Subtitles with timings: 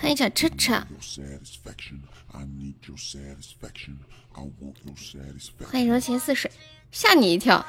[0.00, 0.74] 欢迎小车车，
[5.70, 6.50] 欢迎柔情似水，
[6.90, 7.64] 吓你一跳，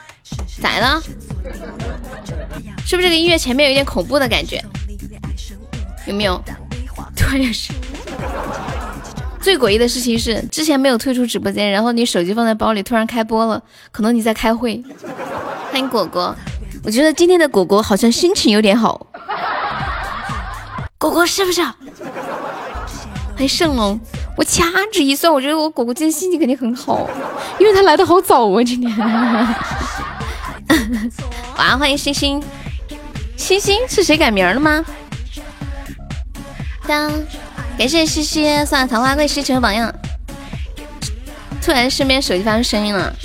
[0.61, 1.01] 咋了？
[2.85, 4.63] 是不是这个音乐前面有点恐怖的感觉？
[6.07, 6.43] 有没有？
[7.15, 7.73] 对，是。
[9.41, 13.61] 最诡异的事情是，之前没有退出直播间，然后你手机放在包里，突然开播了，
[13.91, 14.83] 可能你在开会。
[15.71, 16.35] 欢迎果果，
[16.83, 19.07] 我觉得今天的果果好像心情有点好。
[20.97, 21.61] 果果是不是？
[21.63, 21.73] 欢
[23.39, 23.99] 迎圣龙，
[24.35, 27.09] 我掐指一算，我觉得我果果今天心情肯定很好，
[27.57, 28.97] 因为他来的好早啊，今天。
[31.57, 32.43] 晚安，欢迎星星，
[33.37, 34.85] 星星是谁改名了吗？
[36.85, 37.11] 当。
[37.79, 39.89] 感谢西西送的桃花，贵西成为榜样。
[41.61, 43.15] 突然身边手机发出声音了，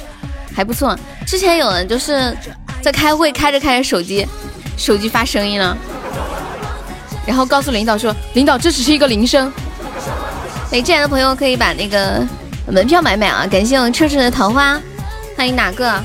[0.54, 0.96] 还不错。
[1.26, 2.32] 之前有人就是
[2.80, 4.24] 在开会，开着开着手机，
[4.76, 5.76] 手机发声音了，
[7.26, 9.52] 然后告诉领导说：“领导，这只是一个铃声。”
[10.70, 12.24] 哎，进来的朋友可以把那个
[12.68, 13.44] 门票买买啊！
[13.50, 14.80] 感谢我们车车的桃花，
[15.36, 16.00] 欢迎哪个？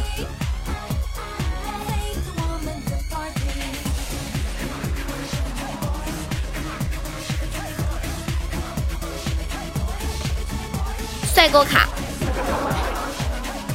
[11.39, 11.87] 帅哥卡，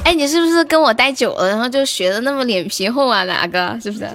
[0.03, 3.23] 哎，你是不是跟我待久了，然后就学的那么脸皮厚啊？
[3.23, 4.07] 哪个是不是？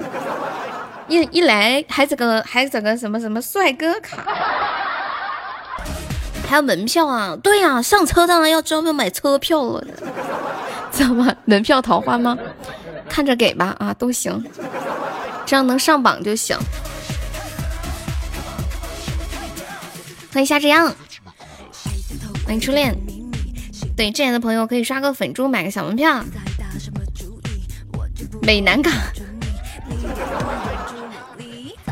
[1.08, 4.24] 一一来还整个还整个什么什么帅哥卡，
[6.48, 7.36] 还有门票啊？
[7.42, 9.84] 对呀，上车当然要专门买车票了，
[10.92, 11.34] 知道吗？
[11.44, 12.38] 门票桃花吗？
[13.08, 14.44] 看着给吧，啊，都行，
[15.44, 16.56] 只要能上榜就行。
[20.32, 20.86] 欢迎夏之阳，
[22.46, 22.96] 欢迎初恋。
[23.96, 26.24] 对，进来的朋友可以刷个粉猪，买个小门票。
[28.42, 28.92] 美男港，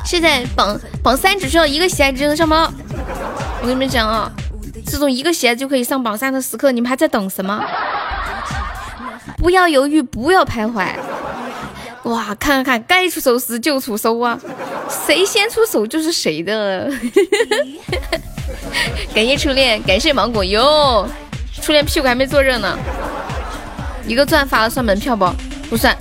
[0.04, 2.72] 现在榜榜三只需要一个喜爱值能上榜。
[3.60, 4.32] 我跟你们讲啊，
[4.86, 7.62] 这种一个喜爱就可以上榜三的时刻，你们还在等什么？
[9.36, 10.94] 不要犹豫，不要徘徊。
[12.04, 14.38] 哇，看看看，该出手时就出手啊！
[14.88, 16.91] 谁先出手就是谁的。
[19.15, 21.06] 感谢初恋，感谢芒果哟。
[21.68, 22.78] 初恋屁股还没坐热呢，
[24.06, 25.30] 一个钻发了算门票不？
[25.68, 25.94] 不算。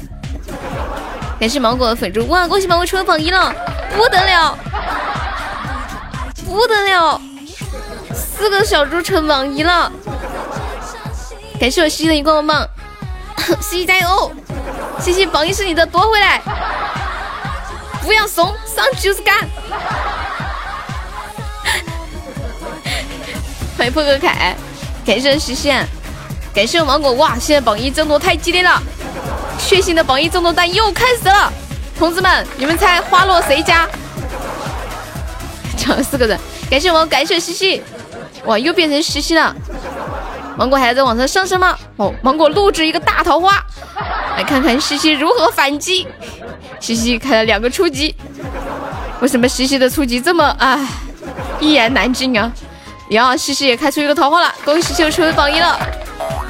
[1.38, 2.48] 感谢芒果的粉猪，哇！
[2.48, 3.54] 恭喜芒果成为榜一了，
[3.94, 4.58] 不得了，
[6.46, 7.22] 不得了，
[8.16, 9.92] 四个小猪成榜一了。
[11.60, 12.66] 感谢我西西的荧光棒，
[13.60, 14.32] 西西加油！
[15.02, 16.42] 西西榜一是你的，夺回来，
[18.04, 19.36] 不要怂，上去就是干。
[23.78, 24.56] 欢迎破哥凯。
[25.08, 25.88] 感谢实现，
[26.54, 27.40] 感谢芒果哇！
[27.40, 28.78] 现在榜一争夺太激烈了，
[29.58, 31.50] 血腥的榜一争夺战又开始了，
[31.98, 33.88] 同志们，你们猜花落谁家？
[35.78, 36.38] 抢了四个人，
[36.70, 37.82] 感谢我，感谢西西，
[38.44, 39.56] 哇，又变成西西了。
[40.58, 41.78] 芒果还在往上上升吗？
[41.96, 43.64] 哦，芒果录制一个大桃花，
[44.36, 46.06] 来看看西西如何反击。
[46.82, 48.14] 西西开了两个初级，
[49.22, 50.86] 为什么西西的初级这么啊
[51.62, 52.52] 一言难尽啊？
[53.10, 55.80] 呀，西西也开出一个桃花了，恭喜秀出榜一了。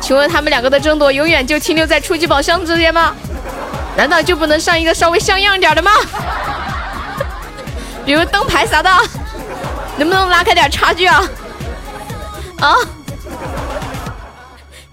[0.01, 3.16] 请问他们两个的争夺永远就停留在初级宝箱之间吗？
[3.95, 5.91] 难道就不能上一个稍微像样点的吗？
[8.06, 8.90] 比如灯牌啥的，
[9.97, 11.23] 能不能拉开点差距啊？
[12.59, 12.75] 啊？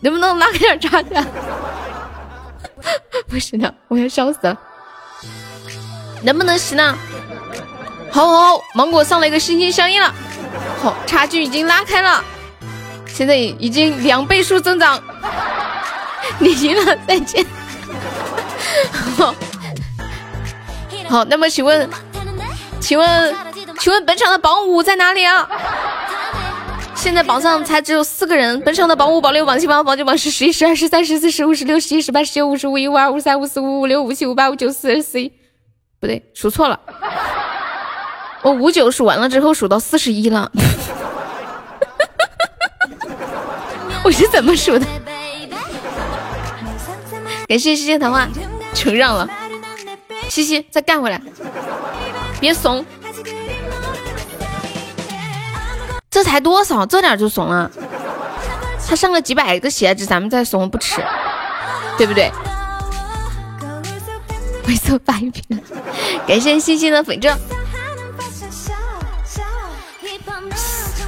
[0.01, 1.15] 能不能拉开点差距？
[1.15, 1.27] 啊
[3.29, 4.57] 不行的，我要笑死了。
[6.23, 6.97] 能不能行呢？
[8.11, 10.13] 好好好，芒果上了一个心心相印了。
[10.85, 12.23] 好，差距已经拉开了，
[13.07, 15.03] 现在已经两倍数增长。
[16.39, 17.43] 你赢了，再见。
[21.09, 21.89] 好，那么请问，
[22.81, 23.35] 请问，
[23.81, 25.49] 请问本场的榜五在哪里啊？
[26.95, 35.33] 现在榜上才只有四个人，本场的榜五、榜六、榜七、榜八、榜九、榜十、十一、十二、十三、十四、十五、十六、十七、十八、十九、五十、五一、五二、五三、五四、五五六、五七、五八、五九、四十、四一，
[35.99, 36.79] 不对，数错了。
[38.43, 40.53] 我五九数完了之后数到四十一了，
[44.05, 44.87] 我是怎么数的？
[47.49, 48.29] 感谢西西桃花，
[48.75, 49.29] 承让了，
[50.29, 51.21] 西西再干回来，
[52.39, 52.85] 别怂，
[56.11, 57.71] 这才多少，这点就怂了？
[58.87, 61.03] 他上个几百个鞋子，咱们再怂不迟，
[61.97, 62.31] 对不对？
[64.69, 65.43] 猥琐发一瓶，
[66.27, 67.35] 感谢西西的粉证。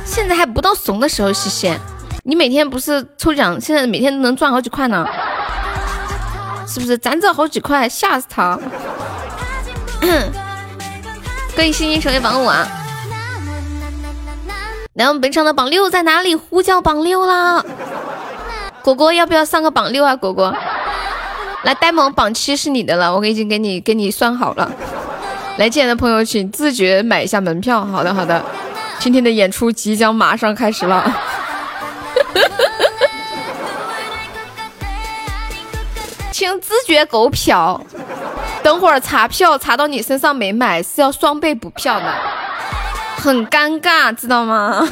[0.04, 1.72] 现在还不到怂的时候，西西，
[2.28, 5.06] 你每天不是抽奖，现在每天都能赚好几块呢。
[6.66, 8.58] 是不是咱这好几块，吓死他？
[11.54, 12.66] 可以星星成为榜五啊！
[14.94, 16.34] 来，我们本场的榜六在哪里？
[16.34, 17.64] 呼叫榜六啦！
[18.82, 20.16] 果果要不要上个榜六啊？
[20.16, 20.52] 果果，
[21.62, 24.68] 来，呆萌榜七是你的了，我已经给你给你算好了。
[25.58, 27.84] 来进来的朋友请自觉买一下门票。
[27.84, 28.44] 好的，好的，
[28.98, 31.08] 今天的演出即将马上开始了。
[36.36, 37.80] 请自觉购票，
[38.62, 42.14] 等会儿查票查到你身上没买是要双倍补票的，
[43.16, 44.86] 很尴尬，知道吗？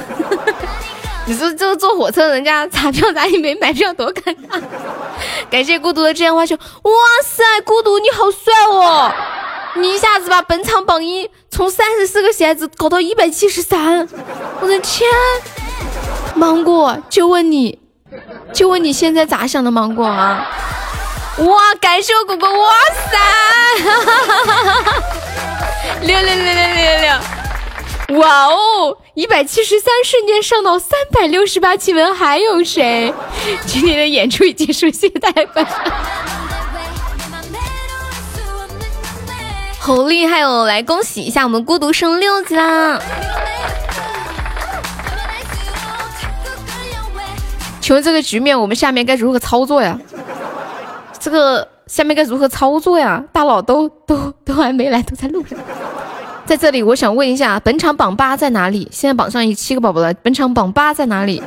[1.29, 4.59] 你说这个坐火车人家查票查你没买票多尴尬。
[5.51, 6.93] 感谢孤独的这样花球，哇
[7.23, 9.13] 塞，孤独你好帅哦！
[9.75, 14.09] 你一下子把本场榜一从三十四个鞋子搞到一百七十三，
[14.63, 15.07] 我的天！
[16.35, 17.79] 芒果，就问你，
[18.55, 20.49] 就问你现在咋想的，芒果啊？
[21.39, 21.75] 哇！
[21.81, 22.75] 感谢我果果，哇
[23.11, 23.19] 塞！
[26.03, 28.21] 六 六六六六六六！
[28.21, 28.97] 哇哦！
[29.15, 33.13] 一百七十三瞬间上到三百六十八，请问还有谁？
[33.67, 35.45] 今天的演出已结束，谢谢大家。
[39.81, 40.65] 好厉害哦！
[40.67, 43.01] 来恭喜一下我们孤独升六级啦！
[47.81, 49.99] 请问这个局面我们下面该如何操作呀？
[51.25, 53.25] 这个下面该如何操作呀？
[53.33, 55.59] 大佬都都都还没来，都在路上。
[56.45, 58.87] 在这里，我想问一下，本场榜八在哪里？
[58.93, 61.43] 现在榜上有七个宝宝了，本场榜八在哪里？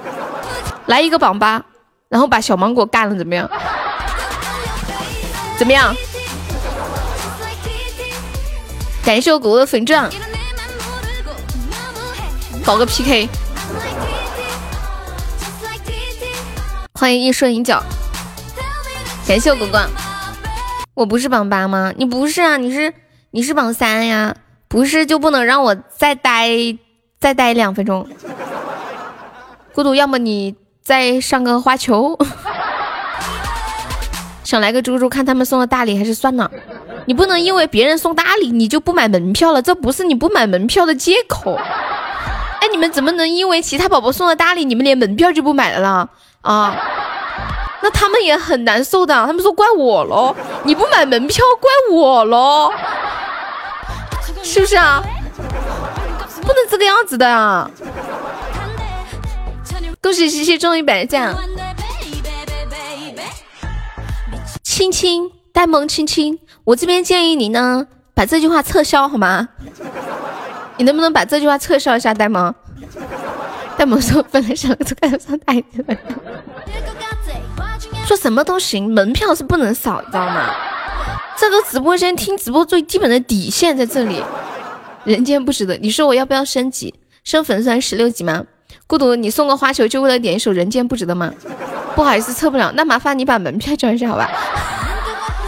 [0.87, 1.63] 来一个榜八，
[2.09, 3.47] 然后把小芒果干了，怎么样？
[5.59, 5.95] 怎么样？
[9.05, 10.09] 感谢我狗狗的粉钻，
[12.65, 13.29] 搞个 PK。
[16.95, 17.83] 欢迎一瞬一角。
[19.27, 19.81] 感谢我果果，
[20.93, 21.93] 我不是榜八吗？
[21.97, 22.93] 你不是啊，你是
[23.31, 24.33] 你是榜三呀，
[24.69, 26.49] 不是就不能让我再待
[27.19, 28.07] 再待两分钟？
[29.73, 32.17] 孤独，要么你再上个花球，
[34.45, 36.49] 想来个猪猪看他们送的大礼还是算了。
[37.05, 41.53] 你不能因为别人送大礼你就不买门票了，这不是你不买门票的借口。
[42.61, 46.09] 哎，你们怎么能因为其他宝宝送的大礼，你们连门票就不买了呢？
[46.41, 46.73] 啊？
[47.81, 52.71] 那他们也很难受的，他们说怪我喽，你不买门票怪我喽，
[54.43, 55.01] 是不是啊？
[56.41, 57.69] 不能这个样子的啊！
[60.01, 61.35] 恭喜西西中一百赞，
[64.63, 69.49] 亲亲呆萌亲亲，我这边建议你呢，把这句话撤销好吗？
[70.77, 72.53] 你能不能把这句话撤销一下，呆萌？
[73.77, 75.85] 呆萌说本来想就开始上台子。
[78.05, 80.53] 说什么都行，门票是不能少，你知道吗？
[81.37, 84.23] 这个直播间听直播最基本的底线在这里。
[85.03, 86.93] 人间不值得，你说我要不要升级？
[87.23, 88.43] 升粉丝团十六级吗？
[88.87, 91.33] 孤独，你送个花球就为了点一首《人间不值得》吗？
[91.95, 92.71] 不好意思，测不了。
[92.75, 94.29] 那麻烦你把门票交一下，好吧？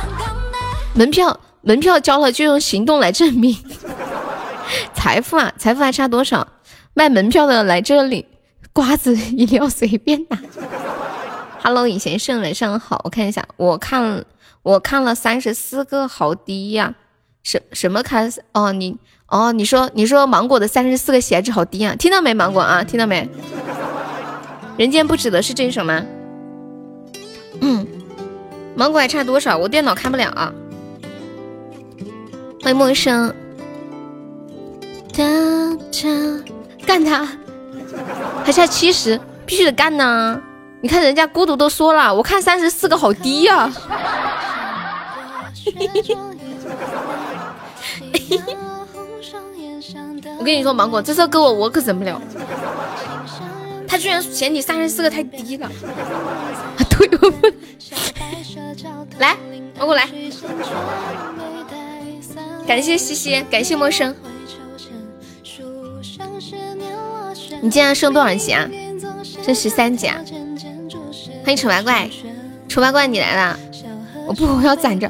[0.94, 3.58] 门票，门票交了就用行动来证明。
[4.94, 6.48] 财富啊，财富还差多少？
[6.94, 8.26] 卖门票的来这里，
[8.74, 10.38] 瓜子一定要随便拿。
[11.62, 13.02] Hello，尹先生，晚上好。
[13.04, 14.24] 我看一下，我看
[14.64, 16.96] 我看了三十四个，好低呀。
[17.44, 18.30] 什什么开？
[18.54, 18.98] 哦，你
[19.28, 21.94] 哦，你说你说芒果的三十四个鞋子好低啊？
[21.96, 22.82] 听到没，芒果啊？
[22.84, 23.30] 听到没？
[24.78, 26.02] 人间不值得是这首吗？
[27.60, 27.86] 嗯，
[28.76, 29.58] 芒果还差多少？
[29.58, 30.54] 我电脑看不了啊。
[32.62, 33.36] 欢迎陌生。
[36.86, 37.28] 干他，
[38.46, 40.42] 还差七十，必须得干呢。
[40.82, 43.72] 你看人家孤独都说了，我看三十四个好低呀。
[50.38, 52.22] 我跟你说，芒果这首歌我我可忍不了，
[53.88, 55.70] 他居然嫌你三十四个太低了。
[56.90, 57.10] 对，
[59.18, 59.36] 来，
[59.78, 60.08] 芒果来，
[62.66, 64.16] 感谢西西，感谢陌生。
[67.62, 68.70] 你今天升多少级啊？
[69.44, 70.18] 升十三级啊？
[71.44, 72.10] 欢迎丑八怪，
[72.68, 73.60] 丑八怪你来了！
[74.28, 75.10] 我不，我要攒着。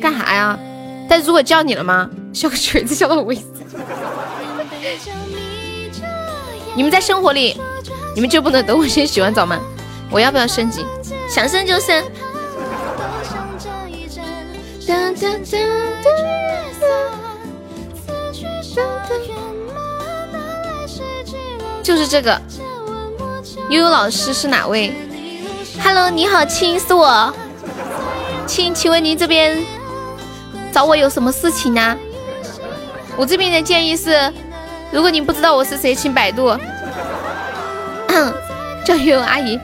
[0.00, 0.58] 干啥呀？
[1.08, 2.08] 但如果叫你了吗？
[2.32, 3.42] 笑个锤子笑到死。
[6.74, 7.60] 你们在生活里，
[8.14, 9.60] 你们就不能等我先洗完澡吗？
[10.10, 10.86] 我要不要升级？
[11.28, 12.02] 想升就升。
[21.82, 22.40] 就是这个。
[23.72, 24.92] 悠悠老师是哪位
[25.82, 27.34] ？Hello，你好，亲，是我。
[28.46, 29.64] 亲，请问您这边
[30.70, 31.96] 找我有什么事情呢？
[33.16, 34.30] 我这边的建议是，
[34.90, 36.54] 如果你不知道我是谁，请百度。
[38.84, 39.58] 叫悠悠阿姨。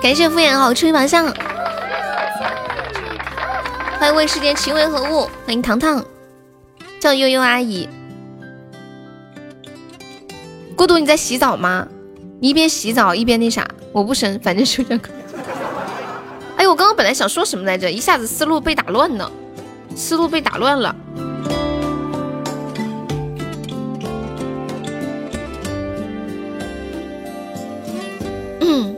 [0.00, 1.34] 感谢敷衍好，出一榜上。
[3.98, 6.04] 欢迎问世间情为何物，欢迎糖糖。
[7.00, 7.88] 叫悠悠阿姨。
[10.82, 11.86] 孤独，你在洗澡吗？
[12.40, 13.64] 你一边洗澡一边那啥？
[13.92, 15.08] 我不生，反正就这个。
[16.58, 19.30] 哎，我刚刚本来想说什么来着，一下子思路被打乱了，
[19.94, 20.96] 思路被打乱了。
[28.58, 28.96] 嗯。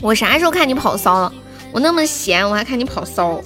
[0.00, 1.32] 我啥时候看你跑骚了？
[1.72, 3.42] 我那么闲，我还看你跑骚？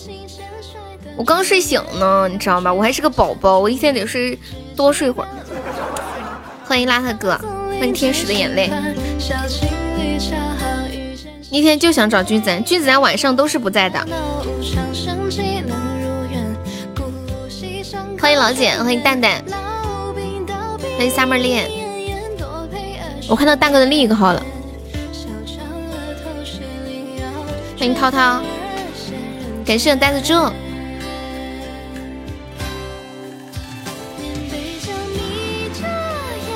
[1.16, 2.72] 我刚睡醒呢，你知道吗？
[2.72, 4.38] 我还是个宝宝，我一天得睡
[4.76, 5.28] 多睡会儿。
[6.66, 7.38] 欢迎邋遢哥，
[7.78, 8.70] 欢迎天使的眼泪。
[11.50, 13.98] 一天就想找君子兰，君子兰晚上都是不在的。
[18.20, 19.42] 欢迎老简，欢迎蛋蛋，
[20.98, 21.70] 欢迎 summer 恋。
[23.28, 24.44] 我看到蛋哥的另一个号了。
[27.78, 28.42] 欢迎涛涛，
[29.64, 30.34] 感谢我呆子猪。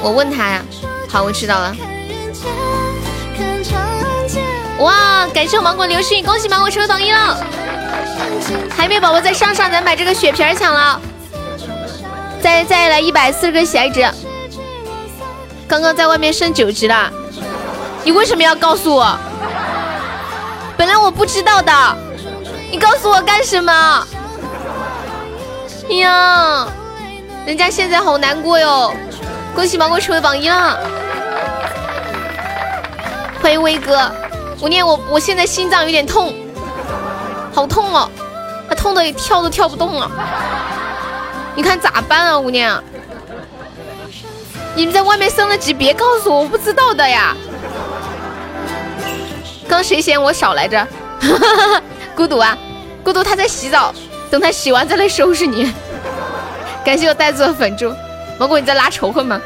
[0.02, 0.62] 我问他呀，
[1.08, 1.76] 好，我知道了。
[4.78, 7.36] 哇，感谢我芒果流星雨，恭喜芒果成为榜一了。
[8.74, 11.00] 海绵宝宝再上上，咱把这个血瓶抢了。
[12.40, 14.08] 再再来一百四十个喜爱值。
[15.68, 17.12] 刚刚在外面升九级了，
[18.02, 19.18] 你为什么要告诉我？
[20.78, 21.72] 本来我不知道的，
[22.70, 24.06] 你告诉我干什么？
[25.90, 26.66] 呀，
[27.44, 28.94] 人家现在好难过哟。
[29.54, 30.78] 恭喜芒果成为榜一了，
[33.42, 34.10] 欢迎威哥。
[34.60, 36.34] 吴念，我我现在心脏有点痛，
[37.52, 38.08] 好痛哦，
[38.68, 40.10] 他痛的跳都跳不动了。
[41.54, 42.72] 你看咋办啊，吴念？
[44.74, 47.36] 你们在外面升了级，别告诉我，我不知道的呀。
[49.68, 50.86] 刚谁嫌我少来着？
[52.16, 52.56] 孤独啊，
[53.02, 53.94] 孤独他在洗澡，
[54.30, 55.72] 等他洗完再来收拾你。
[56.84, 57.92] 感谢我带子的粉猪。
[58.40, 59.38] 芒果，你在拉仇恨吗？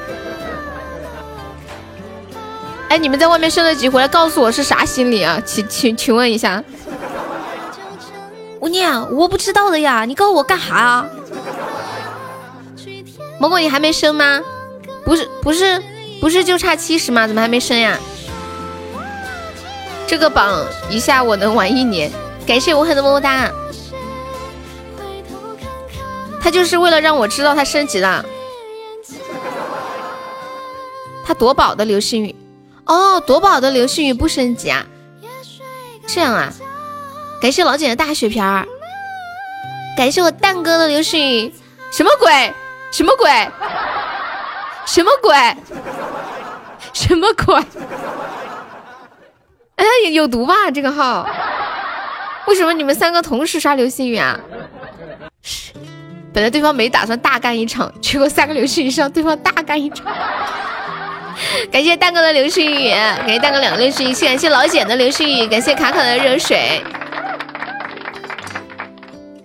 [2.89, 5.43] 哎，你们在外面升了级回来，告诉我是啥心理啊？
[5.45, 6.63] 请请请问一下，
[8.61, 11.07] 吴念，我不知道的呀，你告诉我干啥啊？
[13.41, 14.41] 芒果，你还没升吗？
[15.05, 15.83] 不是不是
[16.21, 17.27] 不是就差七十吗？
[17.27, 17.99] 怎么还没升呀？
[20.07, 22.13] 这个榜一下我能玩一年，
[22.47, 23.51] 感谢无痕的么么哒。
[26.41, 28.25] 他就是为了让我知道他升级了。
[31.25, 32.37] 他夺宝的流星雨，
[32.85, 34.85] 哦，夺宝的流星雨不升级啊？
[36.07, 36.52] 这样啊？
[37.40, 38.66] 感谢老简的大血瓶儿，
[39.97, 41.52] 感谢我蛋哥的流星雨，
[41.90, 42.52] 什么鬼？
[42.93, 43.31] 什么鬼？
[44.87, 45.35] 什么鬼？
[46.93, 47.57] 什么鬼？
[49.76, 51.26] 哎，有毒吧这个号？
[52.47, 54.38] 为什么你们三个同时刷流星雨啊？
[56.33, 60.07] 本来对方没打算大干一场，结果三个流星雨上，对方大干一场。
[61.71, 66.83] 感谢蛋哥的流星雨，感谢蛋哥两个流星雨，感谢老简的流星雨，感谢卡卡的热水。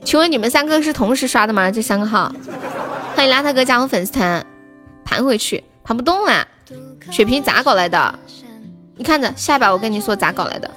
[0.04, 1.70] 请问你们三个是同时刷的吗？
[1.70, 2.34] 这三个号？
[3.16, 4.46] 欢迎邋遢哥加入粉丝团，
[5.06, 6.48] 盘回去，盘不动啊！
[7.12, 8.20] 血瓶咋搞来的？
[8.96, 10.70] 你看着，下一把我跟你说咋搞来的。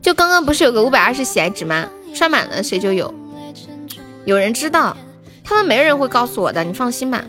[0.00, 1.88] 就刚刚不是有个五百二十喜爱值吗？
[2.14, 3.12] 刷满了谁就有。
[4.24, 4.96] 有人知道，
[5.42, 7.24] 他们没人会告诉我的，你放心吧。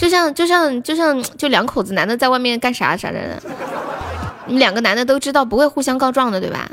[0.00, 3.38] 就像就像就像就两口子男的在外面干啥啥的，
[4.46, 6.70] 你们两个男的都知道不会互相告状的对吧？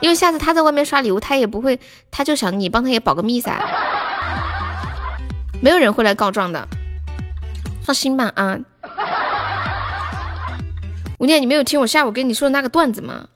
[0.00, 1.78] 因为下次他在外面刷礼物，他也不会，
[2.10, 3.62] 他就想你帮他也保个密噻，
[5.60, 6.66] 没有人会来告状的，
[7.84, 8.58] 放心吧啊。
[11.18, 13.26] 吴念，你没有听我下午跟你说的那个段子吗？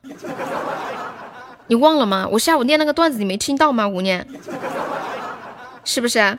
[1.67, 2.27] 你忘了吗？
[2.33, 3.87] 我下午念那个段子你没听到吗？
[3.87, 4.27] 吴念，
[5.85, 6.39] 是不是？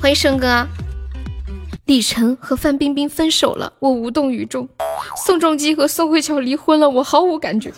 [0.00, 0.64] 欢迎生哥，
[1.86, 4.68] 李晨和范冰冰分手了，我无动于衷。
[5.16, 7.72] 宋仲基和宋慧乔离婚了，我毫无感觉。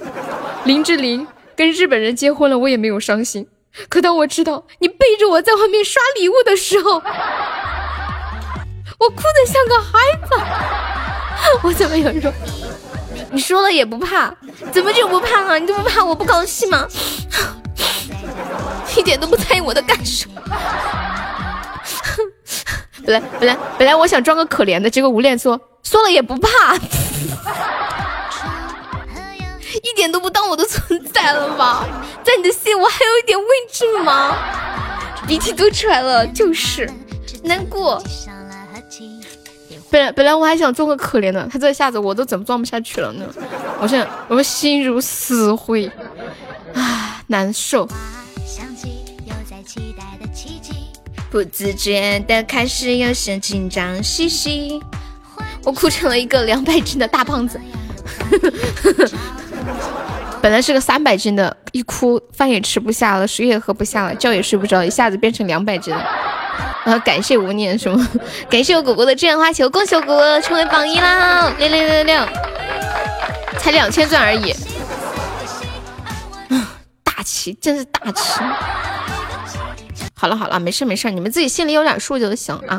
[0.64, 3.48] 林志玲跟日本人结婚了，我也没有伤心。
[3.88, 6.96] 可当我知道你背着我在外面刷礼物的时候，
[8.98, 10.34] 我哭得像个孩子。
[11.62, 12.30] 我怎么有种？
[13.32, 14.34] 你说了也不怕，
[14.70, 15.56] 怎么就不怕啊？
[15.56, 16.86] 你都不怕我不高兴吗？
[18.94, 20.28] 一点都不在意我的感受。
[23.04, 26.74] 本来本来本来我想装个可怜的，结果无脸说说了也不怕，
[29.82, 31.86] 一点都不当我的存在了吧？
[32.22, 34.36] 在你的心我还有一点位置吗？
[35.26, 36.90] 鼻涕都出来了，就是
[37.44, 38.02] 难过。
[39.90, 43.24] 本来本来我还想装个可怜的，他这下子我都怎么装不下去了呢？
[43.80, 45.90] 我现在我心如死灰，
[46.74, 47.88] 啊，难受。
[51.30, 54.82] 不自觉的开始有些紧张兮兮，
[55.62, 57.60] 我哭成了一个两百斤的大胖子。
[60.42, 66.00] 本来是个三百斤的，一哭饭也吃不下了，水也喝不下了，觉也睡不着，一下子变成两百斤了。
[66.84, 68.08] 啊，感谢无念什么？
[68.50, 71.54] 感谢我果果的志愿花球，恭喜我果果成为榜一啦！
[71.58, 72.26] 六六六六，
[73.58, 74.52] 才两千钻而已。
[77.04, 78.40] 大气，真是大气。
[80.20, 82.78] 好了好了，没事没事，你们自己心里有点数就行啊。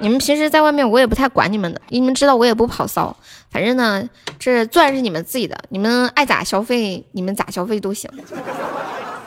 [0.00, 3.16] 你们平时在外面，我也不太管你们的，你们知道我也不跑骚。
[3.50, 4.06] 反正呢，
[4.38, 8.10] 这钻是你们自己的，你们爱咋消费，你们咋消费都行。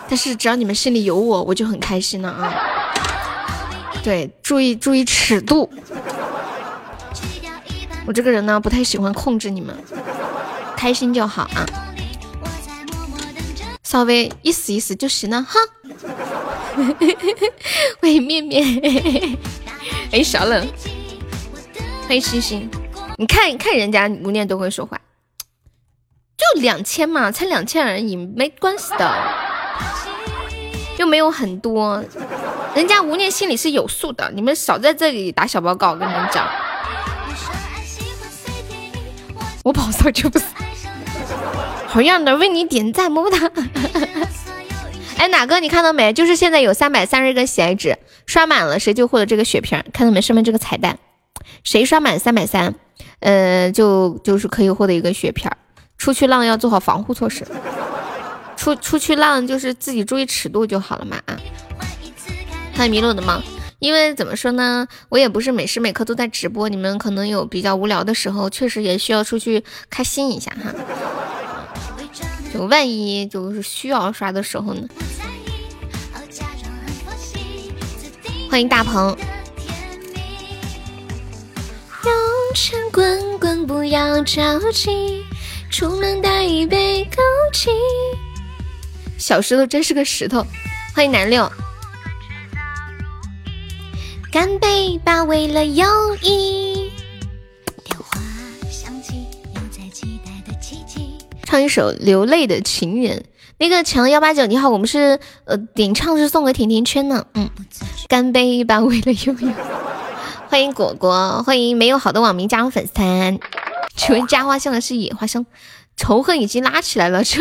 [0.07, 2.53] 但是只要你们心里有我，我就很开心了啊。
[4.03, 5.67] 对，注意注意尺度。
[8.05, 9.75] 我这个人呢，不太喜欢控制你们，
[10.77, 11.65] 开心就好啊。
[13.95, 15.57] 稍微意思意思就行了哈。
[18.01, 18.61] 欢迎面面，
[20.11, 20.67] 哎，小冷，
[22.05, 22.69] 欢迎星星。
[23.17, 24.99] 你看，看人家无念都会说话，
[26.35, 29.17] 就两千嘛，才两千而已，没关系的，
[30.97, 32.03] 又没有很多，
[32.75, 34.29] 人家无念心里是有数的。
[34.35, 36.45] 你们少在这里打小报告，跟你们讲，
[39.63, 40.43] 我跑骚就不是。
[41.95, 43.49] 同样的，为你点赞，么么哒。
[45.15, 46.11] 哎，哪哥，你看到没？
[46.11, 49.81] 就是现在有三百三十个喜爱值，刷满了谁就获得这个血瓶。
[49.93, 50.19] 看到没？
[50.19, 50.99] 上面这个彩蛋，
[51.63, 52.75] 谁刷满三百三，
[53.21, 55.49] 呃，就就是可以获得一个血瓶。
[55.97, 57.47] 出去浪要做好防护措施，
[58.57, 61.39] 出出去浪就是自己注意尺度就好了嘛啊。
[62.73, 63.41] 还有迷路的吗，
[63.79, 70.73] 因为怎么说呢，我也不是每时每刻都在直播，你们可能有比较无聊的时候，确实也需要出去开心一下哈。
[72.55, 74.87] 就万一就是需要刷的时候呢？
[78.49, 79.09] 欢迎大鹏。
[82.05, 82.11] 有
[82.55, 85.21] 钱滚滚，不要着急，
[85.69, 87.17] 出门带一杯枸
[87.53, 87.67] 杞。
[89.17, 90.41] 小石头真是个石头。
[90.95, 91.51] 欢迎南六。
[94.31, 95.85] 干杯吧，为了友
[96.21, 96.89] 谊。
[101.45, 103.23] 唱一首流泪的情人，
[103.59, 107.49] 那个强幺八九你好，我们是呃点唱是送个甜甜圈呢，嗯，
[108.09, 109.49] 干杯吧，为了悠悠，
[110.49, 113.37] 欢迎果果，欢迎没有好的网民加入粉丝团，
[113.95, 115.45] 请问加花香的是野花香，
[115.95, 117.39] 仇恨已经拉起来了，这，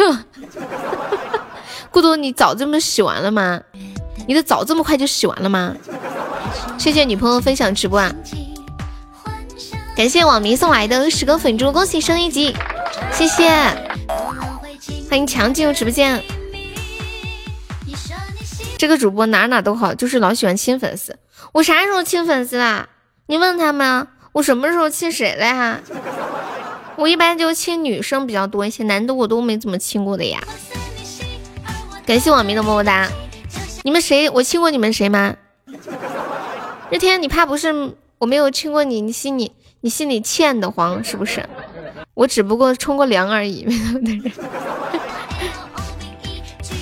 [1.90, 3.62] 孤独你澡这么洗完了吗？
[4.28, 5.74] 你的澡这么快就洗完了吗？
[6.76, 8.14] 谢谢女朋友分享直播啊，
[9.96, 12.54] 感谢网民送来的十个粉珠，恭喜升一级。
[13.12, 13.50] 谢谢，
[15.08, 16.22] 欢迎强进入直播间。
[18.76, 21.16] 这个主播哪哪都好，就是老喜欢亲粉丝。
[21.52, 22.88] 我啥时候亲粉丝啦？
[23.26, 25.80] 你问他们，我什么时候亲谁了呀？
[26.96, 30.42] 我一般就亲女生比较多一些，男的我都没怎么亲过的呀。
[32.04, 33.08] 感谢网民的么么哒。
[33.82, 34.28] 你们谁？
[34.30, 35.36] 我亲过你们谁吗？
[36.90, 41.48] 日天，你怕不是我没有亲过你，你心里你心里欠的慌是不是？
[42.14, 43.66] 我只不过冲过凉而已，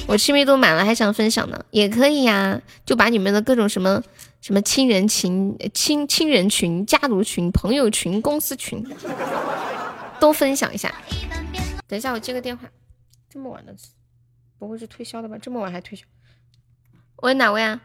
[0.07, 4.03] 我亲密度满了，还想分享呢，也可以呀，就把你们的各种什么
[4.43, 8.85] 什么亲人群、亲亲人群、家族群、朋友群、公司群
[10.21, 10.95] 都分享一下。
[11.89, 12.69] 等一下，我接个电话。
[13.31, 13.73] 这么晚了，
[14.59, 15.39] 不会是推销的吧？
[15.41, 16.05] 这么晚还推销？
[17.17, 17.81] 喂，哪位啊？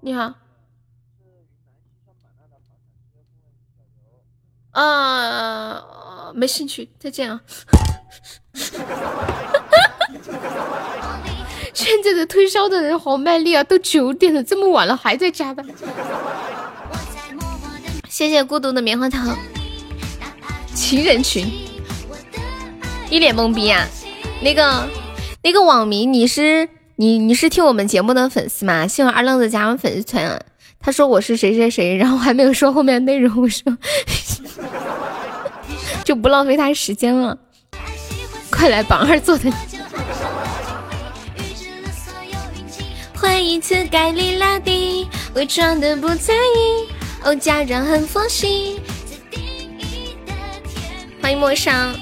[0.00, 0.41] 你好。
[4.72, 5.82] 啊，
[6.34, 7.40] 没兴趣，再见啊！
[11.74, 15.66] 现在的推销的人好卖力啊，都九点了，这么晚了还在加班。
[18.08, 19.36] 谢谢孤独的棉花糖。
[20.74, 21.50] 情人群，
[23.10, 23.86] 一脸懵逼啊！
[24.42, 24.88] 那个
[25.42, 28.86] 那个网民，你是你你是听我们节目的粉丝吗？
[28.86, 30.40] 希望二愣子加入粉丝团啊！
[30.82, 33.78] 他说我是谁谁谁，然后还没有说后面内容，我说
[36.04, 37.38] 就不浪费他时间了，
[38.50, 39.50] 快来榜二做的。
[43.14, 46.88] 换一次盖里拉蒂，伪装的不在意，
[47.22, 48.80] 哦，家人很佛系。
[51.22, 51.94] 欢迎陌上。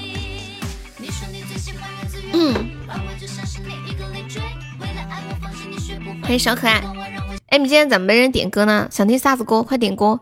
[2.33, 2.71] 嗯。
[6.23, 6.83] 欢迎小可爱。
[7.51, 8.87] 哎，你今天怎么没人点歌呢？
[8.93, 9.61] 想听啥子歌？
[9.61, 10.21] 快点歌！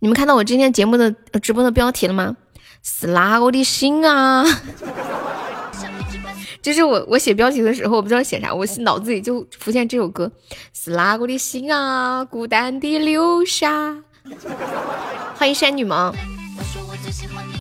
[0.00, 2.36] 你们看到我今天节目的直播的标题了吗？
[2.82, 4.44] 死啦我的心啊？
[6.60, 10.30] 就是我我写标题的时候，我不知道写啥，我脑子里就浮现这首歌。
[10.74, 12.22] 死啦我的心啊？
[12.22, 13.96] 孤单的留下。
[15.36, 16.14] 欢迎山女萌。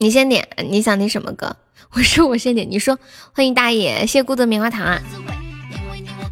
[0.02, 1.56] 你先点，你想听什么歌？
[1.96, 3.00] 我说我先点，你说
[3.34, 5.02] 欢迎大爷，谢孤的棉花糖啊。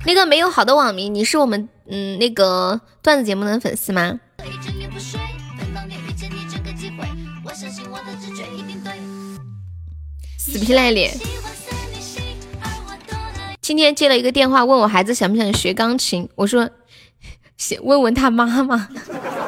[0.05, 4.19] 那个没有好的网名，你是我们嗯那个段子节目的粉丝吗？
[10.37, 11.11] 死皮赖脸。
[13.61, 16.69] 今天接了一个电话，问我孩子想不想学钢琴，我说
[17.57, 18.87] 先 问问他妈妈。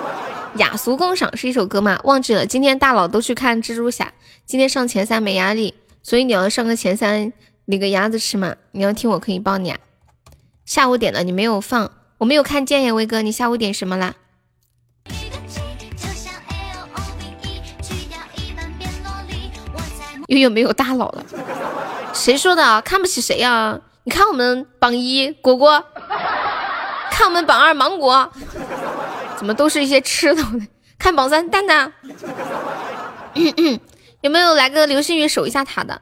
[0.58, 2.00] 雅俗共赏是一首歌吗？
[2.04, 2.48] 忘记了。
[2.48, 4.12] 今天大佬都去看蜘蛛侠，
[4.48, 7.32] 今天上前三没压力，所以你要上个前三
[7.66, 8.56] 领个鸭子吃嘛。
[8.72, 9.78] 你要听我可以帮你啊。
[10.68, 14.16] 下午点了你没有放，我没有看见呀，威哥，你下午点什么啦？
[20.28, 21.24] 悠悠没有大佬了，
[22.14, 22.82] 谁说的？
[22.82, 23.80] 看不起谁呀？
[24.04, 25.82] 你看我们榜一果果，
[27.12, 28.30] 看我们榜二芒果。
[29.38, 30.44] 怎么都是一些吃的？
[31.00, 31.94] 看榜三蛋蛋，
[34.20, 36.02] 有没有来个流星雨守一下塔的？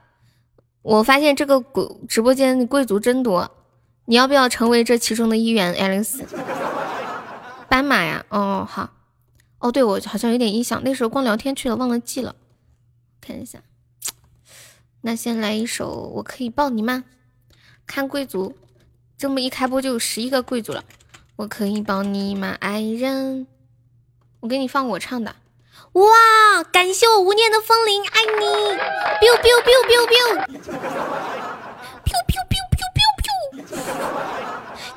[0.82, 3.64] 我发现这个贵直播间贵族真多，
[4.05, 5.73] 你要不要成为这其中的一员？
[5.73, 6.23] 爱丽丝，
[7.67, 8.23] 斑马呀？
[8.29, 8.91] 哦好，
[9.59, 12.35] 哦对我好像有点印象，那时候光聊天去了，忘了记了。
[13.19, 13.59] 看一下，
[15.01, 17.03] 那先来一首，我可以抱你吗？
[17.87, 18.55] 看贵族，
[19.17, 20.83] 这么一开播就有十一个贵族了。
[21.37, 23.47] 我可以抱你吗，爱人？
[24.41, 25.35] 我给你放我唱的。
[25.93, 28.45] 哇，感谢我无念的风铃，爱你。
[29.19, 30.05] biu biu biu biu。
[30.45, 31.24] biu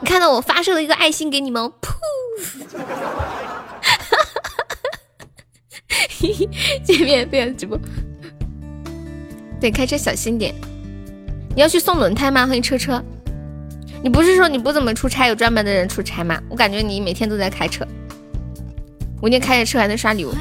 [0.09, 1.63] 看到我发射了一个爱心给你们？
[1.83, 1.93] 噗。
[2.73, 2.87] 哈哈
[3.83, 4.17] 哈哈
[4.71, 4.89] 哈。
[6.83, 7.79] 见面不要直播。
[9.61, 10.55] 对，开车小心点。
[11.55, 12.47] 你要去送轮胎吗？
[12.47, 13.05] 欢迎车车。
[14.03, 16.41] 你不是说你不怎么出差，有专门的人出差吗？
[16.49, 17.87] 我感觉你每天都在开车。
[19.21, 20.33] 我今天开着车还能刷礼物，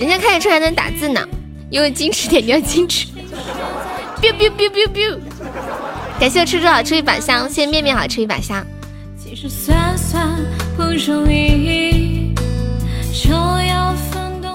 [0.00, 1.28] 人家开着车还能打字呢。
[1.70, 3.06] 因为矜持点，你要矜持。
[4.22, 5.18] biu biu biu biu biu。
[6.18, 8.66] 感谢我吃猪好吃一把香，谢谢面面好吃一把香。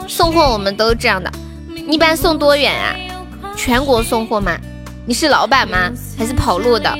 [0.07, 1.31] 送货我们都是这样的，
[1.87, 2.95] 一般送多远啊？
[3.55, 4.57] 全国送货吗？
[5.05, 5.91] 你是老板吗？
[6.17, 6.97] 还是跑路的？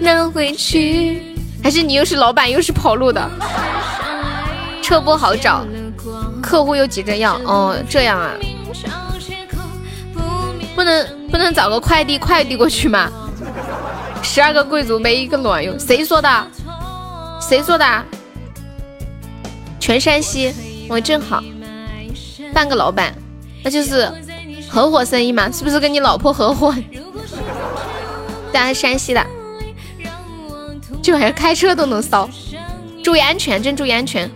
[0.00, 1.22] 拿回去，
[1.62, 3.30] 还是你又是老板又是跑路的？
[4.82, 5.64] 车不好找，
[6.42, 8.32] 客户又急着要，哦，这样啊？
[10.74, 13.10] 不能不能找个快递快递过去吗？
[14.22, 16.46] 十二个贵族没一个卵用，谁说的？
[17.40, 18.04] 谁说的？
[19.78, 20.54] 全山西，
[20.88, 21.42] 我正好，
[22.54, 23.14] 半个老板，
[23.62, 24.10] 那就是
[24.70, 25.50] 合伙生意嘛？
[25.50, 26.74] 是不是跟你老婆合伙？
[28.52, 29.26] 大家山西的。
[31.02, 32.28] 这玩意开车都能骚，
[33.02, 34.30] 注意安全，真注意安全。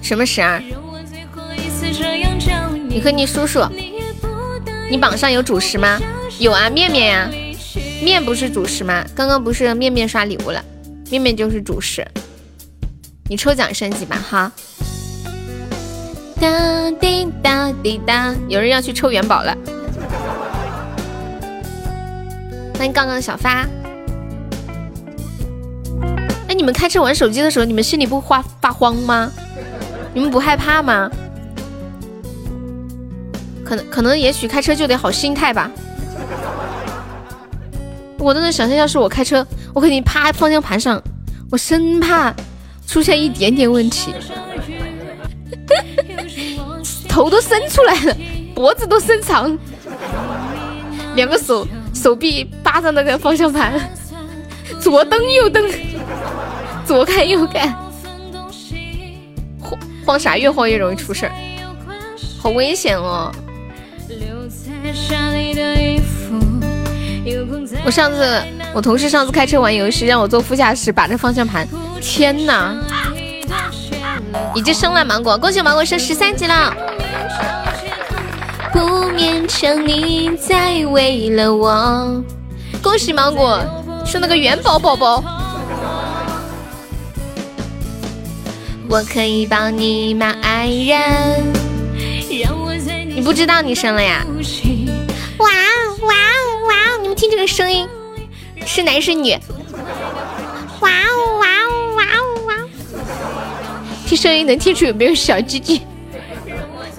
[0.00, 0.62] 什么十二？
[2.88, 3.60] 你和你叔叔，
[4.88, 5.98] 你榜上有主食吗？
[6.44, 7.30] 有啊，面面呀，
[8.02, 9.02] 面不是主食吗？
[9.14, 10.62] 刚刚不是面面刷礼物了，
[11.10, 12.06] 面面就是主食。
[13.30, 14.52] 你抽奖升级吧，哈。
[16.38, 19.56] 哒滴哒滴哒，有人要去抽元宝了。
[22.76, 23.66] 欢迎杠杠的小发。
[26.46, 29.32] 哎，你们开车玩手机的时候，你们心里不发发慌吗？
[30.12, 31.10] 你们不害怕吗？
[33.64, 35.70] 可能可能，也许开车就得好心态吧。
[38.18, 41.02] 我都能想象，要是我开车，我肯定趴方向盘上，
[41.50, 42.34] 我生怕
[42.86, 44.14] 出现一点点问题，
[47.08, 48.16] 头都伸出来了，
[48.54, 49.58] 脖子都伸长，
[51.14, 51.66] 两个手。
[51.94, 53.80] 手臂扒着那个方向盘，
[54.80, 55.64] 左蹬右蹬，
[56.84, 57.72] 左看右看，
[59.60, 60.36] 晃晃啥？
[60.36, 61.32] 越晃越容易出事儿，
[62.36, 63.32] 好危险哦！
[67.86, 68.42] 我上次
[68.74, 71.66] 我同事上次开车玩游戏，让我坐副驾驶把着方向盘，
[72.00, 72.74] 天哪！
[74.54, 76.74] 已经升了芒果，恭喜芒果升十三级了。
[78.72, 82.22] 不勉强你再为了我，
[82.82, 83.60] 恭喜芒果
[84.04, 85.22] 升了个元宝宝宝。
[88.88, 91.63] 我可以帮你吗，爱人？
[93.24, 94.22] 你不知道你生了呀？
[95.38, 96.98] 哇哦哇哦哇哦！
[97.00, 97.88] 你们听这个声音，
[98.66, 99.32] 是男是女？
[100.80, 102.68] 哇哦哇哦哇哦哇哦！
[104.06, 105.80] 听声音能听出有没有小鸡鸡？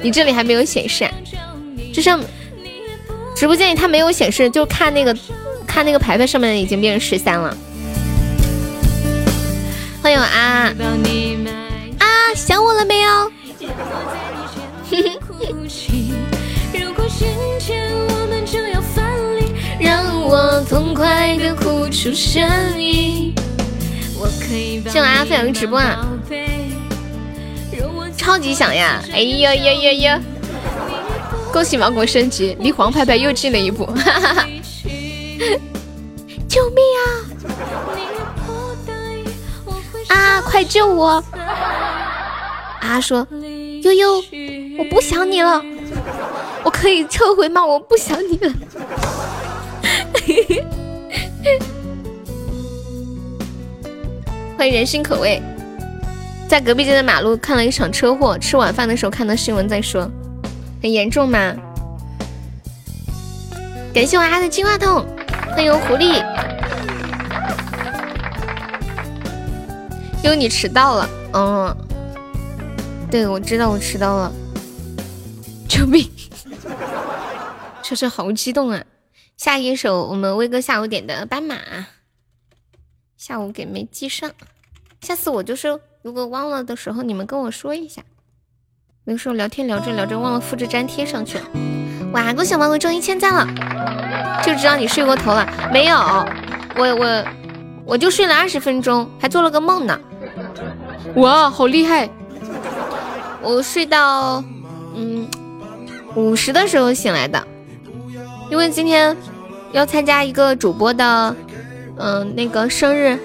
[0.01, 1.07] 你这里还没有显示，
[1.93, 2.19] 就上
[3.35, 5.15] 直播间里它没有显示，就看那个
[5.67, 7.55] 看那个牌牌上面已经变成十三了。
[10.01, 10.73] 欢迎啊
[11.99, 12.33] 啊！
[12.35, 13.31] 想我了没有？
[20.35, 22.43] 我痛快的哭出声
[22.77, 23.33] 音。
[24.89, 26.05] 谢我阿飞儿直播啊！
[28.17, 29.01] 超级想呀！
[29.13, 30.21] 哎呀呀呀呀！
[31.53, 33.85] 恭喜芒果升级，离黄牌牌又近了一步！
[33.85, 34.45] 哈哈哈！
[36.49, 37.07] 救命啊！
[40.09, 40.41] 啊！
[40.41, 41.23] 快救我！
[42.81, 43.25] 啊说
[43.83, 44.15] 悠悠，
[44.79, 45.63] 我不想你了，
[46.65, 47.65] 我可以撤回吗？
[47.65, 48.53] 我不想你了。
[54.57, 55.41] 欢迎人心可畏，
[56.47, 60.09] 在隔壁街的马路看了一场车祸，吃晚饭的时候看到新闻再说，
[60.81, 61.53] 很严重吗？
[63.93, 65.05] 感谢我阿的金话筒，
[65.55, 66.23] 欢迎狐狸，
[70.23, 71.77] 因为你迟到了，嗯，
[73.11, 74.31] 对我知道我迟到了，
[75.69, 76.09] 救命！
[77.83, 78.83] 车车好激动啊！
[79.45, 81.55] 下一首我们威哥下午点的斑马。
[83.15, 84.31] 下午给没记上，
[85.01, 88.01] 下次我就是如果忘了的时候，你们跟我说一下。
[89.03, 91.45] 有时候聊天聊着聊着忘了复制粘贴上去了。
[92.11, 95.47] 哇，恭喜王哥中一千赞了，就知道你睡过头了。
[95.71, 95.95] 没有，
[96.75, 97.25] 我我
[97.85, 99.99] 我就睡了二十分钟，还做了个梦呢。
[101.17, 102.09] 哇，好厉害！
[103.43, 104.43] 我睡到
[104.95, 105.29] 嗯
[106.15, 107.47] 五十的时候醒来的，
[108.49, 109.15] 因为今天
[109.75, 111.35] 要参加一个主播的。
[111.97, 113.17] 嗯，那个生日，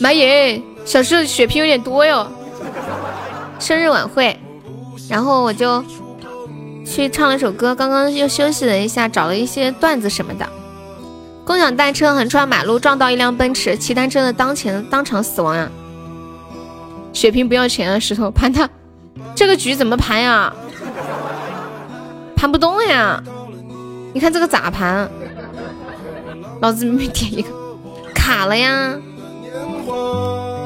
[0.00, 2.26] 妈耶，小时候血瓶有点多哟。
[3.58, 4.36] 生日晚会，
[5.08, 5.84] 然后我就
[6.84, 10.46] 去唱了首歌，刚刚又休息了一下，找了一些段子什么的。
[11.44, 15.68] 共享单车横穿马路撞到一辆奔驰，骑单车的当前当场死亡呀！
[17.12, 18.68] 血瓶不要钱啊，石头盘他，
[19.34, 20.52] 这个局怎么盘呀？
[22.36, 23.20] 盘不动呀！
[24.12, 25.08] 你看这个咋盘？
[26.60, 27.48] 老子明明点一个。
[28.14, 28.94] 卡了呀！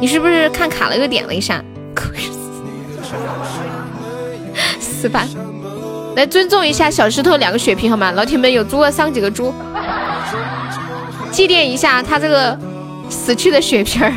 [0.00, 1.62] 你是不是看卡了又点了一下？
[4.80, 5.28] 死板！
[6.16, 8.10] 来尊重一下小石头两个血瓶好吗？
[8.12, 9.54] 老铁们有猪的上几个猪，
[11.30, 12.58] 祭奠一下他这个
[13.08, 14.12] 死去的血瓶儿。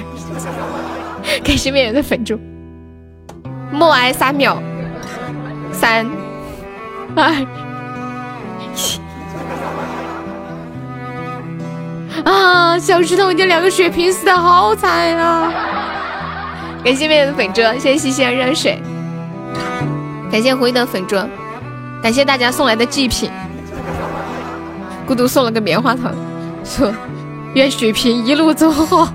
[1.44, 2.40] 感谢面人的粉猪，
[3.72, 4.58] 默哀三秒，
[5.72, 6.10] 三
[7.16, 7.32] 二
[8.76, 9.00] 一。
[12.26, 12.78] 啊！
[12.78, 15.54] 小石头，你两个血瓶死的好惨啊！
[16.84, 18.82] 感谢妹妹的粉猪，谢谢西西的热水，
[20.32, 21.16] 感谢灰的粉猪，
[22.02, 23.32] 感谢大家送来的祭品。
[25.08, 26.14] 孤独送了个棉花糖，
[26.64, 26.92] 说
[27.54, 29.08] 愿血瓶一路走好，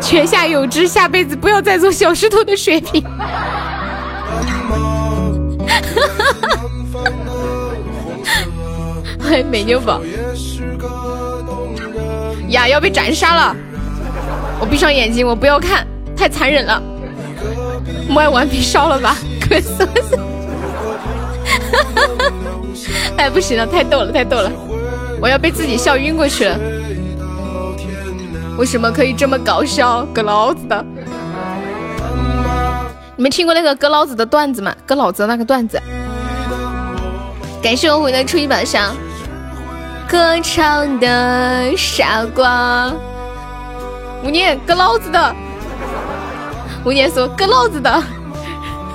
[0.00, 3.02] 泉下有知，下辈子不要再做小石头的血瓶。
[9.18, 10.00] 欢 迎美妞宝。
[12.50, 13.56] 呀，要被斩杀了！
[14.60, 15.86] 我闭上眼睛，我不要看，
[16.16, 16.82] 太残忍了。
[18.08, 19.90] 摸完皮烧了吧， 可死了！
[23.16, 24.50] 哎，不行了，太逗了，太逗了！
[25.20, 26.58] 我要被自己笑晕过去了。
[28.58, 30.04] 为什么可以这么搞笑？
[30.12, 30.84] 割老子的！
[33.16, 34.74] 你们听过那个割老子的段子吗？
[34.86, 35.80] 割老子的那个段子。
[37.62, 38.94] 感谢我回的初一宝箱。
[40.10, 42.92] 歌唱的傻瓜，
[44.24, 45.36] 吴念割老子的，
[46.84, 48.02] 吴念说割老子的，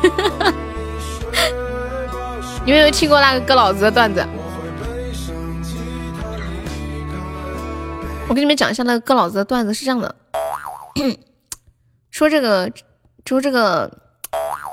[2.65, 4.28] 你们有听过那个割老子的段子？
[8.28, 10.13] 我给你们讲一下那个割老子的段子是这样的，
[12.12, 12.69] 说这个，
[13.25, 13.89] 说这个，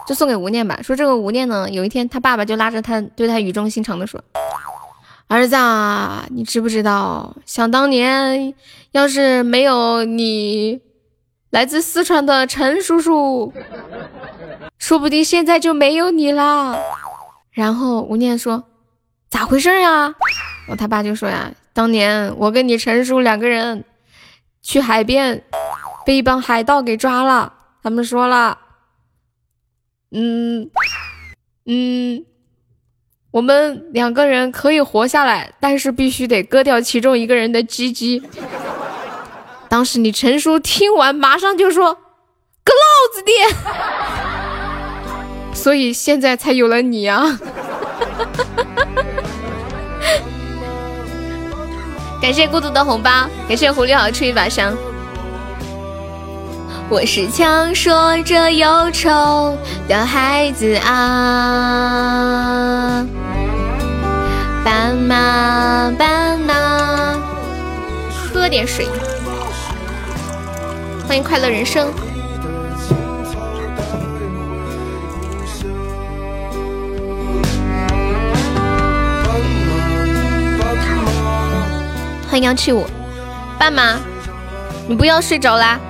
[0.08, 0.80] 就送给吴念吧。
[0.82, 4.20] 说这个吴念呢，有一天他爸爸就拉着他，对他语重心长的说。
[5.32, 7.34] 儿子，啊，你知不知道？
[7.46, 8.52] 想当年，
[8.90, 10.82] 要是没有你
[11.48, 13.50] 来自四川的陈叔叔，
[14.76, 16.78] 说不定现在就没有你啦。
[17.50, 18.64] 然后吴念说
[19.30, 20.14] ：“咋回事呀？”
[20.68, 23.84] 我他爸就说：“呀，当年我跟你陈叔两个人
[24.60, 25.42] 去海边，
[26.04, 27.54] 被一帮海盗给抓了。
[27.82, 28.58] 他们说了，
[30.10, 30.70] 嗯
[31.64, 32.24] 嗯，
[33.32, 38.22] 我们两个人可以活下来，但是必须得割掉其中一个人的鸡鸡。
[39.68, 41.94] 当时你陈叔听完，马上就说
[42.62, 42.82] ：“割老
[43.14, 43.32] 子的！”
[45.56, 47.22] 所以现在才有了你啊！
[52.20, 53.10] 感谢孤独的红包，
[53.48, 54.76] 感谢狐狸好出一把伤。
[56.90, 59.56] 我是强说着忧愁
[59.88, 63.06] 的孩子啊，
[64.64, 67.18] 斑马斑马，
[68.32, 68.88] 喝点水。
[71.08, 71.92] 欢迎快乐人生。
[82.30, 82.86] 欢迎幺七五，
[83.58, 83.96] 斑马，
[84.86, 85.80] 你不要睡着啦！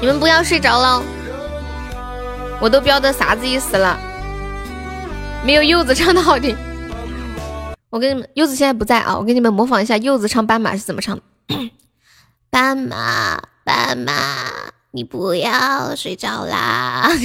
[0.00, 1.02] 你们不要睡着了，
[2.60, 3.98] 我都标的啥子意思了？
[5.44, 6.56] 没有柚子唱的好听。
[7.90, 11.22] 我跟你们，柚子现在不在啊，我给你们模仿一下柚子唱斑马是怎么唱的。
[12.50, 14.12] 斑马，斑马，
[14.90, 17.10] 你不要睡着啦！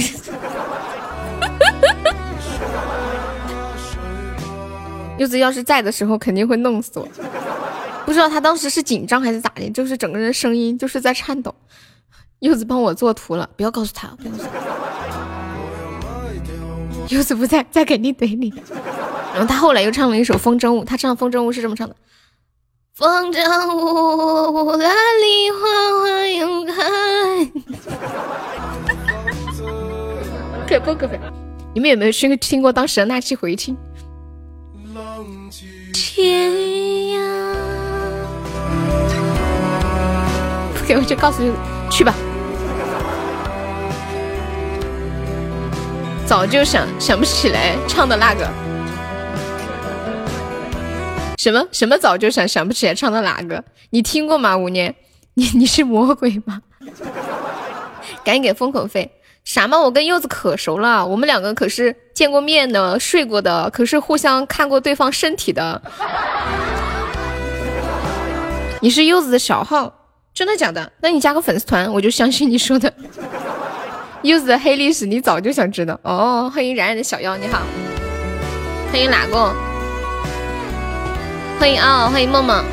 [5.18, 7.06] 柚子要是在的时候，肯定会弄死我。
[8.06, 11.54] 不知道他当时是紧张还是咋的，就是整个人声音就是在颤抖。
[12.40, 14.93] 柚子帮我做图了，不要告诉他，不要告诉他。
[17.08, 18.52] 柚子不在，在肯定怼你。
[19.32, 21.94] 然后他后来又唱了一首《风筝舞》，他唱《风筝舞》是这么唱的：
[22.94, 23.40] 风筝
[23.74, 25.58] 舞，蓝里花
[26.00, 26.74] 花又开。
[30.66, 31.14] 可不可不？
[31.74, 33.76] 你们有没有听听过当时的那期回听？
[35.92, 37.18] 天涯，
[40.74, 41.52] 不给我就告诉你
[41.90, 42.14] 去吧。
[46.26, 48.48] 早就想想不起来唱的那个，
[51.36, 53.62] 什么什么早就想想不起来唱的哪个？
[53.90, 54.56] 你听过吗？
[54.56, 54.94] 五年，
[55.34, 56.62] 你你是魔鬼吗？
[58.24, 59.10] 赶紧给封口费。
[59.44, 59.78] 啥嘛？
[59.78, 65.82] 我跟柚子可熟了，我们两个可是见过面的，睡过的，可是互相看过对方身体的。
[68.80, 69.92] 你是柚子的小号，
[70.32, 70.90] 真的假的？
[71.00, 72.90] 那你加个粉丝团，我就相信你说的。
[74.24, 76.50] 柚子的黑历史，你早就想知道哦。
[76.52, 77.60] 欢迎冉冉的小妖，你好。
[78.90, 79.54] 欢迎哪个？
[81.60, 82.08] 欢迎啊！
[82.08, 82.64] 欢迎梦梦。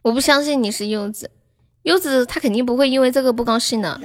[0.00, 1.30] 我不相信你是柚子。
[1.82, 4.00] 柚子他肯定不会因为这个不高兴的。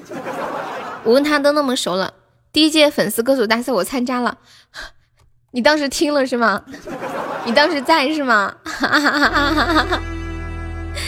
[1.06, 2.14] 我跟他都那么熟了，
[2.52, 4.38] 第一届粉丝歌手大赛我参加了，
[5.52, 6.66] 你当时听了是吗？
[7.46, 8.56] 你当时在是吗？
[8.66, 10.02] 哈哈哈哈哈哈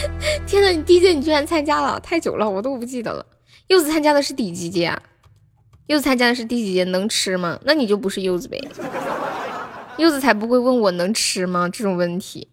[0.46, 3.24] 天呐，你第一届你居然参加了，太久了我都不记得了。
[3.68, 5.02] 柚子参加的是第几届啊？
[5.86, 6.84] 柚子参加的是第几届？
[6.84, 7.58] 能吃吗？
[7.64, 8.60] 那你就不是柚子呗。
[9.98, 12.48] 柚子才不会问我能吃吗这种问题。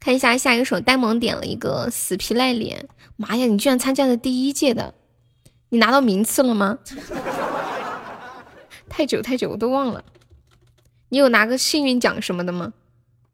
[0.00, 2.88] 看一下下一首，呆萌点了一个死皮赖脸。
[3.16, 3.46] 妈呀！
[3.46, 4.94] 你居然参加了第一届的，
[5.70, 6.78] 你拿到名次了吗？
[8.88, 10.04] 太久太久，我都忘了。
[11.10, 12.72] 你有拿个幸运奖什么的吗？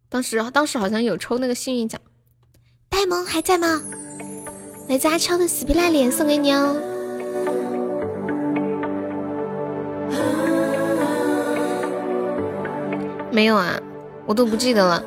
[0.08, 2.00] 当时当时好像有抽那个幸运奖。
[2.90, 3.80] 呆萌还在吗？
[4.88, 6.76] 来自阿超的死皮赖脸送给你哦。
[13.30, 13.80] 没有啊，
[14.26, 15.02] 我都不记得了。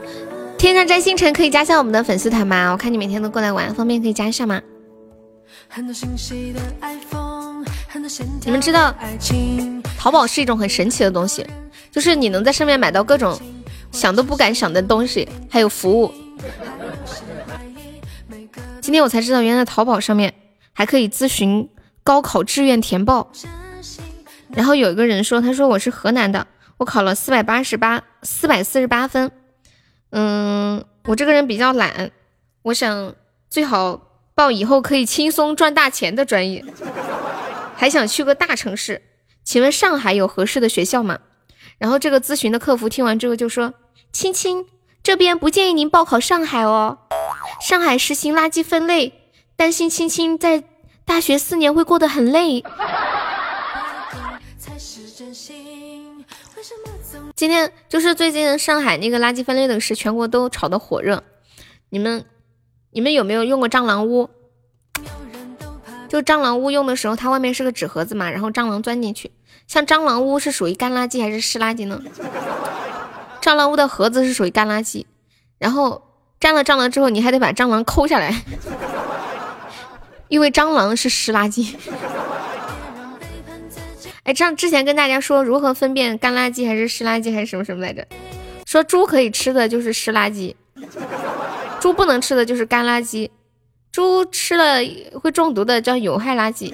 [0.57, 2.71] 天上摘星辰可以加下我们的粉丝团吗？
[2.71, 4.61] 我看你每天都过来玩，方便可以加一下吗？
[8.45, 8.95] 你们知道
[9.99, 11.45] 淘宝是一种很神奇的东西，
[11.91, 13.37] 就是你能在上面买到各种
[13.91, 16.09] 想都不敢想的东西，还有服务。
[18.83, 20.33] 今天我才知道，原来淘宝上面
[20.73, 21.69] 还可以咨询
[22.03, 23.31] 高考志愿填报。
[24.49, 29.31] 然后有一个人说，他说我是河南的，我考了四百八十八，四百四十八分。
[30.09, 32.11] 嗯，我这个人比较懒，
[32.63, 33.15] 我想
[33.49, 36.65] 最好报以后可以轻松赚大钱的专业，
[37.77, 39.01] 还想去个大城市。
[39.45, 41.19] 请问上海有合适的学校吗？
[41.77, 43.75] 然后这个咨询的客服听完之后就说
[44.11, 44.65] ：“亲亲，
[45.01, 46.99] 这边不建议您报考上海哦，
[47.61, 49.13] 上海实行垃圾分类，
[49.55, 50.63] 担心青青在
[51.05, 52.63] 大学四年会过得很累。
[57.35, 61.23] ”今天就是最近上海那个垃圾分类的事，全国都炒得火热。
[61.89, 62.25] 你们，
[62.91, 64.29] 你们有没有用过蟑螂屋？
[66.07, 69.31] 就蟑螂屋用的时候，它外面是个纸盒子嘛，然后蟑螂钻进去。
[69.67, 72.01] 像蟑螂屋是属于干垃圾还是湿垃圾呢？
[73.41, 75.05] 蟑螂屋的盒子是属于干垃圾，
[75.57, 76.01] 然后
[76.43, 78.35] 占了蟑螂之后，你还得把蟑螂抠下来，
[80.27, 81.73] 因为蟑螂是湿垃圾。
[84.23, 88.05] 哎，这样之前跟大家说如何分辨干垃圾还是湿垃圾还是什么什么来着？
[88.65, 90.53] 说猪可以吃的就是湿垃圾，
[91.79, 93.29] 猪不能吃的就是干垃圾，
[93.89, 94.79] 猪吃了
[95.21, 96.73] 会中毒的叫有害垃圾。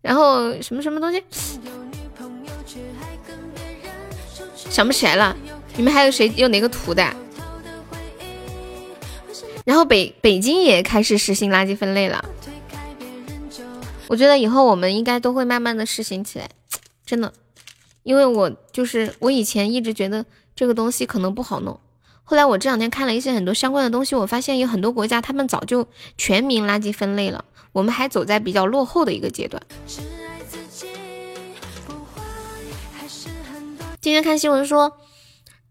[0.00, 1.20] 然后什么什么东西？
[4.70, 5.36] 想不起来了。
[5.76, 7.04] 你们还有谁有哪个图的？
[9.64, 12.24] 然后北北京也开始实行垃圾分类了。
[14.08, 16.48] 我觉得以后我们应该都会慢慢的实行起来，
[17.04, 17.32] 真的，
[18.04, 20.24] 因为我就是我以前一直觉得
[20.54, 21.78] 这个东西可能不好弄，
[22.22, 29.60] 后来我这两天看了一些很多相关的东西，我发现有很多国家他们早就全民垃圾分类了，我们还走在比较落后的一个阶段。
[34.00, 34.96] 今天看新闻说，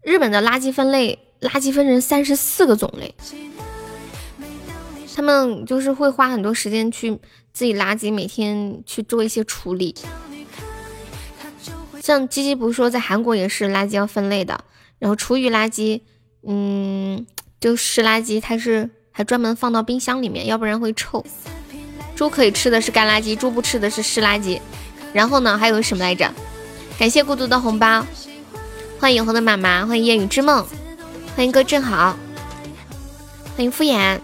[0.06, 3.12] 日本的垃圾分类，垃圾分成三十四个种类，
[5.16, 7.18] 他们就是会花很多时间去。
[7.52, 9.94] 自己垃圾每天去做一些处理，
[12.02, 14.62] 像鸡鸡不是说在韩国也是垃圾要分类的，
[14.98, 16.02] 然后厨余垃圾，
[16.46, 17.26] 嗯，
[17.58, 21.24] 就湿垃圾，它是还专门放到冰箱里面，要不然会臭。
[22.14, 24.60] 猪可以吃的是干垃圾，猪不吃的是湿垃圾。
[25.14, 26.30] 然后呢，还有什么来着？
[26.98, 28.04] 感谢孤独的红包，
[28.98, 30.66] 欢迎永恒的妈妈，欢迎夜雨之梦，
[31.36, 32.16] 欢迎哥正好，
[33.54, 34.18] 欢迎敷衍。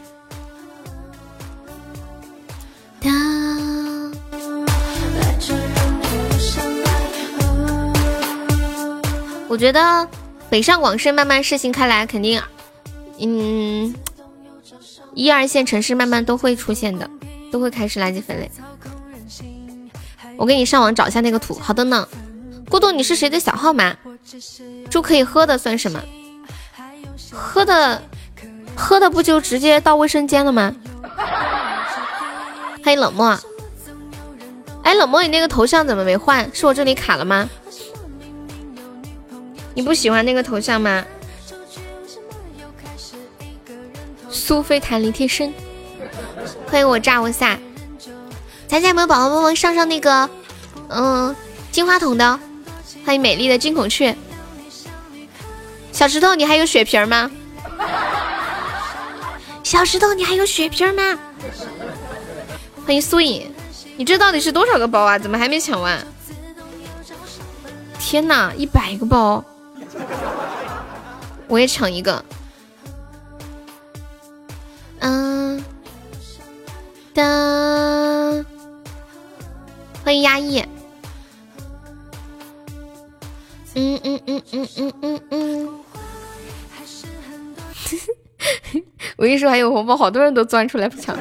[9.49, 10.09] 我觉得
[10.49, 12.41] 北上广深慢慢实行开来，肯定，
[13.19, 13.95] 嗯，
[15.15, 17.09] 一二线城市慢慢都会出现的，
[17.51, 18.51] 都会开始垃圾分类。
[20.39, 21.55] 我给你上网找一下那个图。
[21.55, 22.09] 好的呢，
[22.73, 23.95] 孤独，你是谁的小号吗？
[24.89, 26.03] 猪可以喝的算什么？
[27.31, 28.01] 喝的，
[28.75, 30.75] 喝的不就直接到卫生间了吗？
[32.83, 33.39] 欢 迎冷漠，
[34.85, 36.51] 哎，冷漠，你那个头像怎么没换？
[36.55, 37.47] 是我这里卡了吗？
[39.75, 41.05] 你不喜欢那个头像吗？
[44.31, 45.53] 苏菲弹力贴身，
[46.69, 47.59] 欢迎我炸我下，
[48.67, 50.31] 咱家有没有宝宝帮忙上上那个，
[50.89, 51.37] 嗯，
[51.71, 52.41] 金话筒的？
[53.05, 54.17] 欢迎美丽的金孔雀，
[55.91, 57.31] 小石头，你还有血瓶吗？
[59.65, 61.19] 小石头，你还有血瓶吗？
[62.87, 63.53] 欢迎苏影，
[63.97, 65.19] 你这到底是多少个包啊？
[65.19, 65.99] 怎么还没抢完？
[67.99, 69.45] 天哪，一百个包，
[71.49, 72.25] 我也抢一个。
[75.01, 75.65] 嗯，
[77.13, 78.45] 当，
[80.05, 80.65] 欢迎压抑。
[83.75, 85.69] 嗯嗯嗯嗯嗯嗯嗯。
[89.17, 91.17] 我跟你说，还有红包，好多人都钻出来不抢。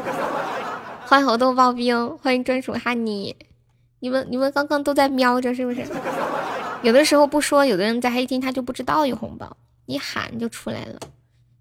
[1.05, 3.35] 欢迎猴豆刨冰，欢迎专属哈尼，
[3.99, 5.85] 你们你们刚刚都在瞄着是不是？
[6.81, 10.99] 有的时候不说，有的人在黑厅他就不知道有红包，一喊就出来了。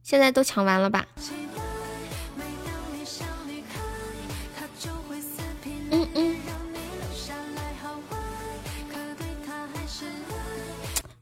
[0.02, 1.06] 现在都抢完了吧？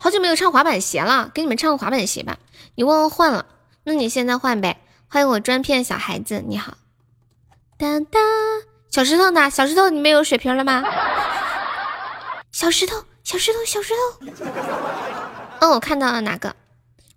[0.00, 2.38] 好久没有唱滑板鞋了，给你们唱个滑板鞋吧。
[2.76, 3.46] 你忘了换了，
[3.82, 4.80] 那你现在换呗。
[5.08, 6.78] 欢迎我专骗小孩子，你好。
[7.76, 8.20] 哒哒，
[8.90, 9.50] 小石头呢？
[9.50, 10.84] 小石头，你没有水瓶了吗？
[12.52, 14.28] 小石头，小石头，小石头。
[15.60, 16.54] 哦，我看到了哪个？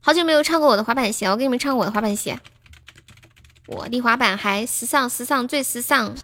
[0.01, 2.39] 好久没有唱过我的滑板鞋，我给你们唱我的滑板鞋。
[3.67, 6.15] 我的滑板鞋时尚，时尚最时尚。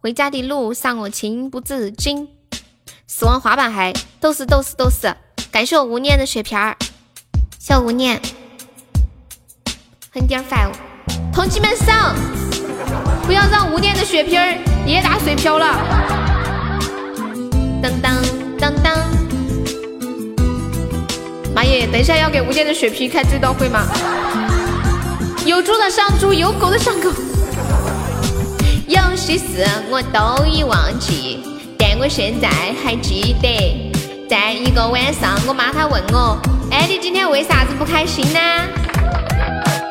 [0.00, 2.28] 回家的路上我情不自禁。
[3.06, 5.14] 死亡滑板鞋都是都是都是。
[5.52, 6.74] 感谢我无念的血瓶儿，
[7.58, 8.18] 谢无念。
[10.10, 10.72] 很点 five，
[11.30, 12.16] 同志们上！
[13.26, 15.76] 不要让无念的血瓶儿也打水漂了！
[17.82, 18.16] 当当
[18.58, 18.96] 当当！
[21.54, 23.86] 妈耶，等一下要给无念的血瓶开追悼会吗？
[25.44, 27.10] 有猪的上猪，有狗的上狗。
[28.88, 31.40] 有些事我都已忘记，
[31.78, 32.48] 但我现在
[32.82, 33.91] 还记得。
[34.32, 36.40] 在一个晚上，我妈她问我
[36.72, 38.40] ：“哎，你今天为啥子不开心呢？”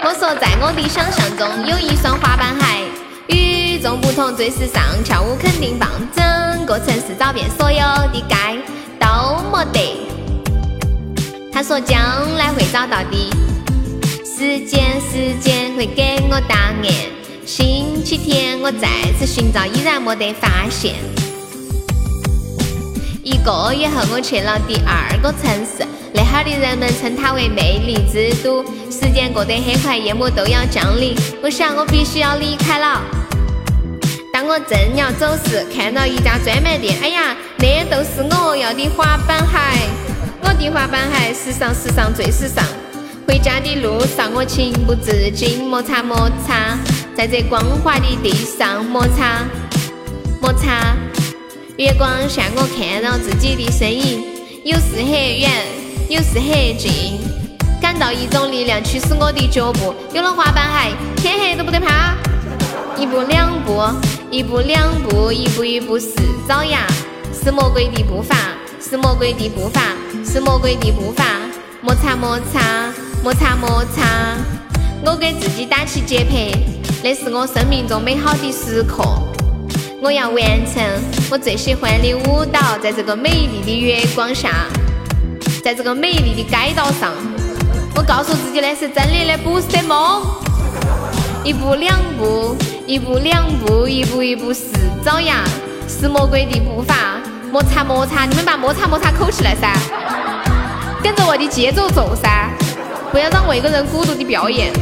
[0.04, 2.66] 我说：“在我的想象中，有一双滑板鞋。”
[3.30, 7.78] 与众不同，最时尚，跳舞肯定棒，整个城市找遍所有
[8.12, 8.36] 的街
[9.00, 10.08] 都没得。
[11.54, 12.02] 他说将
[12.36, 13.30] 来会找到的，
[14.26, 16.76] 时间时间会给我答案。
[17.46, 18.88] 星期天我再
[19.20, 20.96] 次寻找，依然没得发现。
[23.24, 28.66] 一个月后我去了第二个城市，那哈的人们称它为魅力之都。
[28.90, 33.00] 时间过得很快，夜幕都要降临，我想我必须要离开了。
[34.34, 39.88] 当我正要走时，看到一家专卖店，哎呀，那都是我要的滑板鞋，
[40.42, 42.66] 我的滑板鞋时尚时尚最时尚。
[43.28, 46.76] 回家的路上，我情不自禁摩擦摩擦，
[47.16, 49.46] 在这光滑的地上摩擦
[50.42, 50.96] 摩擦。
[51.78, 54.24] 月光下，我看到自己的身影，
[54.64, 55.50] 有时很远，
[56.10, 57.18] 有时很近，
[57.82, 59.94] 感到一种力量驱使我的脚步。
[60.14, 62.16] 有了滑板鞋，天黑都不得怕。
[62.98, 63.82] 一步两步，
[64.30, 66.10] 一步两步，一步一步是
[66.48, 66.86] 爪牙，
[67.42, 68.36] 是魔鬼的步伐，
[68.82, 69.82] 是魔鬼的步伐，
[70.26, 71.24] 是魔鬼的步伐。
[71.82, 72.94] 摩擦摩擦，
[73.24, 74.38] 摩擦摩擦，
[75.04, 76.52] 我给自己打起节拍，
[77.02, 79.04] 那是我生命中美好的时刻。
[80.04, 80.84] 我要完成
[81.30, 84.66] 我最喜欢的舞蹈，在这个美丽的月光下，
[85.64, 87.14] 在这个美丽的街道上，
[87.96, 90.24] 我告诉自己那是真的，那不是梦。
[91.44, 92.56] 一步两步，
[92.88, 94.72] 一步两步，一步一步是
[95.06, 95.44] 爪牙，
[95.88, 97.22] 是魔鬼的步伐。
[97.52, 99.72] 摩擦摩擦，你们把摩擦摩擦扣起来噻，
[101.04, 102.50] 跟着我的节奏走噻，
[103.12, 104.74] 不要让我一个人孤独的表演。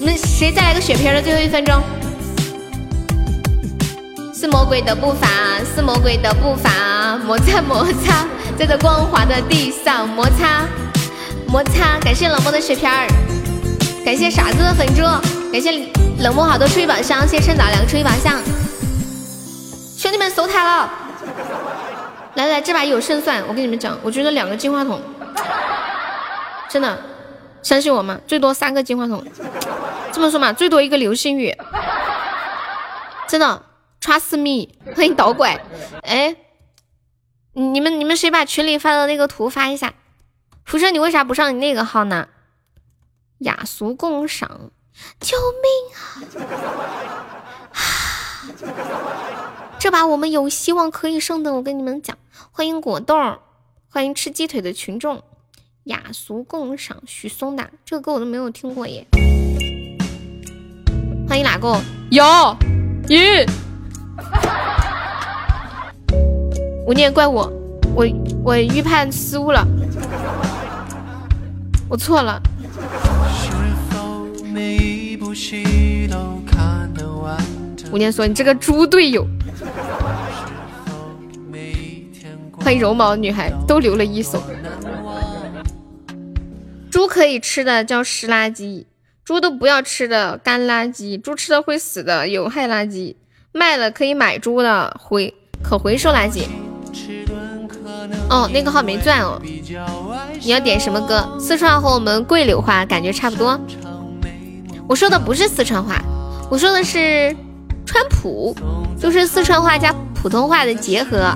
[0.00, 1.20] 你们谁再来个血瓶的？
[1.20, 1.82] 最后一分钟。
[4.36, 5.28] 是魔鬼的步伐，
[5.76, 8.26] 是魔鬼的步伐，摩擦摩擦，
[8.58, 10.66] 在这光滑的地上摩擦
[11.46, 12.00] 摩擦。
[12.00, 13.06] 感谢冷漠的雪片儿，
[14.04, 15.02] 感谢傻子的粉猪，
[15.52, 15.70] 感谢
[16.18, 18.42] 冷漠好多出一宝箱，谢谢趁早两个出一宝箱。
[19.96, 20.90] 兄弟们守塔了，
[22.34, 23.40] 来来，这把有胜算。
[23.46, 25.00] 我跟你们讲，我觉得两个金话筒，
[26.68, 26.98] 真的，
[27.62, 28.18] 相信我吗？
[28.26, 29.24] 最多三个金话筒，
[30.10, 31.56] 这么说嘛，最多一个流星雨，
[33.28, 33.62] 真的。
[34.04, 35.64] Trust me，欢迎捣怪。
[36.02, 36.36] 哎，
[37.54, 39.94] 你们你们谁把群里发的那个图发一下？
[40.66, 42.28] 福生，你为啥不上你那个号呢？
[43.38, 44.70] 雅俗共赏，
[45.20, 45.72] 救命
[47.72, 47.80] 啊！
[49.80, 52.18] 这把我们有希望可以胜的，我跟你们讲。
[52.50, 53.38] 欢迎果冻，
[53.88, 55.22] 欢迎吃鸡腿的群众。
[55.84, 59.06] 雅俗共赏，许嵩的这个歌我都没有听过耶。
[61.26, 61.80] 欢迎哪个？
[62.10, 62.22] 有，
[63.08, 63.46] 一。
[66.86, 67.50] 无念怪我，
[67.94, 68.06] 我
[68.44, 69.66] 我预判失误了，
[71.88, 72.40] 我错了。
[77.90, 79.26] 无念说：“你这个猪队友。”
[82.52, 84.42] 欢迎绒毛女孩，都留了一手。
[86.90, 88.86] 猪可以吃的叫湿垃圾，
[89.24, 93.16] 猪都不要吃的干垃圾，猪吃的会死的有害垃圾。
[93.56, 95.32] 卖了可以买猪的回
[95.62, 96.42] 可回收垃圾。
[98.28, 99.40] 哦，那个号没钻哦。
[100.42, 101.24] 你要点什么歌？
[101.38, 103.58] 四川话和我们桂柳话感觉差不多。
[104.88, 106.02] 我说的不是四川话，
[106.50, 107.34] 我说的是
[107.86, 108.56] 川普，
[108.98, 111.32] 就是四川话加普通话的结合。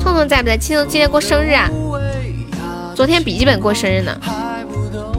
[0.00, 0.56] 痛痛在不在？
[0.56, 1.68] 青痛今天过生日啊？
[2.94, 4.18] 昨天笔记本过生日呢。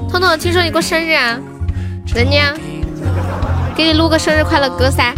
[0.10, 1.40] 痛痛，听说你过生日啊？
[2.16, 2.56] 人家。
[3.76, 5.14] 给你录个生日快乐歌噻！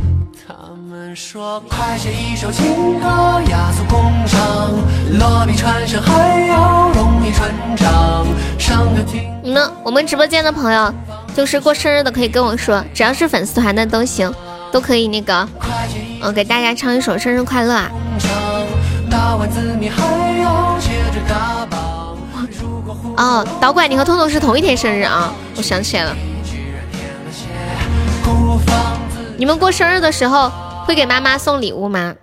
[9.41, 10.93] 你们我们直播间的朋友，
[11.36, 14.32] 就是过生日的可以跟我说，只要是粉丝团的都行，
[14.72, 15.47] 都可以那个，
[16.22, 17.91] 嗯，给大家唱一首生日快乐啊！
[23.18, 25.34] 哦，导管，你和痛痛是同一天生日啊！
[25.58, 26.16] 我想起来了。
[29.44, 30.50] 你们过生日的时候
[30.86, 32.16] 会给妈妈送礼物吗？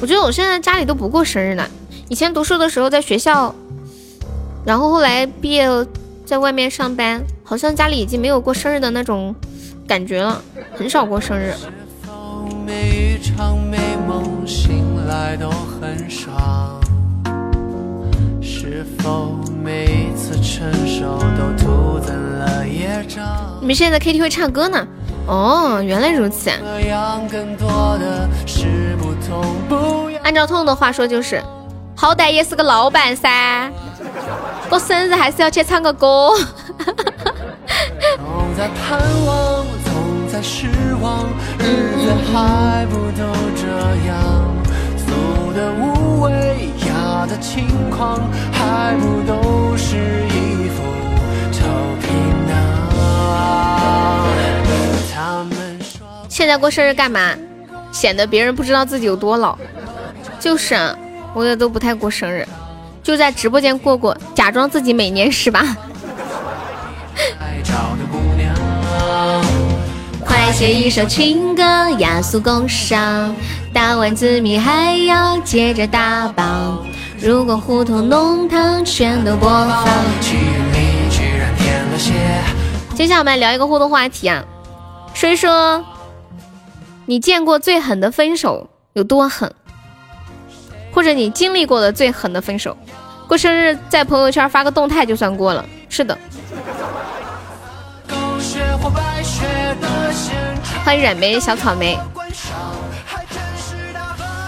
[0.00, 1.68] 我觉得我现在家里都不过生日了。
[2.08, 3.52] 以前读书的时候在学校，
[4.64, 5.66] 然后后来毕业
[6.24, 9.34] 在外面上班，好像家里已经没有过生日的那种
[9.88, 10.40] 感觉了，
[10.76, 11.52] 很少过生日。
[12.64, 16.85] 每一次承受都徒增了业障？
[23.60, 24.86] 你们现在在 KTV 唱歌呢？
[25.26, 26.50] 哦，原来如此。
[30.22, 31.42] 按照痛痛的话说，就是
[31.96, 33.70] 好歹也是个老板噻，
[34.68, 36.32] 过生日还是要去唱个歌。
[38.16, 39.94] 总在盼望，总
[40.30, 40.68] 在失
[41.00, 41.24] 望，
[41.58, 41.64] 日
[42.04, 43.24] 子还不都
[43.56, 43.66] 这
[44.06, 44.16] 样，
[44.96, 45.95] 俗的无味。
[47.28, 48.20] 的情况
[48.52, 49.96] 还不都是
[50.28, 50.82] 一副
[51.52, 51.66] 臭
[52.00, 52.06] 皮
[52.48, 52.54] 囊？
[55.14, 57.34] 他们说现在过生日干嘛？
[57.92, 59.56] 显得别人不知道自己有多老。
[60.38, 60.94] 就是啊，
[61.34, 62.46] 我也都不太过生日，
[63.02, 65.76] 就在直播间过过，假装自己每年十八。
[70.24, 71.62] 快写一首情歌，
[71.98, 73.34] 雅俗共赏。
[73.72, 76.86] 打完字谜还要接着打榜。
[77.18, 79.86] 如果胡同弄堂全都播放。
[82.94, 84.44] 接下来我们来聊一个互动话题啊，
[85.14, 85.84] 说一说
[87.06, 89.50] 你见过最狠的分手有多狠，
[90.92, 92.76] 或者你经历过的最狠的分手。
[93.26, 95.64] 过生日在朋友圈发个动态就算过了。
[95.88, 96.16] 是的。
[100.84, 101.98] 欢迎染眉小草莓。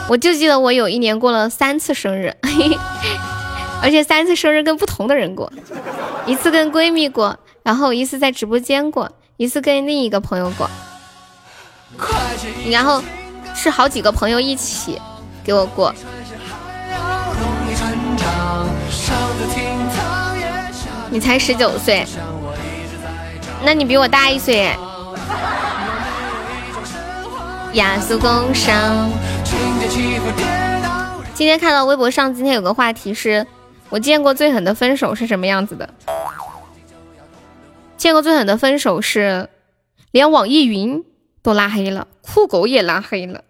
[0.09, 2.35] 我就记得我有一年过了三次生日，
[3.83, 5.53] 而且三次生日跟不同的人过，
[6.25, 10.69] 一次跟闺蜜过，然后一次在直播间过，一次跟另一个朋友过，
[12.71, 13.03] 然后
[13.55, 14.99] 是好几个朋友一起
[15.45, 15.95] 给我过。
[21.11, 22.07] 你才十九岁，
[23.63, 24.71] 那你比我大一岁。
[27.75, 29.11] 雅俗共赏。
[31.35, 33.47] 今天看到微博上，今天有个话题是
[33.91, 35.89] 我见过最狠的分手是什么样子的？
[37.97, 39.49] 见过最狠的分手是
[40.11, 41.05] 连网易云
[41.43, 43.43] 都拉黑了，酷狗也拉黑了，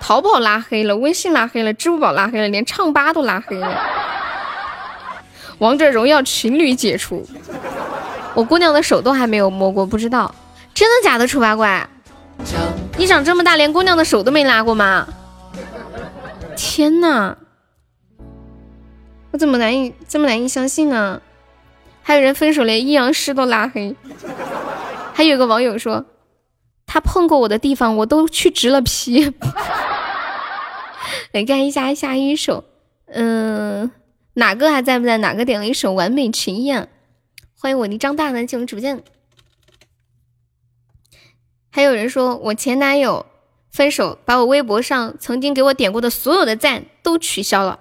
[0.00, 3.80] 淘宝拉黑了，微信拉黑了，支付宝拉黑了，连唱吧都拉黑了，
[5.58, 7.26] 王者荣耀情侣解除，
[8.34, 10.34] 我姑娘的手都还没有摸过，不知道
[10.72, 11.26] 真的假的？
[11.26, 11.86] 丑八怪。
[12.98, 15.06] 你长这么大，连姑娘的手都没拉过吗？
[16.56, 17.38] 天哪，
[19.30, 21.22] 我怎么难以这么难以相信呢？
[22.02, 23.94] 还有人分手连阴阳师都拉黑，
[25.14, 26.06] 还有个网友说，
[26.86, 29.32] 他碰过我的地方我都去植了皮。
[31.30, 32.64] 来看一下下一首，
[33.06, 33.92] 嗯，
[34.34, 35.18] 哪个还在不在？
[35.18, 36.88] 哪个点了一首完美情宴？
[37.60, 39.04] 欢迎我的张大男进入直播间。
[41.78, 43.24] 还有人说我前男友
[43.70, 47.78] 分手，把我微博上曾经给我点过的所有的赞都取消了，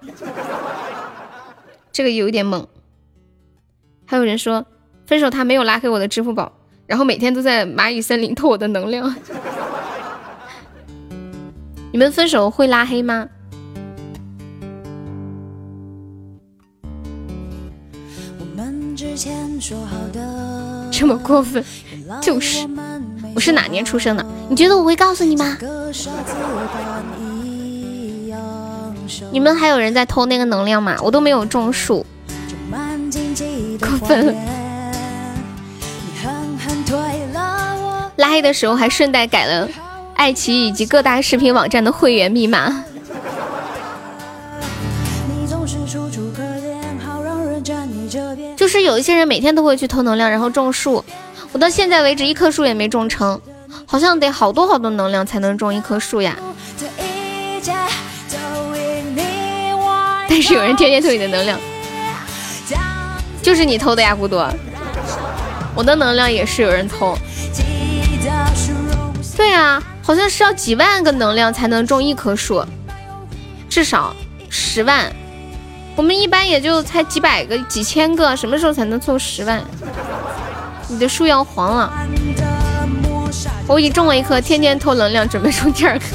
[1.91, 2.67] 这个有一点猛。
[4.05, 4.67] 还有人说
[5.07, 6.53] 分手他没有拉黑我的支付宝，
[6.85, 9.15] 然后每天都在蚂蚁森林偷我的能量。
[11.91, 13.27] 你们分手会拉黑吗？
[20.91, 21.65] 这么过分，
[22.21, 22.67] 就是。
[23.37, 24.25] 我是哪年出生的？
[24.49, 25.55] 你觉得我会告诉你吗？
[29.31, 30.95] 你们还有人在偷那个能量吗？
[31.03, 32.03] 我都没有种树，
[33.79, 34.33] 过分了。
[38.15, 39.69] 拉黑的时候还顺带改了
[40.15, 42.83] 爱奇艺以及各大视频网站的会员密码。
[48.55, 51.05] 就是有一些人每天都会去偷能量，然后种树。
[51.57, 53.41] 我到现在为止一棵树也没种成，
[53.87, 56.37] 好像得好多好多能量才能种一棵树呀。
[60.29, 61.59] 但是有人天天偷你的能量，
[63.41, 64.35] 就是你偷的呀，孤独。
[65.73, 67.17] 我的能量也是有人偷。
[69.35, 72.63] 对啊，好像是要几万个能量才能种一棵树，
[73.67, 74.15] 至少
[74.47, 75.11] 十万。
[75.95, 79.63] 我们一般也就才几百个、几千个，什么时候才能凑十万？
[80.89, 81.91] 你的树要黄了，
[83.67, 86.05] 我已种了一棵，天天偷能量，准备种第二棵。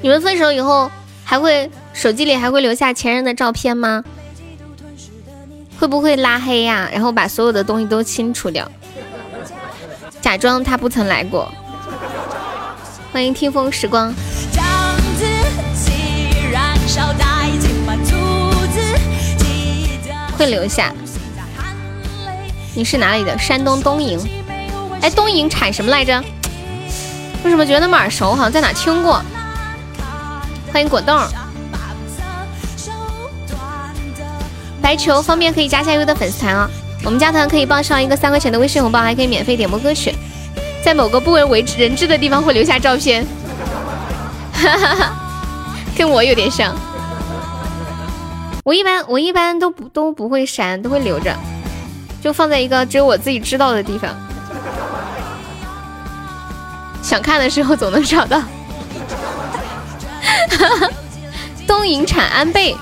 [0.00, 0.88] 你们分手以后
[1.24, 4.04] 还会手机里还会留下前任的照片吗？
[5.80, 6.88] 会不会拉黑呀？
[6.92, 8.70] 然后把所有的东西都清除掉，
[10.20, 11.52] 假装他不曾来过。
[13.12, 14.14] 欢迎听风时光。
[20.38, 20.92] 会留下。
[22.74, 23.36] 你是哪里的？
[23.38, 24.20] 山东东营。
[25.00, 26.22] 哎，东营产什么来着？
[27.42, 28.34] 为什么觉得那么耳熟？
[28.34, 29.22] 好像在哪听过。
[30.72, 31.18] 欢迎果冻。
[34.82, 36.68] 白球方便可以加下优的粉丝团啊。
[37.02, 40.14] 我们加团可以报上一个三块钱的微信红包，还可以免费点播歌曲。
[40.84, 43.26] 在某个不为为人知的地方会留下照片。
[44.52, 45.25] 哈哈哈。
[45.96, 46.76] 跟我有点像，
[48.64, 51.34] 我一般我一般都不都不会删，都会留着，
[52.22, 54.14] 就放在一个只有我自己知道的地方，
[57.02, 58.42] 想看的时候总能找到。
[61.66, 62.76] 东营产安倍，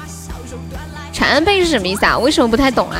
[1.12, 2.18] 产安贝是什么意思啊？
[2.18, 2.98] 为什么不太懂啊？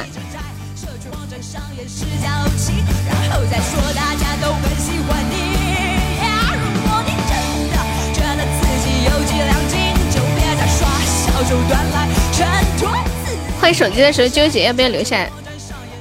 [13.61, 15.31] 换手机的时候纠结要不要留下来，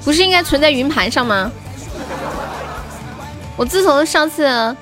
[0.04, 1.52] 不是应该存在云盘上吗？
[3.56, 4.76] 我自从上次，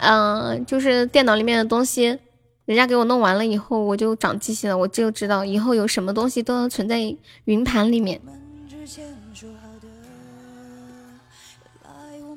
[0.00, 2.18] 嗯，就是电脑里面的东西，
[2.64, 6.98] 人家给我弄完了以后，我就长记性了，我就知道以后有什么东西都要存在
[7.44, 8.20] 云盘里面。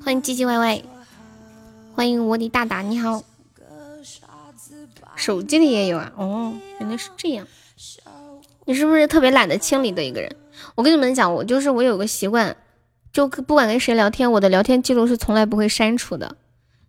[0.04, 0.82] 欢迎唧唧歪歪，
[1.94, 3.22] 欢迎我的大大，你好。
[5.18, 7.46] 手机里也有啊，哦，原来是这样。
[8.64, 10.34] 你是不是特别懒得清理的一个人？
[10.74, 12.56] 我跟你们讲，我就是我有个习惯。
[13.10, 16.36] 就不管跟谁聊天，我的聊天记录是从来不会删除的。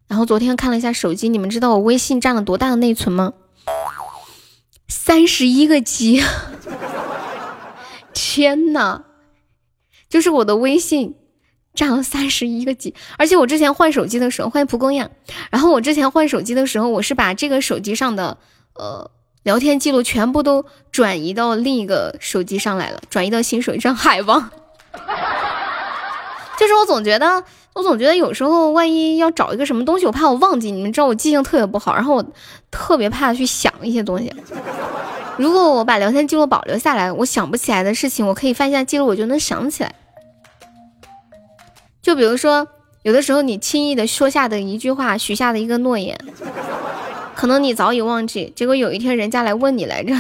[0.08, 3.34] 然后昨天看了一下手机，你们知道我微信占了多大的内存吗？
[4.88, 6.22] 三十一个 G！
[8.14, 9.04] 天呐，
[10.10, 11.16] 就是我的微信
[11.76, 15.10] 占了三十一个 G，而且我之前换手机的时候，欢迎蒲公英。
[15.50, 18.38] 然后我之前换手机的时候，我是把这个手机上的
[18.74, 19.10] 呃
[19.44, 24.50] 聊天记录全部都转移到另一个手机上来了，转移到新手机上海王。
[26.60, 27.42] 就是我总觉得，
[27.74, 30.72] 我总觉得有时候万一要找一个什么东西，我怕我忘记。
[30.72, 32.26] 你们知道我记性特别不好，然后我
[32.70, 34.34] 特别怕去想一些东西。
[35.38, 39.96] 如果我把聊天记录保留下来，我想不起来的事情，我可以翻一下记录，我就能想起来。
[42.10, 42.68] 就比如说，
[43.04, 46.20] 有的时候你轻易的说下的一句话，许下的一个诺言，
[47.36, 50.12] 可能你早已忘记，结果有一天人家来问你来着。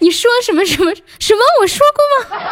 [0.00, 1.40] 你说什么什么什么？
[1.62, 1.80] 我说
[2.28, 2.42] 过吗？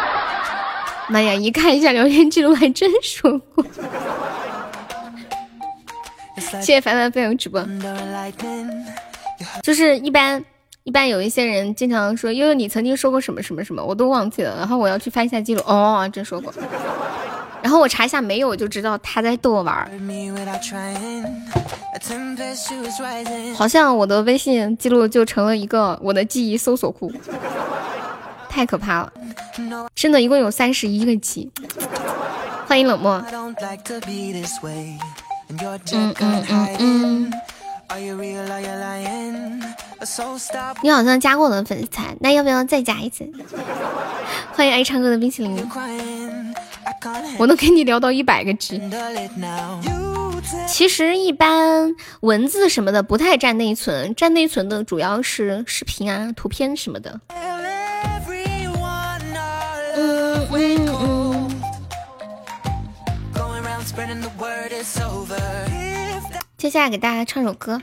[1.09, 1.35] 妈呀！
[1.35, 3.63] 一看一下聊天记录，还真说过。
[6.39, 7.63] 谢谢凡凡分享直播。
[9.61, 10.43] 就是一般
[10.87, 14.55] 一般有一些人经常说悠悠，你曾经说过什么什么什么，我都忘记了。
[14.55, 16.53] 然后我要去翻一下记录，哦，真说过。
[17.61, 19.91] 然后我查一下没有，我就知道他在逗我玩儿。
[23.53, 27.11] 好像我的微信记录就成了一个我的记忆搜索库，
[28.47, 29.11] 太可怕了！
[29.93, 31.51] 真的，一共有三十一个 G。
[32.65, 33.21] 欢迎冷漠。
[33.29, 33.53] 嗯
[35.91, 36.15] 嗯
[36.49, 37.29] 嗯嗯。
[40.81, 43.29] 你好像加过我的粉丝团，那要不要再加一次？
[44.53, 45.69] 欢迎爱唱歌的冰淇淋。
[47.37, 48.81] 我能跟你聊到一百个 G。
[50.67, 57.19] 其实一般文字什么的不太占内存，占内存的主要是视频啊、图片什么的。
[66.57, 67.81] 接下来给大家唱首歌，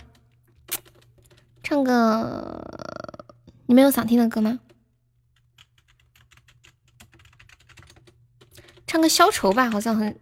[1.64, 2.62] 唱个
[3.64, 4.60] 你们有想听的歌吗？
[8.86, 10.20] 唱个消愁吧，好像很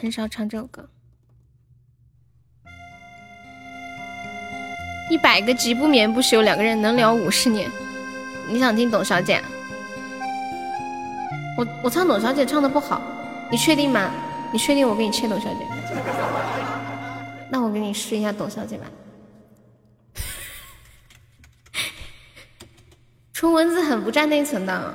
[0.00, 0.88] 很少唱这首歌。
[5.10, 7.68] 一百个 G 不眠不休，两个人能聊五十年。
[8.48, 9.42] 你想听董小姐？
[11.58, 13.02] 我我唱董小姐唱的不好，
[13.50, 14.12] 你确定吗？
[14.52, 15.66] 你确定我给你切董小姐？
[17.50, 18.86] 那我给你试一下董小姐吧。
[23.34, 24.94] 纯文字很不占内存的。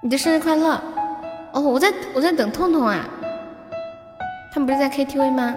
[0.00, 0.82] 你的生日快乐！
[1.52, 3.04] 哦，我在我在等痛痛啊，
[4.50, 5.54] 他们不是在 KTV 吗？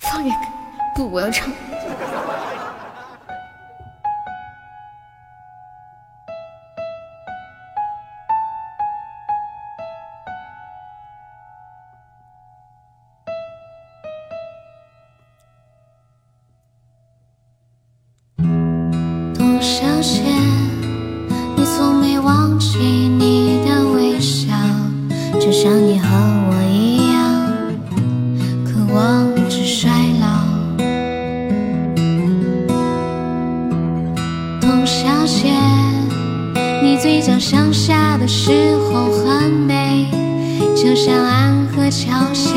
[0.00, 0.36] 放一个，
[0.96, 1.48] 不，我要唱。
[37.48, 40.10] 向下的时候很美，
[40.74, 42.55] 就像安河桥下。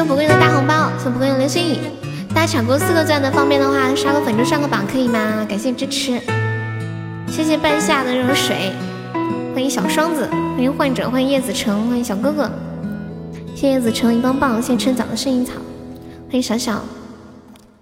[0.00, 1.76] 谢我蒲公英的大红包，送蒲公英的流星雨。
[2.30, 5.44] 大家抢够四个钻的，方便的话刷个粉就上个榜可以吗？
[5.46, 6.18] 感谢支持，
[7.28, 8.72] 谢谢半夏的热水，
[9.52, 12.50] 欢迎小双子，欢迎患者，欢迎叶子成，欢迎小哥哥，
[13.54, 15.52] 谢谢叶子成荧光棒，谢谢春早的薰衣草，
[16.28, 16.82] 欢迎小小，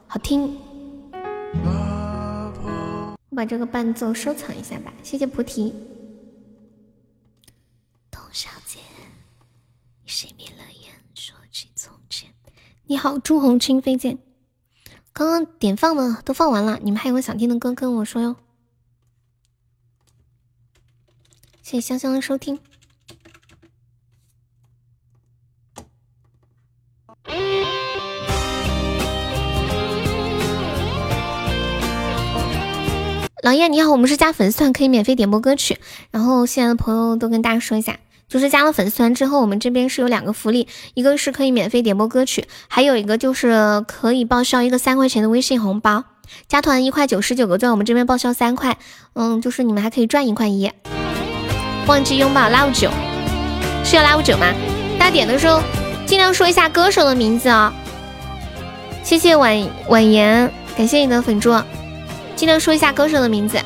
[0.08, 0.58] 好听。
[3.30, 5.72] 我把这个伴奏收藏一下吧，谢谢菩提。
[8.10, 8.80] 董小姐，
[10.04, 10.64] 你熄灭了，
[12.90, 14.16] 你好，朱红青飞剑。
[15.12, 18.36] 刚刚点放的都放完了，你们还有想听的歌跟我说哟。
[21.62, 22.58] 谢谢香香的收听。
[33.42, 35.78] 老叶你好，我们是加粉丝团可以免费点播歌曲，
[36.10, 46.04] 然后现在的朋友都跟大家说一下，就是加了粉丝团之后，我们这边是有两个福利，一个是可以免费点播歌曲，还有一个就是可以报销一个三块钱的微信红包。
[46.46, 48.76] 加团一块九十九个钻，我们这边报销三块，
[49.14, 50.70] 嗯，就是你们还可以赚一块一。
[51.86, 52.90] 忘记拥抱 love 九，
[53.82, 54.52] 是要 love 九吗？
[54.98, 55.62] 大家点的时候
[56.04, 57.72] 尽量说一下歌手的名字啊、
[59.02, 61.58] 谢谢婉婉言，感谢你的粉猪。
[62.36, 63.58] 尽量说一下歌手的名字。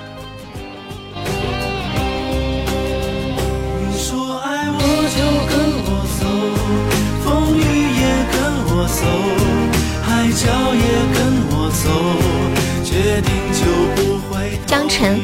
[14.66, 15.20] 张晨，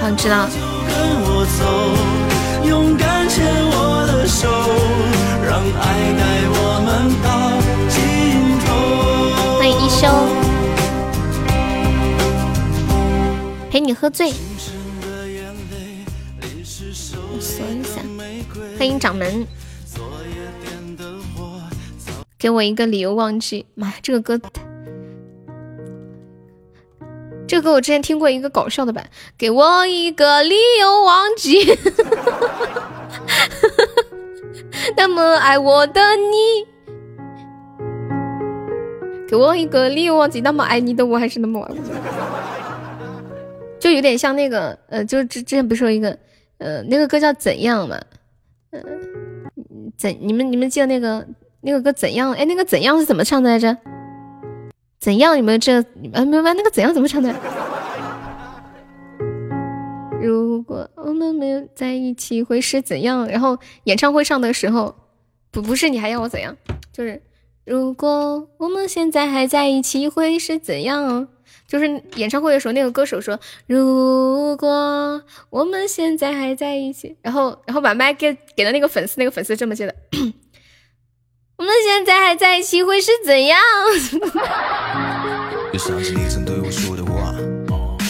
[0.00, 0.50] 好，知道了。
[0.88, 1.60] 跟我走，
[2.68, 4.48] 勇敢牵我的手，
[5.44, 5.82] 让爱
[6.18, 6.20] 带
[6.50, 6.88] 我们
[7.22, 7.26] 到
[7.88, 7.94] 尽
[8.64, 8.66] 头。
[9.58, 10.08] 欢迎一休，
[13.70, 14.32] 陪你喝醉。
[18.78, 19.46] 欢迎掌门。
[22.38, 24.40] 给我一个理由忘记，妈呀，这个歌。
[27.46, 31.78] 这个歌我之前听过一个搞笑的版，给我一个理由忘记，
[34.96, 36.66] 那么爱我的你，
[39.28, 41.76] 给我一个理由忘记那么爱你的我还是那么爱我，
[43.78, 46.18] 就有点像那个呃，就是之之前不是说一个
[46.58, 48.00] 呃那个歌叫怎样嘛，
[48.72, 51.26] 嗯、怎你们你们记得那个
[51.60, 52.32] 那个歌怎样？
[52.32, 53.76] 哎，那个怎样是怎么唱的来着？
[54.98, 55.36] 怎样？
[55.36, 57.34] 你们这你们没有那个怎样怎么唱的？
[60.22, 63.28] 如果我们没有在一起会是怎样？
[63.28, 64.94] 然后演唱会上的时候，
[65.50, 66.56] 不不是你还要我怎样？
[66.92, 67.20] 就是
[67.66, 71.28] 如果我们现在还在一起会是怎样？
[71.72, 79.94] 就是演唱会的时候，那个歌手说：“如果我们现在还在一起。”然后然后把麦给给了那个粉丝，那个粉丝这么接的。
[81.56, 83.58] 我们现在还在一起会是怎样？
[85.72, 87.34] 又想起你曾对我说的话，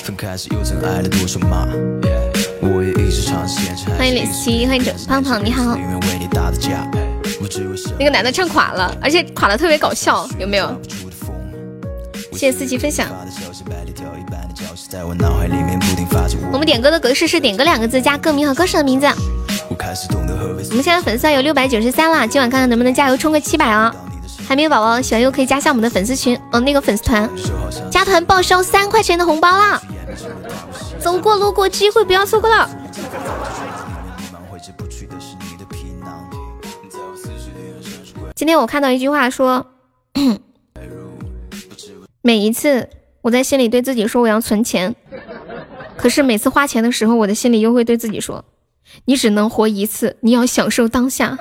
[0.03, 1.69] 分开时又曾挨了多少骂。
[2.63, 5.79] 我也一直尝试坚持，欢迎李希，欢迎整胖胖，你好。
[7.97, 10.67] 那个男的唱垮了，而且垮的特别搞笑，有没有？
[12.43, 13.07] 谢谢四季分享。
[16.51, 19.07] 我们点歌的格式是点歌两个字加歌名和歌手的名字。
[19.69, 23.95] 我们现在粉丝有六百九十三了，今晚看看能不能加油冲个七百啊！
[24.49, 27.31] 还没有宝宝喜欢又可以加下我们的粉丝群，嗯、那个粉丝团，
[27.93, 29.81] 加团报销三块钱的红包啦！
[30.99, 32.69] 走过路过机会不要错过了。
[38.35, 39.65] 今天我看到一句话说，
[42.25, 42.89] 每一次
[43.23, 44.95] 我在心里对自己说我要存钱，
[45.97, 48.45] 可是每次花钱的时候，我的心里又会对自己说，
[49.07, 51.37] 你只能活一次，你要享受当下，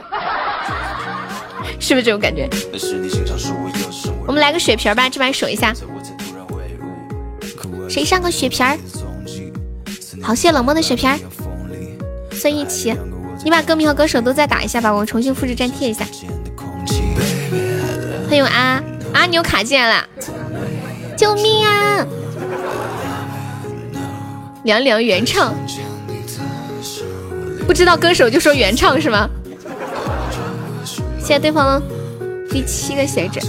[1.79, 2.49] 是不是这种感觉？
[4.25, 5.71] 我们来个血瓶吧，这把守一下，
[7.87, 8.75] 谁上个血瓶儿？
[10.23, 11.19] 好，谢谢冷漠的血瓶儿，
[12.31, 12.91] 孙一奇，
[13.45, 16.03] 你把歌名和歌手都再打一下吧，我重新复制粘贴一下。
[18.27, 18.81] 欢迎啊
[19.13, 20.07] 啊，你又卡进来了，
[21.21, 22.03] 救命啊！
[24.63, 25.53] 凉凉原唱，
[27.67, 29.29] 不知道歌手就说原唱是吗？
[31.19, 31.79] 谢谢对方
[32.49, 33.39] 第七个血纸，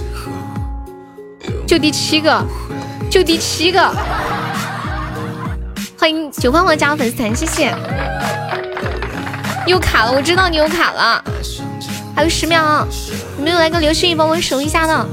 [1.65, 2.45] 就第七个，
[3.09, 3.91] 就第七个。
[5.97, 7.73] 欢迎九胖胖加入粉丝团，谢谢。
[9.65, 11.23] 又卡了，我知道你又卡了，
[12.15, 12.85] 还有十秒，
[13.39, 15.07] 有没有来个流星雨帮我守一下的？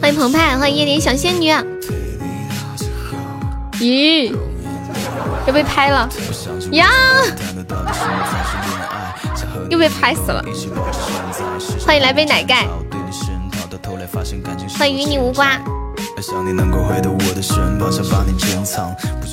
[0.00, 1.52] 欢迎澎湃，欢迎夜里小仙女。
[3.74, 4.34] 咦，
[5.46, 6.08] 又被拍了
[6.72, 6.88] 呀！
[9.68, 10.44] 又被拍死了。
[11.86, 12.66] 欢迎来杯奶盖，
[14.78, 15.58] 欢迎与你无瓜。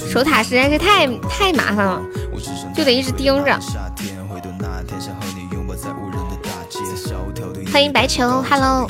[0.09, 2.01] 守塔实在是太太麻烦了，
[2.75, 3.59] 就得一直盯着。
[7.71, 8.87] 欢迎白球，Hello。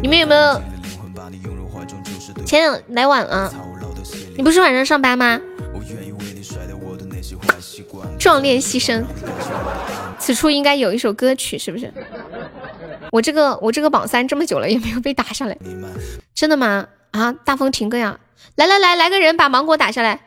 [0.00, 0.62] 你们有没有？
[2.44, 3.52] 前两来晚了，
[4.36, 5.40] 你不是晚上上班吗？
[8.18, 9.04] 壮烈牺牲，
[10.18, 11.92] 此处应该有一首歌曲，是不是？
[13.10, 15.56] 我这个我这个榜三这么久了也没有被打下来，
[16.34, 16.86] 真的吗？
[17.12, 18.18] 啊，大风停歌呀！
[18.56, 20.20] 来来来，来个人把芒果打下来，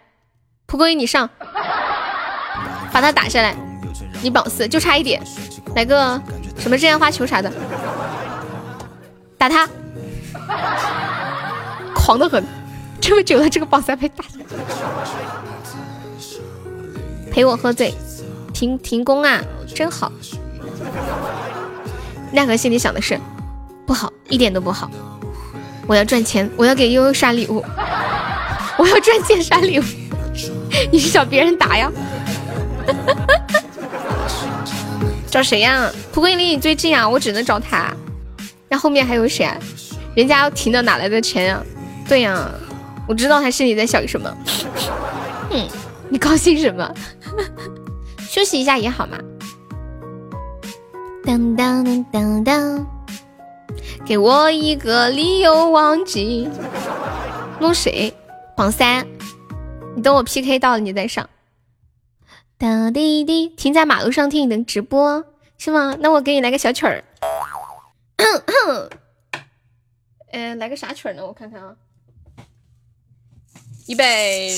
[0.66, 1.30] 蒲公英你上，
[2.92, 3.56] 把他打下来，
[4.22, 5.22] 你榜四就差一点，
[5.76, 6.22] 来个
[6.58, 7.52] 什么真烟花球啥的，
[9.38, 9.68] 打他，
[11.94, 12.44] 狂的很，
[13.00, 14.26] 这么久了这个榜三被打，
[17.32, 17.94] 陪我喝醉，
[18.54, 19.42] 停停工啊，
[19.76, 20.12] 真好。
[22.32, 23.20] 奈何心里想的是，
[23.86, 24.90] 不好，一点都不好。
[25.88, 27.64] 我要赚钱，我要给悠悠刷礼物，
[28.78, 29.84] 我要赚钱刷礼物。
[30.92, 31.92] 你是找别人打呀？
[35.36, 35.92] 找谁呀？
[36.14, 37.94] 蒲公英离你最近啊，我只能找他。
[38.70, 39.58] 那后面还有谁啊？
[40.16, 41.62] 人家要停的哪来的钱呀？
[42.08, 42.50] 对呀，
[43.06, 44.34] 我知道他心里在想什么。
[45.52, 45.68] 嗯，
[46.08, 46.90] 你高兴什么？
[48.30, 49.18] 休息一下也好嘛。
[51.26, 52.88] 当当当当当，
[54.06, 56.48] 给我一个理由忘记。
[57.60, 58.14] 弄谁？
[58.56, 59.06] 榜三，
[59.98, 61.30] 你等我 PK 到了你再上。
[62.58, 65.26] 哒滴滴，停在马路上听你的直播
[65.58, 65.98] 是吗？
[66.00, 67.04] 那我给你来个小曲儿。
[70.32, 71.26] 嗯， 来个啥曲儿呢？
[71.26, 71.76] 我看看啊。
[73.88, 74.50] 预备，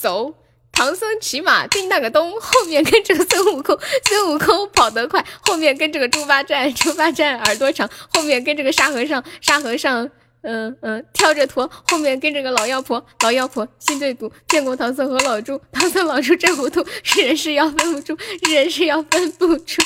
[0.00, 0.34] 走。
[0.72, 10.10] 唐僧骑马进那个咚，后面跟着孙悟空，孙悟空跑得快，后面跟着个猪八戒，猪八戒耳朵长，后面跟着个沙和尚，沙和尚。
[10.46, 19.82] 嗯嗯，挑着砣，后面跟着个老妖婆，老妖婆心最毒，见过唐僧和老猪，唐僧老猪真糊涂，是人是妖分不出，是人是妖分不出。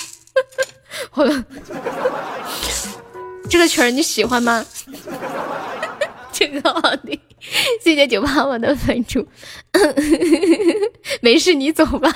[1.11, 1.45] 好了，
[3.49, 4.65] 这个曲儿你喜欢吗？
[6.31, 7.19] 这个好听，
[7.83, 9.27] 谢谢九八我的粉猪，
[11.23, 12.13] 没事你走吧。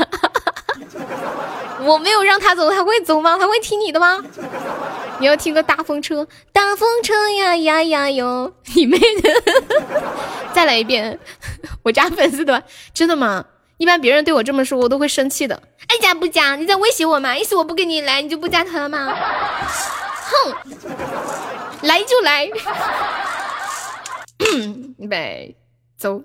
[1.83, 3.37] 我没有让他走，他会走吗？
[3.39, 4.23] 他会听你的吗？
[5.25, 8.53] 你要听个大风车，大风车呀呀呀哟！
[8.77, 9.31] 你妹的！
[10.53, 11.19] 再来一遍，
[11.83, 12.63] 我加粉丝团，
[12.93, 13.43] 真的吗？
[13.79, 15.63] 一般别人对我这么说，我都会生气的。
[15.89, 16.57] 爱加不加？
[16.57, 17.35] 你在威胁我吗？
[17.39, 19.17] 意思我不跟你来，你就不加团吗？
[20.27, 20.55] 哼，
[21.81, 22.45] 来就来。
[24.99, 25.57] 预备，
[25.97, 26.21] 走。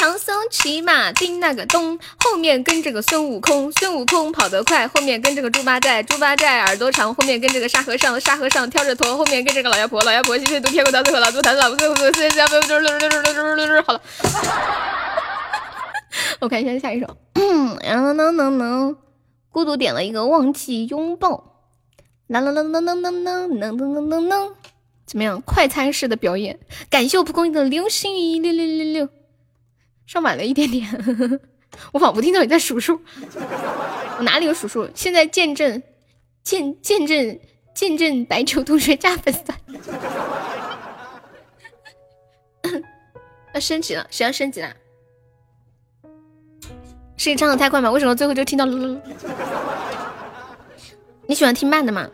[0.00, 14.00] 唐僧骑马叮那个咚，后面跟着个孙悟空，孙悟空跑得快，后面跟着个猪八戒，猪八戒耳朵长，后面跟着个沙和尚，沙和尚挑着砣，后面跟着个老妖婆，老妖婆心碎毒，骗过唐僧，老猪唐僧，老猪唐僧，好了，
[16.40, 18.96] 我看一下下一首，嗯，然后呢呢呢，
[19.50, 21.60] 孤独点了一个忘记拥抱，
[22.28, 24.54] 能能能能能能能能能能能，
[25.04, 25.42] 怎么样？
[25.42, 29.08] 快餐式的表演，感谢我蒲公英的流星雨六六六六。
[30.10, 31.40] 上晚了一点点，
[31.92, 33.00] 我仿佛听到你在数数。
[34.18, 34.90] 我哪里有数数？
[34.92, 35.80] 现在见证，
[36.42, 37.38] 见见证，
[37.72, 39.44] 见证白球同学加粉丝。
[43.54, 44.74] 要升级了，谁要升级了？
[47.16, 47.88] 是你唱的太快吗？
[47.92, 49.00] 为什么最后就听到了？
[51.28, 52.10] 你喜欢听慢的吗？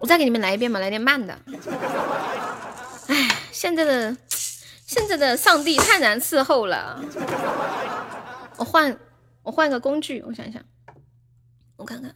[0.00, 1.38] 我再给你们来一遍吧，来点慢的。
[3.06, 4.16] 哎，现在的。
[4.86, 7.02] 现在的上帝太难伺候了，
[8.58, 8.98] 我换
[9.42, 10.62] 我换个工具，我想想，
[11.76, 12.14] 我看看，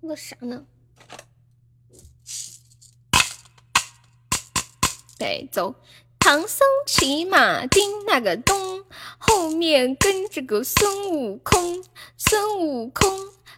[0.00, 0.64] 那个啥呢？
[5.18, 5.74] 对，走，
[6.18, 8.84] 唐僧骑马进那个咚，
[9.18, 11.84] 后面跟着个孙悟空，
[12.16, 13.10] 孙悟空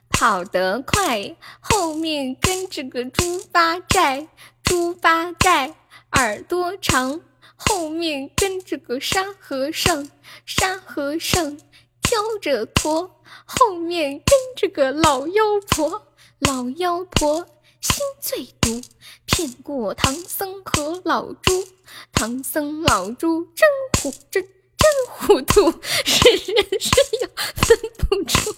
[0.08, 4.28] 跑得快，后面跟着个猪八戒，
[4.64, 5.74] 猪八戒
[6.12, 7.20] 耳朵长。
[7.62, 10.08] 后面跟着个沙和尚，
[10.46, 11.58] 沙和尚
[12.02, 13.10] 挑着砣；
[13.44, 16.06] 后面跟着个老妖婆，
[16.38, 17.46] 老妖婆
[17.80, 18.80] 心最毒，
[19.26, 21.64] 骗过唐僧和老猪，
[22.12, 23.68] 唐僧老猪真
[24.02, 25.70] 糊真真糊涂，
[26.04, 26.90] 是人是
[27.20, 28.56] 妖分不出，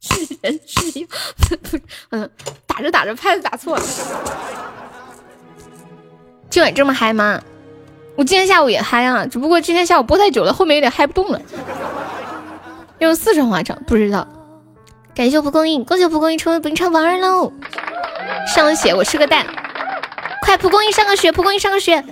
[0.00, 1.78] 是人是妖分不。
[2.10, 2.30] 嗯，
[2.66, 3.84] 打着打着拍子打错了，
[6.48, 7.42] 今晚这么嗨吗？
[8.16, 11.40] 我今天下午也嗨啊，只不过今天下午播太久了，后面有点嗨不动了。
[12.98, 14.26] 用四川话唱，不知道。
[15.14, 17.52] 感谢蒲公英，恭喜蒲公英成为本场榜二喽！
[18.54, 19.44] 上了血，我吃个蛋。
[20.42, 22.04] 快，蒲公英上个血，蒲公英上个血，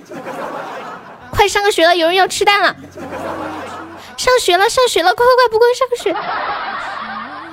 [1.31, 2.75] 快上个学了，有人要吃蛋了。
[4.17, 6.13] 上学了，上学了，快快快，蒲公英上个学。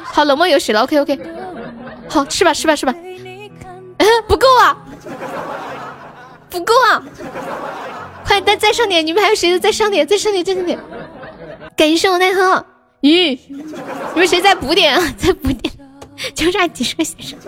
[0.05, 1.21] 好，冷漠有血了，OK OK。
[2.09, 2.95] 好，吃吧吃吧吃吧。
[4.27, 4.77] 不够啊，
[6.51, 7.03] 不够啊。
[8.27, 9.07] 快再再上点！
[9.07, 9.59] 你们还有谁的？
[9.59, 10.07] 再上点！
[10.07, 10.45] 再上点！
[10.45, 10.79] 再上点！
[11.77, 12.65] 感谢我奈何。
[13.01, 15.03] 咦，你们谁再补点啊？
[15.17, 15.73] 再补点，
[16.35, 17.39] 就差几十个血生。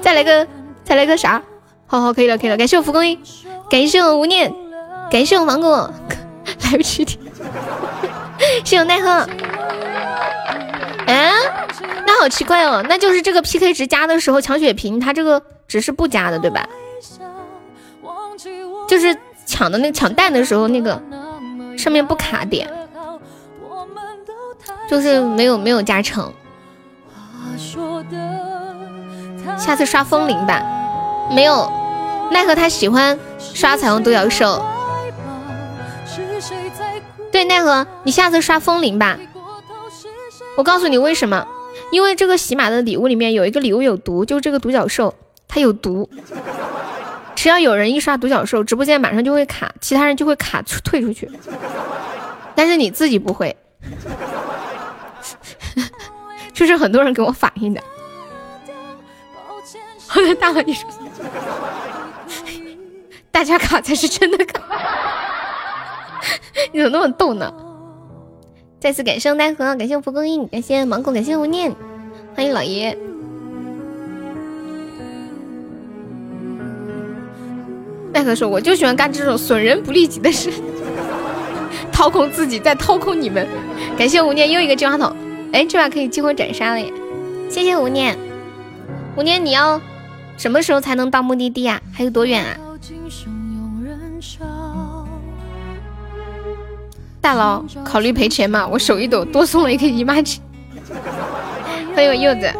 [0.00, 0.46] 再来个，
[0.84, 1.42] 再来个啥？
[1.86, 2.56] 好好，可以了，可以了。
[2.56, 3.18] 感谢我蒲公英，
[3.68, 4.54] 感谢我无念，
[5.10, 5.92] 感谢我芒果，
[6.64, 7.18] 来不及点。
[8.64, 9.10] 谢我奈何。
[9.10, 9.26] 啊，
[12.06, 16.68] 那好奇怪哦，那就是这个 PK 值加的时候抢血瓶，它这个值是不加的，对吧？
[18.88, 19.16] 就是。
[19.48, 21.00] 抢的那抢蛋的时候，那个
[21.78, 22.68] 上面不卡点，
[24.90, 26.32] 就是没有没有加成。
[29.56, 30.60] 下次刷风铃吧，
[31.30, 31.70] 没有。
[32.32, 34.60] 奈何他喜欢刷彩虹独角兽。
[37.30, 39.16] 对，奈何你下次刷风铃吧。
[40.56, 41.46] 我告诉你为什么，
[41.92, 45.14] 因为这个喜马的礼物里面有一个礼物有毒，就是这个独角兽
[45.46, 46.10] 它有毒。
[47.36, 51.30] 只要有人一刷独角兽，直播间马上就会卡，其他人就会卡出退出去。
[52.56, 53.54] 但是你自己不会，
[56.52, 57.80] 就是很多人给我反映的。
[60.08, 60.88] 后来大哥你说，
[63.30, 64.60] 大家卡才是真的卡，
[66.72, 67.52] 你怎么那么逗呢？
[68.80, 71.74] 再次感谢奈何，感谢蒲公英，感谢芒果，感谢无念，
[72.34, 72.96] 欢迎老爷。
[78.16, 80.50] 奈何说：“我就喜欢干这种损人不利己的事。”
[81.92, 83.46] 掏空自己，再掏空你们。
[83.98, 85.14] 感谢无念又一个金话筒，
[85.52, 86.90] 哎，这把可以激活斩杀了耶！
[87.50, 88.16] 谢谢无念，
[89.16, 89.78] 无念你要
[90.38, 91.78] 什么时候才能到目的地啊？
[91.92, 92.56] 还有多远啊？
[97.20, 98.66] 大佬，考虑赔钱吗？
[98.66, 100.38] 我手一抖，多送了一个姨妈巾。
[101.94, 102.50] 欢迎我柚子，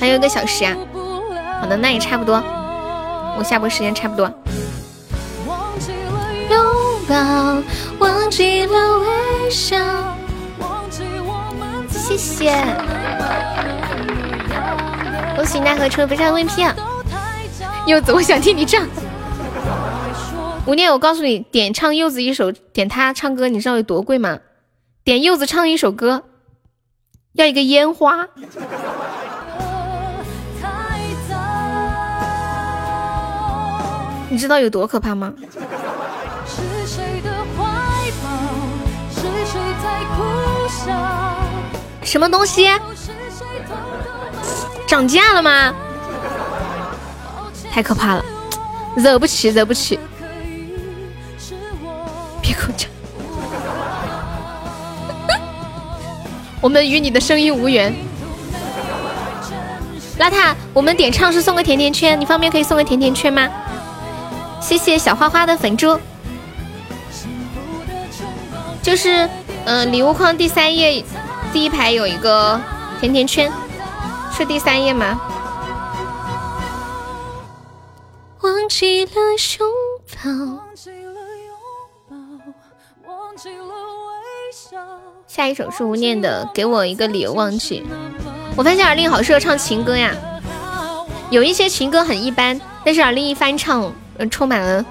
[0.00, 0.76] 还有一个小时啊。
[1.62, 2.42] 好的，那也差不多，
[3.38, 4.26] 我下播时间差不多。
[6.50, 6.60] 拥
[7.08, 7.62] 抱，
[8.00, 9.76] 忘记了微笑。
[11.88, 12.52] 谢谢，
[15.36, 16.74] 恭喜奈何出不上 VP。
[17.86, 18.84] 柚子，我想听你唱。
[20.66, 24.40] 吴念，我告诉你，点唱柚子一首，点他唱歌，你知道有多贵吗？
[25.04, 26.24] 点柚子唱一首歌，
[27.34, 28.26] 要一个烟花。
[34.32, 35.30] 你知道有多可怕吗？
[42.02, 42.70] 什么东西？
[44.86, 45.74] 涨价了吗？
[47.70, 48.24] 太可怕了，
[48.96, 50.00] 惹不起，惹不起！
[52.40, 52.88] 别口叫，
[56.62, 57.94] 我们与你的声音无缘。
[60.18, 63.46] 邋遢，我们点唱是送个甜甜圈，你方便可以送个甜甜圈吗？
[64.62, 65.98] 谢谢小花花的粉猪，
[68.80, 69.28] 就是，
[69.66, 71.04] 嗯，礼物框第三页
[71.52, 72.58] 第一排有一个
[73.00, 73.52] 甜甜圈，
[74.32, 75.20] 是第三页吗？
[78.40, 79.12] 忘记了
[79.50, 79.68] 拥
[80.24, 80.62] 抱，
[85.26, 87.84] 下一首是无念的，给我一个理由忘记。
[88.56, 90.14] 我发现耳令好适合唱情歌呀，
[91.30, 93.92] 有一些情歌很一般，但是耳令一翻唱。
[94.30, 94.84] 充满了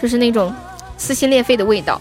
[0.00, 0.54] 就是那种
[0.96, 2.00] 撕心裂肺的味道。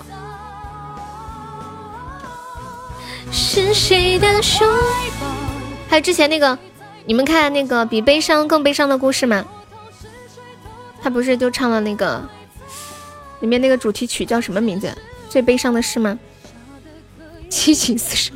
[3.32, 4.66] 是谁的手？
[5.90, 6.58] 还有之前那个，
[7.06, 9.46] 你们看那个比悲伤更悲伤的故事吗？
[11.02, 12.22] 他不是就唱了那个
[13.40, 14.96] 里面那个主题曲叫什么名字？
[15.30, 16.18] 最悲伤的事吗？
[17.50, 18.34] 七情四射。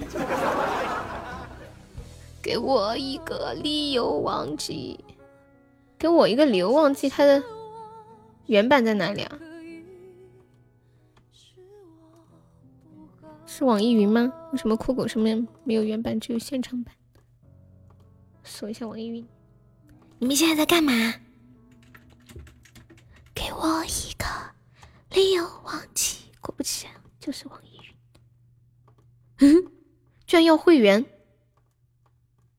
[2.42, 5.00] 给我一个理由忘记，
[5.98, 7.42] 给我一个理由忘记他的。
[8.52, 9.40] 原版在哪里啊？
[13.46, 14.34] 是网易云吗？
[14.52, 16.94] 为什么酷狗上面没有原版，只有现场版？
[18.44, 19.26] 搜一下网易云。
[20.20, 20.92] 你们现在在干嘛？
[23.34, 24.26] 给我一个
[25.12, 26.26] 理由忘记。
[26.42, 27.84] 果不其然，就是网易云。
[29.48, 29.72] 嗯，
[30.28, 31.06] 居然要会员，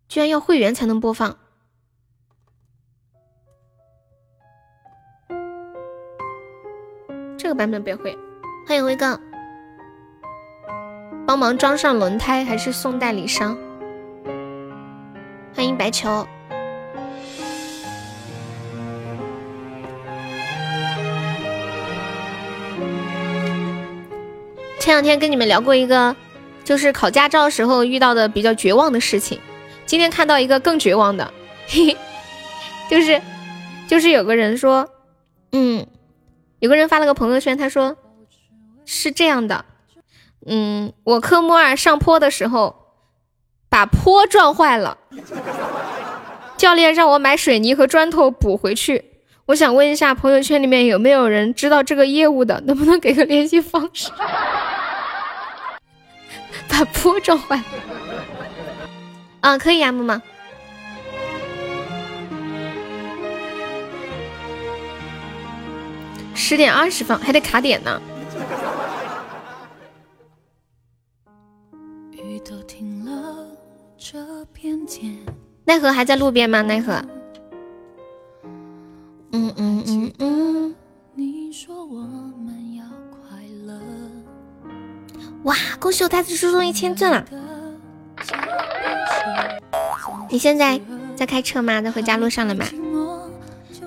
[0.09, 1.39] 居然要会员才能播放。
[7.55, 8.17] 版本别会，
[8.67, 9.19] 欢迎威哥，
[11.27, 13.57] 帮忙装上轮胎还是送代理商？
[15.55, 16.27] 欢迎白球。
[24.79, 26.17] 前两天跟你们聊过一个，
[26.65, 29.39] 就是考驾照时候遇到的比较绝望的事情。
[29.87, 31.33] 今天看到一个更绝望的，
[31.69, 31.97] 嘿嘿，
[32.91, 33.21] 就是
[33.87, 34.89] 就是有个人说，
[35.53, 35.87] 嗯。
[36.63, 37.97] 有个人发了个朋友圈，他说
[38.87, 39.65] 是这样的，
[40.47, 42.95] 嗯，我科目二上坡的时候
[43.69, 44.97] 把坡撞坏了，
[46.57, 49.07] 教练让我买水泥和砖头补回去。
[49.47, 52.61] 我想问一下，朋友圈里面有没有人知道这个业务的？
[52.65, 54.13] 能不能给个联系方式？
[56.69, 57.61] 把坡撞坏，
[59.41, 60.21] 啊，可以啊，木木。
[66.35, 68.01] 十点二十分还得卡点呢。
[75.65, 76.61] 奈何还在路边吗？
[76.63, 77.03] 奈何？
[79.33, 80.75] 嗯嗯嗯嗯。
[85.45, 85.55] 哇！
[85.81, 87.25] 恭喜我大子叔送一千钻了。
[90.29, 90.81] 你现在
[91.17, 91.81] 在开车吗？
[91.81, 92.67] 在回家路上了吗？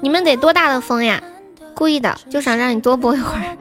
[0.02, 1.22] 你们得多大的风呀？
[1.76, 3.42] 故意的，就想让你多播一会儿。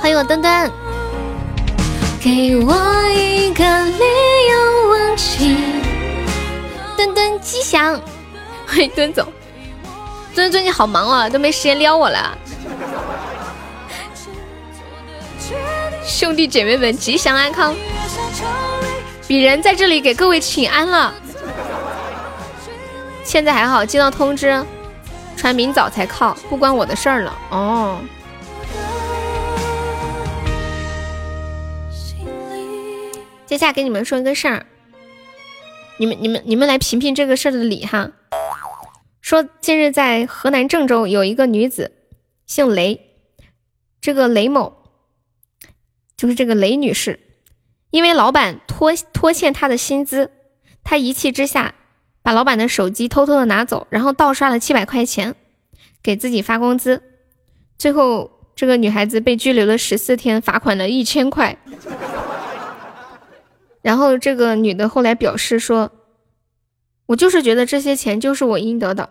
[0.00, 0.70] 欢迎我墩墩。
[2.20, 2.72] 给我
[3.14, 3.98] 一个理
[4.50, 5.56] 由忘记。
[6.96, 8.00] 墩墩吉祥。
[8.66, 9.24] 欢迎墩总。
[10.34, 12.36] 墩墩最近好忙啊，都没时间撩我了。
[16.06, 17.74] 兄弟姐妹们吉祥安康。
[19.26, 21.12] 鄙人在这里给各位请安了。
[23.24, 24.64] 现在还好，接到通知，
[25.36, 27.36] 传明早才靠，不关我的事儿了。
[27.50, 27.98] 哦。
[33.44, 34.66] 接下来给你们说一个事儿，
[35.98, 38.10] 你们、你们、你们来评评这个事儿的理哈。
[39.20, 41.92] 说近日在河南郑州有一个女子，
[42.46, 43.00] 姓雷，
[44.00, 44.75] 这个雷某
[46.16, 47.20] 就是这个雷女士，
[47.90, 50.30] 因为老板拖拖欠她的薪资，
[50.82, 51.74] 她一气之下
[52.22, 55.34] 把老板的手机偷偷的拿走，然后盗刷了七百块钱
[56.02, 57.02] 给自己发工资，
[57.78, 61.56] 最后这个女孩子被拘留了十四天，罚款了一千块。
[63.82, 65.92] 然后这个女的后来表示说。
[67.08, 69.08] 我就是觉得这些钱就是我应得的，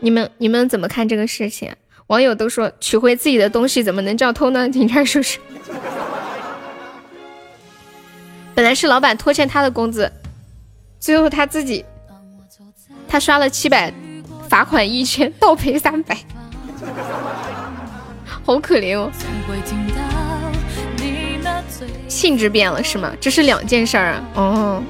[0.00, 1.76] 你们你们怎么看这个事情？
[2.08, 4.68] 网友都说取回自己的东西怎么能叫偷呢？
[4.68, 5.38] 警察叔叔，
[8.54, 10.10] 本来是老板拖欠他的工资，
[10.98, 11.84] 最后他自己
[13.06, 13.92] 他刷了七百，
[14.48, 16.16] 罚款一千，倒赔三百，
[18.42, 19.10] 好可怜哦。
[22.08, 23.12] 性质变了是吗？
[23.20, 24.82] 这是两件事儿啊，哦。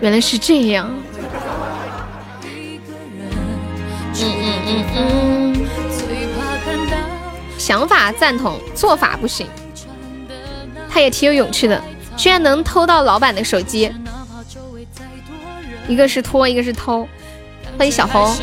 [0.00, 0.90] 原来是这样。
[4.16, 5.43] 嗯嗯嗯嗯。
[7.64, 9.48] 想法赞同，做法不行。
[10.90, 11.82] 他也挺有勇气的，
[12.14, 13.90] 居然能偷到老板的手机。
[15.88, 17.08] 一个是拖，一个是偷。
[17.78, 18.36] 欢迎小红。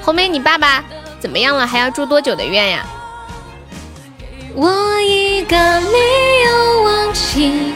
[0.00, 0.84] 红梅，你爸爸
[1.18, 1.66] 怎么样了？
[1.66, 2.86] 还要住多久的院呀？
[4.54, 5.98] 我一个没
[6.46, 7.72] 有忘记。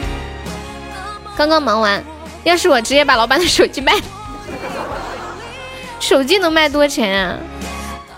[1.35, 2.01] 刚刚忙完，
[2.45, 3.93] 要是我直接把老板的手机卖，
[6.03, 7.37] 手机能卖多钱啊？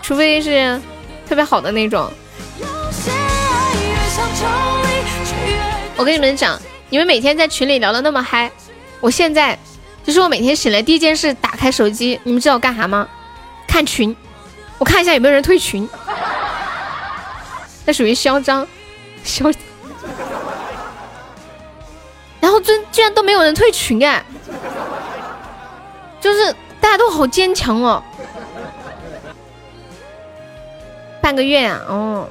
[0.02, 0.80] 除非是
[1.28, 2.10] 特别好的那种。
[5.96, 6.60] 我跟你们讲，
[6.90, 8.50] 你们每天在群里聊的那么嗨，
[9.00, 9.56] 我现在
[10.02, 13.06] 就是我每天醒来第一件事打开手机，你们知道我干啥吗？
[13.68, 14.14] 看群，
[14.78, 15.88] 我看一下有没有人退群。
[17.84, 18.66] 那属于嚣张，
[19.22, 19.48] 嚣。
[22.40, 24.24] 然后居居然都没有人退群哎，
[26.20, 26.54] 就是
[26.86, 28.00] 大家都好坚强哦。
[31.20, 32.28] 半个月啊，哦。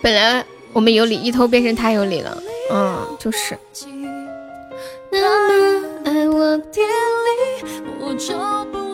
[0.00, 3.58] 本来我们有理，一偷变成他有理了，嗯，就是。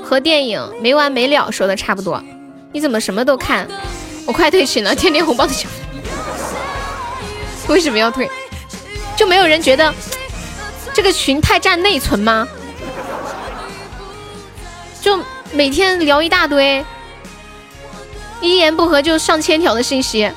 [0.02, 2.20] 和电影没完没了说的差不多，
[2.72, 3.68] 你怎么什么都看？
[4.26, 5.70] 我快退群了，天天红包的钱，
[7.68, 8.28] 为什么要退？
[9.18, 9.92] 就没有人觉得
[10.94, 12.46] 这个群太占内存吗？
[15.00, 15.18] 就
[15.50, 16.84] 每天聊一大堆，
[18.40, 20.30] 一言不合就上千条的信息，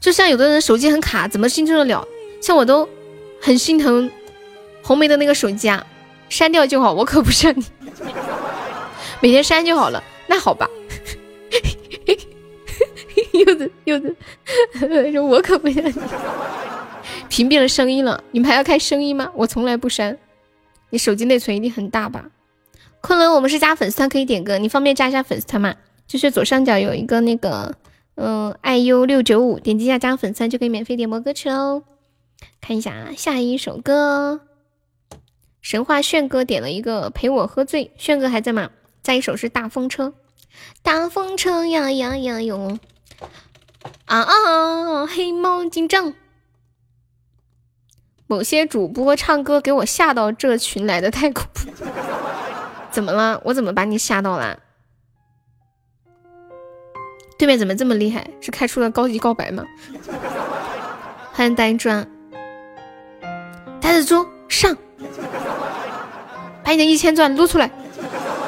[0.00, 2.08] 就像有的人手机很卡，怎么心受得了？
[2.40, 2.88] 像我都
[3.38, 4.10] 很心疼
[4.82, 5.84] 红梅的那个手机啊。
[6.30, 7.62] 删掉就好，我可不删你。
[9.20, 10.66] 每天删就好了，那好吧。
[13.32, 14.14] 柚子柚子
[15.22, 15.82] ：“我可不想。”
[17.28, 19.30] 屏蔽了声音了，你们还要开声音吗？
[19.34, 20.18] 我从来不删。
[20.90, 22.26] 你手机内存一定很大吧？
[23.00, 25.74] 昆仑，我们是加粉丝团可以点歌，你方便加一下粉丝团吗？
[26.06, 27.74] 就是左上角有一个那个，
[28.16, 31.82] 嗯，iu 六九五，点击一下加粉丝团就可以免费点播歌曲喽。
[32.60, 34.40] 看一下啊，下一首歌。
[35.62, 38.70] 神话炫哥点了一个陪我喝醉，炫哥还在吗？
[39.02, 40.12] 再一首是大风车，
[40.82, 42.78] 大风车呀呀呀哟，
[44.12, 46.12] 啊啊黑猫警长。
[48.26, 51.60] 某些主播唱歌给我吓到这群来的太恐怖，
[52.90, 53.40] 怎么了？
[53.46, 54.58] 我怎么把你吓到了？
[57.38, 58.28] 对面怎么这么厉害？
[58.42, 59.64] 是开出了高级告白吗？
[61.32, 62.06] 欢迎呆砖，
[63.80, 64.76] 呆子猪上。
[66.62, 67.70] 把你的一千钻撸出来，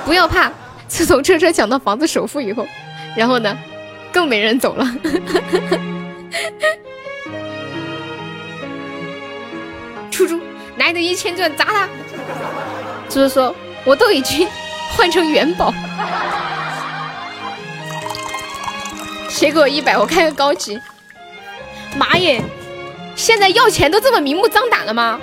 [0.05, 0.53] 不要怕。
[0.89, 2.66] 自从车车抢到房子首付以后，
[3.16, 3.57] 然后呢，
[4.15, 4.86] 更没人走了。
[10.09, 10.41] 出猪，
[10.77, 11.89] 拿你的一千钻砸他。
[13.09, 13.53] 猪猪说
[13.85, 14.47] ：“我都已经
[14.97, 15.70] 换成元宝。”
[19.28, 20.81] 谁给我一百，我开个高级。
[21.97, 22.41] 妈耶，
[23.16, 25.19] 现在要钱都这么明目张胆了吗？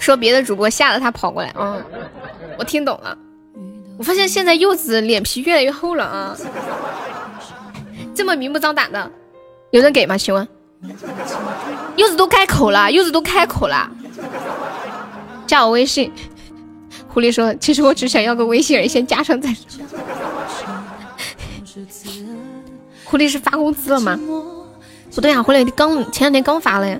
[0.00, 1.80] 说别的主播吓得他跑过来，嗯，
[2.58, 3.16] 我听懂了。
[3.98, 6.36] 我发现现在柚子脸皮越来越厚了啊，
[8.14, 9.10] 这么明目张胆的，
[9.70, 10.18] 有人给吗？
[10.18, 10.46] 请问
[11.96, 13.88] 柚子都开口了，柚子都开口了，
[15.46, 16.10] 加我微信。
[17.08, 19.64] 狐狸说：“其实我只想要个微信而已，先加上再说。”
[23.04, 24.18] 狐狸是发工资了吗？
[25.14, 26.98] 不对啊，狐狸刚前两天刚发了呀。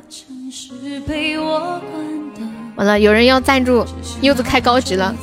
[2.77, 3.85] 完了，有人要赞助
[4.21, 5.15] 柚子开高级了，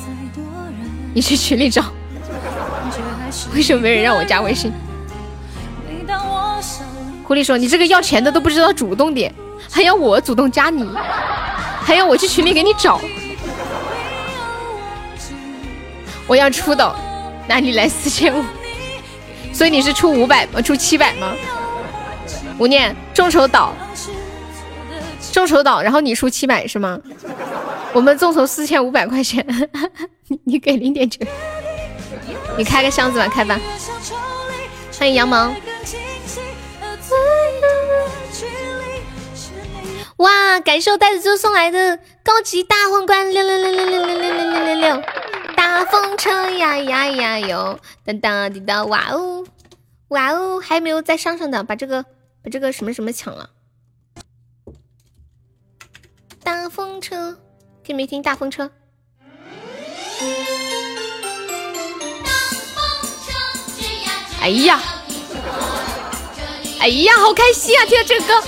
[1.14, 1.84] 你去群里找。
[3.54, 4.72] 为什么没人让我加微信？
[7.24, 9.32] 狐狸说：“你这个要钱的都不知道主动点，
[9.70, 10.84] 还要我主动加你，
[11.80, 13.00] 还要我去群里给你找。”
[16.26, 16.96] 我要出的，
[17.46, 18.44] 那你来四千五？
[19.52, 20.60] 所以你是出五百吗？
[20.60, 21.32] 出七百吗？
[22.58, 23.72] 吴念众筹岛，
[25.32, 27.00] 众筹岛，然后你出七百是吗？
[27.92, 29.44] 我们众筹四千五百块钱，
[30.44, 31.24] 你给零点九，
[32.56, 33.58] 你开个箱子吧，开吧。
[34.98, 35.52] 欢迎羊毛。
[40.16, 45.02] 哇，感受袋子猪送来的高级大皇冠，六六六六六六六六六六六。
[45.56, 49.44] 大风车呀呀呀哟，当当滴当，哇哦，
[50.08, 51.62] 哇哦，还没有在上上的？
[51.64, 52.02] 把这个
[52.42, 53.48] 把这个什么什么抢了。
[56.42, 57.36] 大风车，
[57.84, 58.22] 听没听？
[58.22, 58.70] 大风车。
[64.40, 64.80] 哎呀，
[66.80, 67.84] 哎呀，好开心啊！
[67.84, 68.42] 听到这个歌。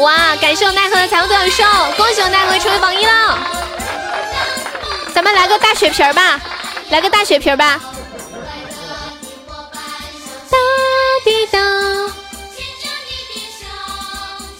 [0.00, 0.34] 哇！
[0.36, 1.64] 感谢我奈何的财富独角兽，
[1.98, 3.38] 恭喜我奈何成为榜一了。
[5.14, 6.40] 咱们来个大血瓶吧，
[6.88, 7.78] 来个大血瓶吧。
[11.24, 12.12] 滴当，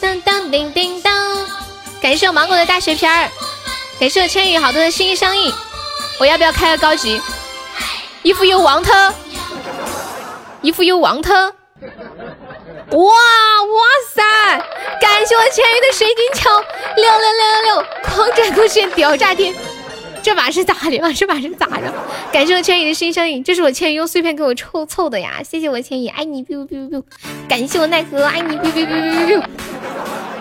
[0.00, 1.46] 当当叮叮当。
[2.00, 3.30] 感谢我芒果的大雪片儿，
[3.98, 5.52] 感谢我千羽好多的心心相印。
[6.18, 7.20] 我要不要开个高级？
[8.22, 9.12] 一副有王特，
[10.60, 11.54] 一副有王特。
[12.90, 13.82] 哇哇
[14.14, 14.22] 塞！
[15.00, 16.50] 感谢我千羽的水晶球，
[16.96, 19.54] 六六六六六，狂拽酷炫屌炸天！
[20.22, 20.98] 这把是咋的？
[21.14, 21.92] 这把是咋的？
[22.32, 25.42] 感谢我千羽的心相印，这是我千羽用碎片给我凑凑的呀！
[25.42, 27.02] 谢谢我千羽，爱你 biu biu biu！
[27.48, 29.42] 感谢我奈何，爱你 biu biu biu biu biu！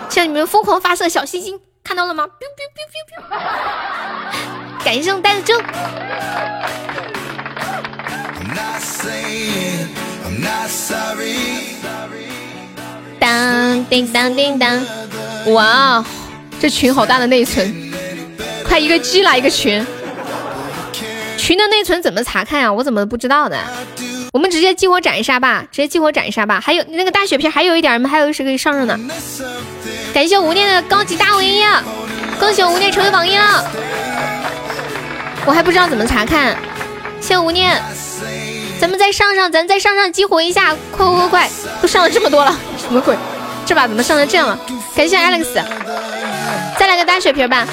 [0.09, 4.85] 向你们疯狂发射小心心，看到了吗？biu biu biu biu biu！
[4.85, 5.59] 感谢我呆子猪。
[13.19, 14.85] 当叮当叮当，
[15.53, 16.03] 哇，
[16.59, 17.91] 这群好大的内存，
[18.71, 19.85] 快一个 G 了一个群。
[21.37, 22.71] 群的内存怎么查看呀？
[22.71, 23.57] 我怎么不知道的？
[24.31, 26.57] 我们直接激活斩杀吧，直接激活斩杀吧。
[26.63, 28.97] 还有那个大血瓶，还有一点，还有谁可以上上呢？
[30.13, 31.65] 感谢无念的高级大唯一，
[32.39, 33.69] 恭喜我无念成为榜一了。
[35.45, 36.55] 我还不知道怎么查看，
[37.19, 37.77] 谢无念。
[38.79, 41.49] 咱们再上上，咱再上上激活一下，快快快快，
[41.81, 43.17] 都上了这么多了，什么鬼？
[43.65, 44.57] 这把怎么上成这样了？
[44.95, 45.47] 感谢 Alex，
[46.79, 47.67] 再来个大血瓶吧。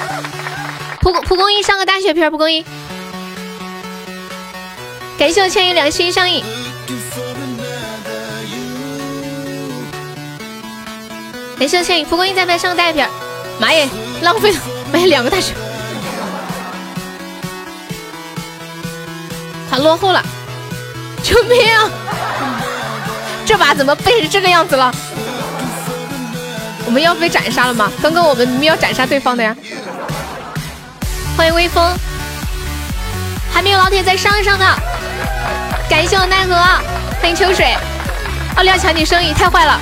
[1.01, 2.63] 蒲蒲公英上个大血瓶，蒲公英。
[5.17, 6.43] 感谢我千羽两个心上映。
[11.57, 13.07] 感谢我千羽，蒲公英再不上个大血瓶？
[13.59, 13.87] 妈耶，
[14.21, 14.59] 浪费了，
[14.91, 15.53] 买两个大血，
[19.69, 20.23] 他落后了。
[21.21, 21.89] 救命啊！
[23.45, 24.91] 这把怎么背成这个样子了？
[26.85, 27.91] 我们要被斩杀了吗？
[28.01, 29.55] 刚刚我们明明要斩杀对方的呀！
[31.39, 31.97] 欢迎微风，
[33.49, 34.65] 还没有老铁在上一上的，
[35.89, 36.53] 感谢我奈何，
[37.21, 37.77] 欢迎秋水。
[38.57, 39.79] 奥利奥抢你生意太坏了，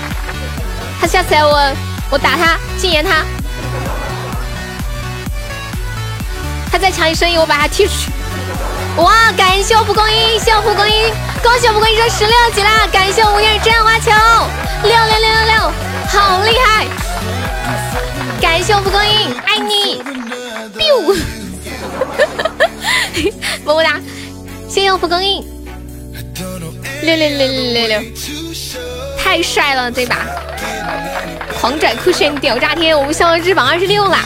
[1.01, 1.75] 他下次来我
[2.11, 3.25] 我打他禁言他，
[6.71, 8.11] 他再抢你生意我把他踢出去。
[8.97, 9.31] 哇！
[9.35, 11.11] 感谢我蒲公英，谢我蒲公英，
[11.41, 12.85] 恭喜我蒲公英升十六级啦！
[12.91, 14.11] 感谢我无念真花球，
[14.83, 15.71] 六六六六六，
[16.07, 16.85] 好厉害！
[18.39, 20.03] 感谢我蒲公英，爱你
[20.77, 21.17] ，biu，
[23.65, 23.99] 么么哒！
[24.69, 25.43] 谢谢我蒲公英，
[27.01, 28.01] 六六六六六六，
[29.17, 30.25] 太帅了这把，
[31.59, 32.97] 狂拽酷炫屌炸天！
[32.97, 34.19] 我们逍遥之榜二十六啦！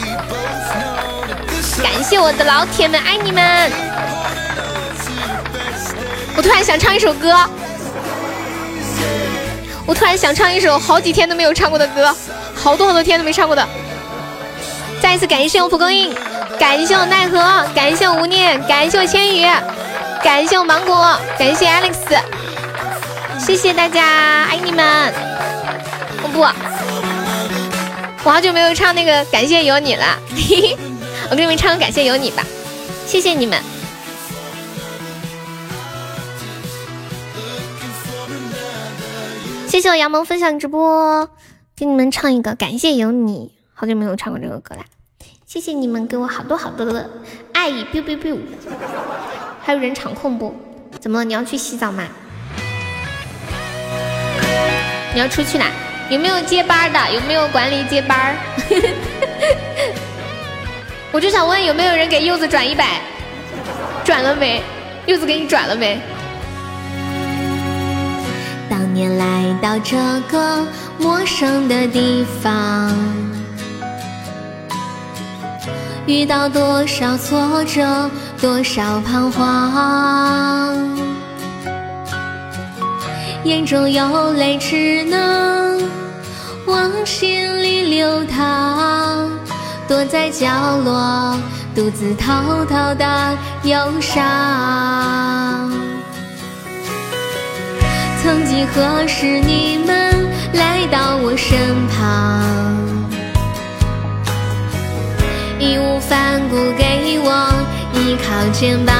[1.82, 3.70] 感谢我的老铁们，爱你们！
[6.36, 7.34] 我突然想唱一首歌，
[9.86, 12.14] 我突然想唱一首好几天都没有唱过的歌，
[12.54, 13.66] 好多好多天都没唱过的。
[15.02, 16.14] 再一次感谢我蒲公英，
[16.60, 19.44] 感谢我奈何，感谢我无念，感谢我千羽，
[20.22, 21.96] 感谢我芒果，感谢 Alex，
[23.44, 25.12] 谢谢大家，爱你们。
[26.22, 26.40] 我不，
[28.24, 30.76] 我好久没有唱那个感谢有你了，嘿嘿，
[31.30, 32.44] 我给你们唱个感谢有你吧，
[33.04, 33.60] 谢谢你们。
[39.66, 41.28] 谢谢我杨萌分享直播，
[41.76, 43.50] 给你们唱一个《感谢有你》，
[43.82, 44.84] 好久没有唱过这个歌了。
[45.44, 47.10] 谢谢你们给我好多好多的
[47.52, 48.38] 爱意，biu biu biu。
[49.60, 50.54] 还有人场控不？
[51.00, 51.24] 怎么了？
[51.24, 52.04] 你要去洗澡吗？
[55.12, 55.66] 你要出去啦？
[56.10, 57.12] 有没有接班的？
[57.12, 58.36] 有没有管理接班？
[61.10, 63.00] 我就想问，有没有人给柚子转一百？
[64.04, 64.62] 转了没？
[65.06, 66.00] 柚子给你转了没？
[68.70, 69.96] 当年来到这
[70.30, 70.64] 个
[71.00, 72.96] 陌生的地方，
[76.06, 78.10] 遇到多少挫折，
[78.40, 80.76] 多少彷徨，
[83.44, 85.80] 眼中有泪只能
[86.66, 89.30] 往心里流淌，
[89.86, 91.38] 躲在角落
[91.74, 95.70] 独自偷偷的忧伤。
[98.22, 101.58] 曾几何时，你们来到我身
[101.88, 102.81] 旁，
[105.62, 107.30] 义无反顾给我
[107.94, 108.92] 依靠肩膀，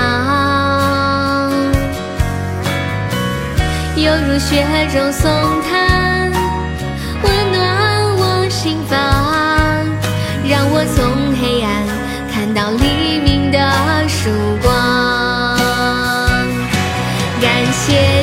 [3.97, 5.29] 犹如雪中送
[5.63, 6.31] 炭，
[7.25, 8.97] 温暖我心房，
[10.49, 11.85] 让我从黑暗
[12.33, 13.59] 看到黎明的
[14.07, 14.31] 曙
[14.63, 15.59] 光。
[17.41, 18.22] 感谢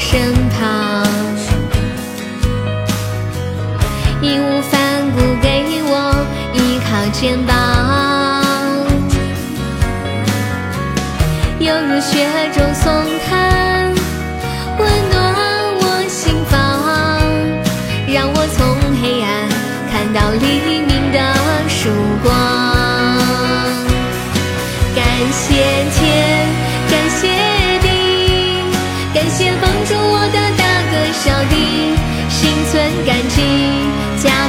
[0.00, 0.39] 身。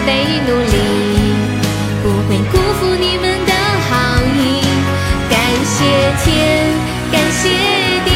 [0.05, 0.09] 倍
[0.47, 0.75] 努力，
[2.03, 3.51] 不会辜负你们的
[3.89, 3.91] 好
[4.35, 4.39] 意。
[5.29, 5.77] 感谢
[6.23, 6.29] 天，
[7.11, 7.41] 感谢
[8.05, 8.09] 地，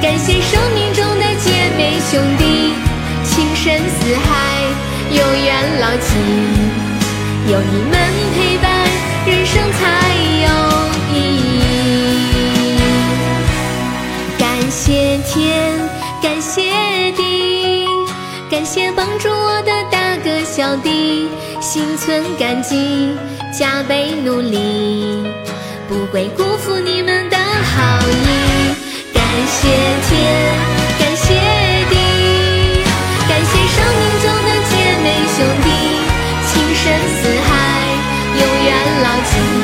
[0.00, 1.80] 感谢生命中的姐妹
[2.10, 2.42] 兄弟，
[3.24, 4.30] 情深似海，
[5.10, 5.48] 永远
[5.80, 6.08] 牢记。
[7.50, 7.92] 有你们
[8.34, 8.64] 陪伴，
[9.26, 9.80] 人生才
[10.44, 10.48] 有
[11.12, 11.60] 意义。
[14.38, 15.42] 感谢天，
[16.22, 17.84] 感谢地，
[18.48, 19.28] 感谢帮助
[20.72, 21.28] 哥小弟，
[21.60, 23.10] 心存感激，
[23.52, 25.22] 加倍努力，
[25.86, 28.72] 不会辜负你们的好意。
[29.12, 29.68] 感谢
[30.08, 30.16] 天，
[30.98, 31.34] 感谢
[31.90, 31.96] 地，
[33.28, 34.72] 感谢生命中的姐
[35.04, 35.68] 妹兄弟，
[36.48, 36.84] 情深
[37.20, 37.52] 似海，
[38.38, 38.72] 永远
[39.02, 39.61] 牢记。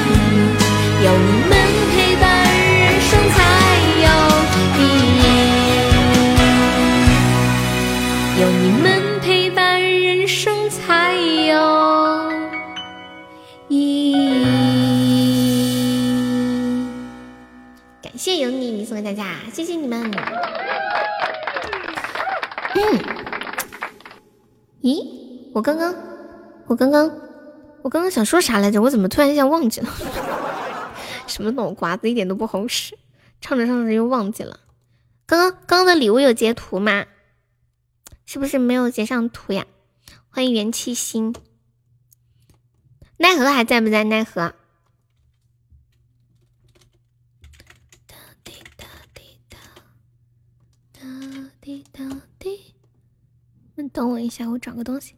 [26.68, 27.10] 我刚刚，
[27.82, 28.82] 我刚刚想说啥来着？
[28.82, 29.90] 我怎么突然一下忘记了？
[31.26, 32.98] 什么脑瓜子一点都不好使，
[33.40, 34.60] 唱着唱着又忘记了。
[35.24, 37.06] 刚刚刚刚的礼物有截图吗？
[38.26, 39.66] 是不是没有截上图呀？
[40.28, 41.34] 欢迎元气星，
[43.16, 44.04] 奈何还在不在？
[44.04, 44.54] 奈何？
[48.06, 49.58] 哒滴哒滴哒
[50.92, 52.74] 哒滴哒滴。
[53.76, 55.14] 你等我一下，我找个东西。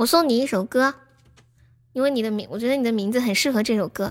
[0.00, 0.94] 我送你一首歌，
[1.92, 4.10] 因为你的名，我觉得你的名字很适合这首歌。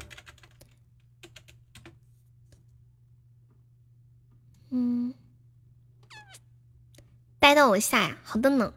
[4.69, 5.15] 嗯，
[7.39, 8.71] 待到我下呀，好的呢。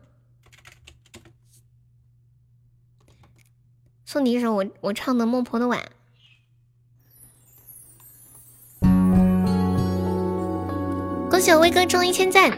[4.07, 5.79] 送你一首我我唱的《孟婆的碗》。
[11.31, 12.51] 恭喜我威哥中一千赞。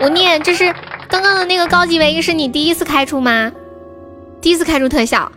[0.00, 0.74] 我念，这是
[1.08, 3.50] 刚刚的那个高级唯一是你第一次开出吗？
[4.40, 5.32] 第一次开出特效，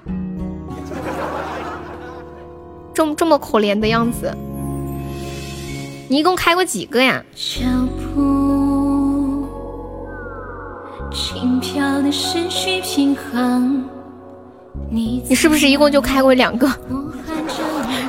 [2.93, 4.31] 这么这么可怜的样子。
[6.09, 7.23] 你一共开过几个呀？
[14.89, 16.69] 你是不是一共就开过两个？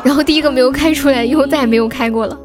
[0.04, 2.36] 然后第一个没有开出来，以后再也没有开过了。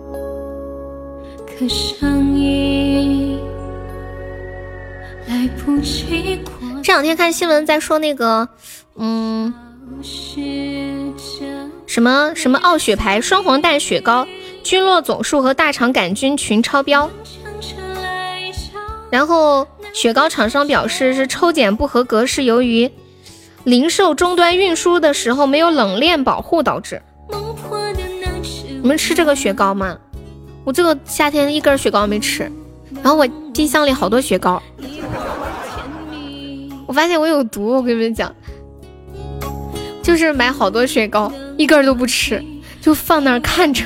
[6.84, 8.48] 这两天看新闻在说那个，
[8.96, 9.54] 嗯，
[11.86, 14.26] 什么什么傲雪牌双黄蛋雪糕。
[14.64, 17.10] 菌落总数和大肠杆菌群超标，
[19.10, 22.92] 然后雪糕厂商表示是抽检不合格，是由于
[23.64, 27.02] 零售终端运输的时候没有冷链保护导致。
[28.82, 29.98] 你们吃这个雪糕吗？
[30.66, 32.52] 我这个夏天一根雪糕没吃，
[33.04, 34.62] 然后我冰箱里好多雪糕，
[36.86, 38.36] 我发现我有毒，我跟你们讲，
[40.04, 42.44] 就是买好多雪糕，一根都不吃，
[42.82, 43.84] 就放那儿看着。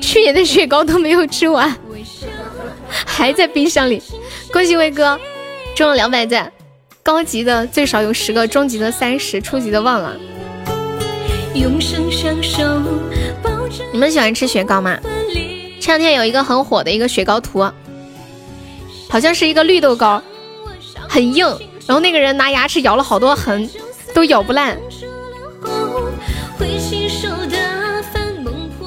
[0.00, 1.76] 去年的雪糕都没有吃完，
[2.88, 4.02] 还在冰箱里。
[4.52, 5.18] 恭喜威哥
[5.74, 6.52] 中了两百赞，
[7.02, 10.16] 高级的最少有十个，中级的三十，初级的忘了。
[13.92, 14.98] 你们喜欢吃雪糕吗？
[15.84, 17.62] 前两天有一个很火的一个雪糕图，
[19.10, 20.22] 好像是一个绿豆糕，
[21.06, 21.46] 很硬，
[21.86, 23.68] 然后那个人拿牙齿咬了好多痕，
[24.14, 24.78] 都咬不烂。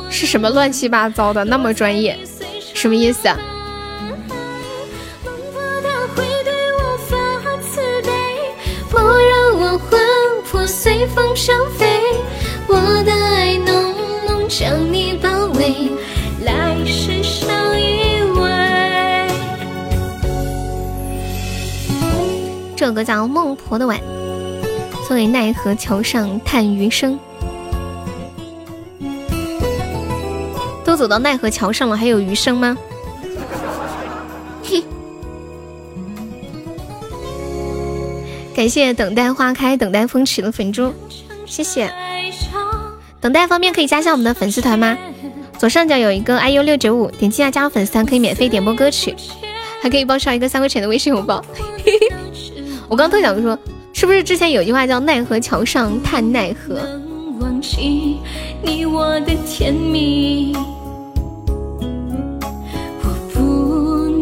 [0.10, 1.46] 是什么乱七八糟的？
[1.46, 2.18] 那么专业，
[2.74, 3.38] 什么意思啊？
[22.76, 23.98] 这首歌叫《孟婆的碗》，
[25.08, 27.20] 送给奈何桥上叹余生。
[30.86, 32.78] 都走到奈何桥上了，还有余生吗？
[38.56, 40.94] 感谢等待花开，等待风起的粉珠，
[41.46, 41.94] 谢谢。
[43.20, 44.98] 等待方便可以加下我们的粉丝团吗？
[45.58, 49.16] 左上角有一个 iu 六九五，点击一下加入粉丝团可以免费点播歌曲，
[49.82, 51.44] 还可以报销一个三块钱的微信红包。
[52.88, 53.58] 我刚特想说，
[53.92, 56.76] 是不是之前有句话叫奈何桥上叹奈何？
[57.34, 57.44] 不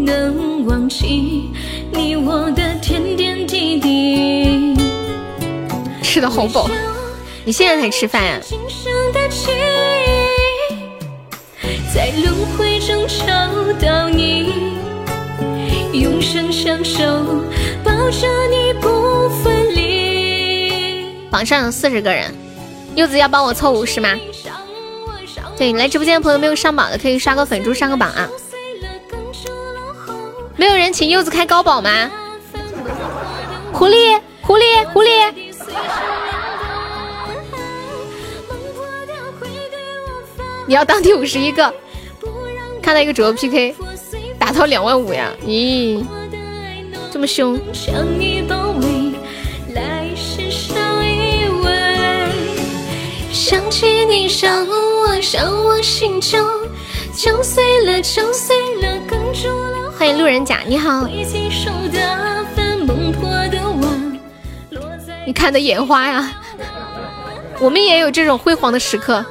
[0.05, 1.49] 能忘记
[1.91, 4.77] 你我的点点滴滴。
[6.01, 6.69] 吃的好饱，
[7.43, 8.39] 你现在才吃饭呀？
[11.95, 13.25] 在轮回中找
[13.79, 14.73] 到你，
[15.93, 17.01] 永生相守，
[17.85, 21.07] 抱着你不分离。
[21.31, 22.35] 榜上有四十个人，
[22.95, 24.09] 柚子要帮我凑五十吗？
[25.57, 28.27] 对，来直播间的朋友没有上榜的，可以刷个粉猪上个榜啊。
[30.57, 32.11] 没有人请柚子开高保吗？
[33.71, 35.33] 狐狸，狐狸，狐狸！
[40.67, 41.73] 你要当第五十一个，
[42.85, 43.75] 看到一个主播 PK，
[44.37, 45.33] 打到两万五呀！
[45.43, 46.05] 咦，
[47.11, 47.59] 这么凶！
[53.33, 56.39] 想起你，伤我，伤我心中，
[57.11, 59.91] 揪碎了，揪碎了，哽住了。
[59.97, 61.07] 欢迎路人甲，你好。
[65.25, 66.31] 你看的眼花呀，
[67.59, 69.25] 我们也有这种辉煌的时刻，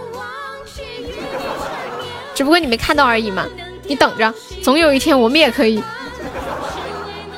[2.35, 3.47] 只不过你没看到而已嘛。
[3.87, 4.33] 你等着，
[4.63, 5.83] 总有一天我们也可以。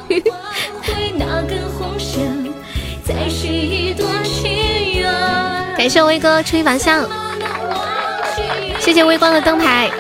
[5.77, 7.05] 感谢威哥吹一香，
[8.81, 9.91] 谢谢微光的灯牌。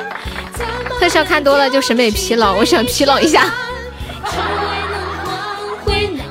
[0.99, 3.53] 特效看多了就审美疲劳，我想疲劳一下。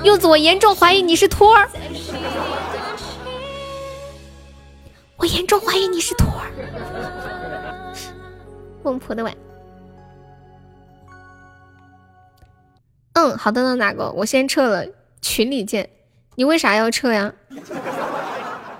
[0.03, 1.69] 柚子，我严重怀疑你是托儿，
[5.17, 6.49] 我严重怀疑你是托儿。
[8.85, 9.35] 孟婆的碗。
[13.13, 14.11] 嗯，好的呢，哪个？
[14.11, 14.85] 我先撤了，
[15.21, 15.89] 群里见。
[16.35, 17.33] 你为啥要撤呀？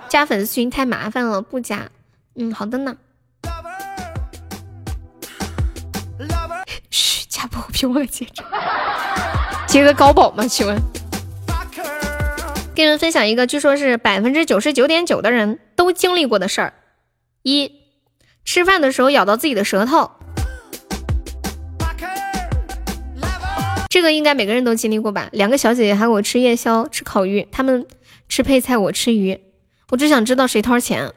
[0.08, 1.90] 加粉丝群太麻烦了，不加。
[2.36, 2.96] 嗯，好的呢。
[6.90, 8.44] 嘘加不别忘了接着，
[9.66, 10.46] 接个高保吗？
[10.46, 10.80] 请问，
[12.74, 16.74] 给你们分享一个，据说是百分之九十九点九的人都经历过的事儿：
[17.42, 17.72] 一，
[18.46, 20.10] 吃饭的时候咬到自己的舌头。
[23.90, 25.28] 这个应该每个人都经历过吧？
[25.32, 27.86] 两个小姐姐喊我吃夜宵、吃烤鱼，他们
[28.28, 29.40] 吃配菜，我吃鱼。
[29.90, 31.12] 我只想知道谁掏钱。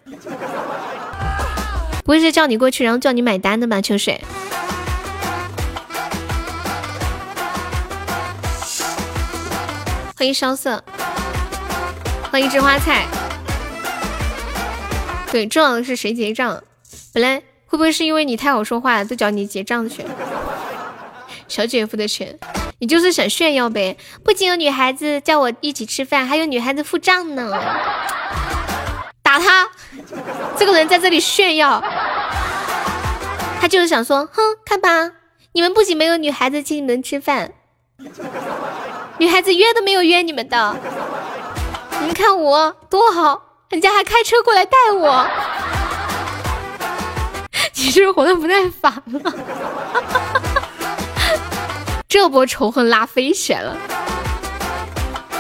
[2.04, 4.22] 不会是叫你过去，然后叫你买单的吧，秋水？
[10.18, 10.84] 欢迎烧色，
[12.32, 13.06] 欢迎吃花菜。
[15.32, 16.64] 对，重要的是谁结账？
[17.14, 20.06] 本来会不会是因为你太好说话了，都叫你结账去？
[21.48, 22.38] 小姐夫的钱，
[22.80, 23.98] 你就是想炫耀呗？
[24.24, 27.52] 不仅有女孩子叫我一起吃饭，还有女孩子付账呢。
[29.24, 29.70] 打他！
[30.58, 31.84] 这个人在这里炫耀，
[33.60, 35.12] 他就是想说，哼，看吧，
[35.54, 37.54] 你们不仅没有女孩子请你们吃饭，
[39.18, 40.76] 女孩子约都没有约你们的。
[42.00, 45.28] 你们看我多好，人家还开车过来带我。
[47.82, 48.92] 你是不是活的不耐烦
[49.24, 49.34] 了？
[52.10, 53.78] 这波仇恨拉飞起来了，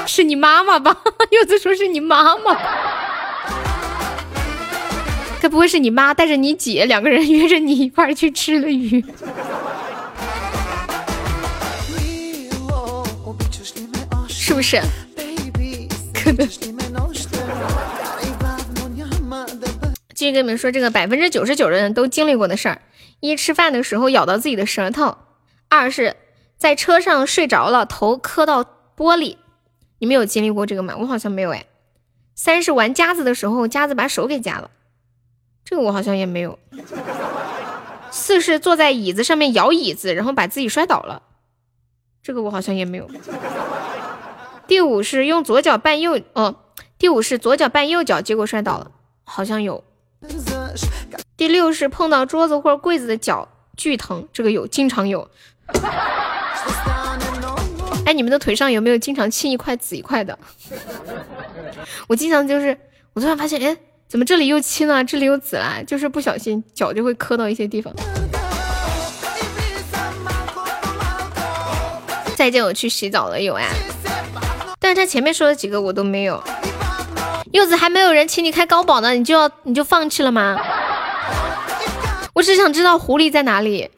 [0.07, 0.95] 是你妈妈吧？
[1.31, 2.57] 柚子说是你妈妈，
[5.41, 9.03] 该不会是你妈带着你姐两个人约着你一块儿去吃了鱼？
[14.29, 14.81] 是不是？
[16.13, 16.47] 可能。
[20.19, 22.81] 继续跟你们说这个百分之九十九的人都经历过的事儿：
[23.21, 25.17] 一吃饭的时候咬到自己的舌头；
[25.69, 26.17] 二是。
[26.57, 28.65] 在车上睡着了，头磕到
[28.97, 29.37] 玻璃，
[29.99, 30.93] 你们有经历过这个吗？
[30.99, 31.67] 我好像没有哎。
[32.35, 34.71] 三是玩夹子的时候，夹子把手给夹了，
[35.63, 36.59] 这个我好像也没有。
[38.11, 41.21] 四是坐在椅子上面摇椅子，然后把自己摔倒了，
[42.21, 43.09] 这个我好像也没有。
[44.67, 46.57] 第五是用左脚绊右，哦，
[46.97, 48.91] 第五是左脚绊右脚，结果摔倒了，
[49.23, 49.85] 好像有。
[51.37, 53.47] 第六是碰到桌子或者柜子的脚
[53.77, 55.29] 巨疼，这个有，经常有。
[58.05, 60.37] 哎，你们的腿上有没有经常青一块紫一块的？
[62.07, 62.77] 我经常就是，
[63.13, 63.77] 我突然发现，哎，
[64.07, 65.83] 怎么这里又青了，这里又紫了？
[65.85, 67.93] 就是不小心脚就会磕到一些地方。
[72.35, 73.67] 再见，我去洗澡了，有哎。
[74.79, 76.43] 但是他前面说的几个我都没有。
[77.51, 80.57] 柚子还没有人请你开高保呢，你就要你就放弃了吗？
[82.33, 83.89] 我只想知道狐狸在哪里。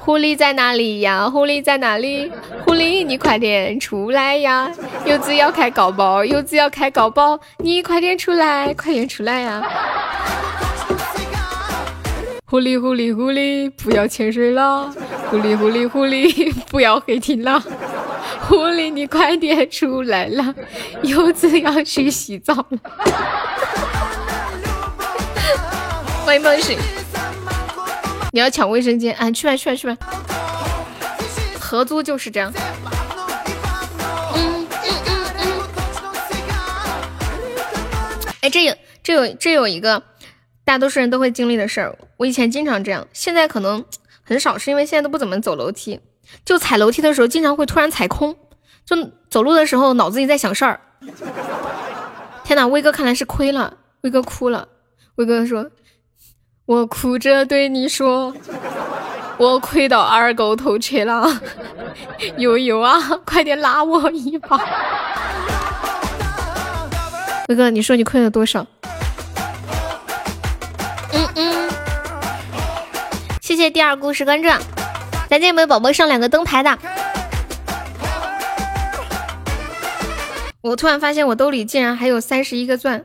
[0.00, 1.28] 狐狸在哪里呀？
[1.28, 2.32] 狐狸在哪里？
[2.64, 4.70] 狐狸，你快点出来呀！
[5.04, 9.62] 柚子要开高包，柚子要开高包，你快点出来，快点出来呀！
[12.46, 14.90] 狐狸，狐狸，狐狸，不要潜水了！
[15.30, 17.62] 狐狸，狐狸，狐狸，不要黑听了！
[18.46, 20.54] 狐狸，你快点出来了，
[21.02, 22.78] 柚子要去洗澡了。
[26.24, 26.78] 欢迎梦醒。
[28.32, 29.30] 你要抢卫生间啊？
[29.30, 29.96] 去吧去吧去吧！
[31.58, 32.52] 合租就是这样。
[34.34, 34.68] 嗯嗯
[35.06, 35.62] 嗯嗯。
[38.42, 40.02] 哎，这有这有这有一个
[40.64, 41.98] 大多数人都会经历的事儿。
[42.18, 43.84] 我以前经常这样，现在可能
[44.22, 46.00] 很少，是因为现在都不怎么走楼梯。
[46.44, 48.36] 就踩楼梯的时候，经常会突然踩空。
[48.84, 48.96] 就
[49.28, 50.80] 走路的时候，脑子里在想事儿。
[52.44, 53.74] 天哪，威哥看来是亏了。
[54.02, 54.68] 威哥哭了。
[55.16, 55.70] 威哥说。
[56.66, 58.34] 我哭着对你说，
[59.38, 61.26] 我亏到二狗头去了，
[62.36, 64.60] 悠悠啊，快点拉我一把。
[67.48, 68.66] 威哥，你说你亏了多少？
[71.14, 71.70] 嗯嗯，
[73.40, 74.50] 谢谢第二故事关注，
[75.28, 76.78] 咱家有没有宝宝上两个灯牌的？
[80.60, 83.04] 我突然发现我兜里竟然还有三十一个钻。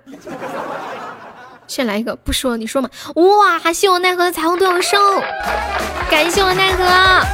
[1.67, 2.89] 先来一个，不说你说嘛。
[3.15, 4.97] 哇，谢我奈何的彩虹独角兽，
[6.09, 7.25] 感谢我奈何，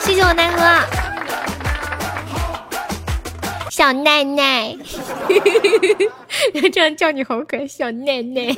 [0.00, 0.60] 谢谢我奈何，
[3.70, 4.76] 小奈奈，
[6.72, 8.56] 这样叫你好可爱，小奈奈。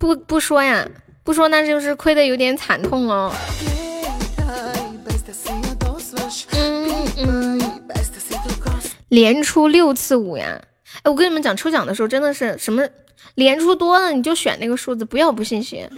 [0.00, 0.88] 不不说呀，
[1.22, 3.30] 不说那就是亏的有点惨痛哦。
[6.52, 7.60] 嗯嗯。
[9.08, 10.62] 连出六次五呀！
[11.02, 12.88] 哎，我跟你们讲，抽奖的时候真的是什么
[13.34, 15.90] 连出多了你就选那个数字，不要不信邪。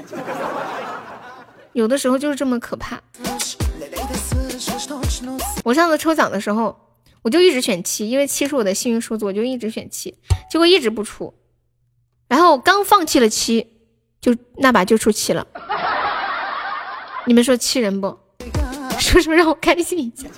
[1.74, 3.00] 有的时候就是这么可怕。
[5.62, 6.74] 我上次抽奖的时候，
[7.22, 10.16] 我就一直选七，因为七是我的幸运数字，我就一直选七，
[10.50, 11.34] 结果一直不出。
[12.28, 13.71] 然后刚放弃了七，
[14.22, 15.44] 就那把就出七了。
[17.26, 18.16] 你们说气人不？
[19.00, 20.28] 说说让我开心一下。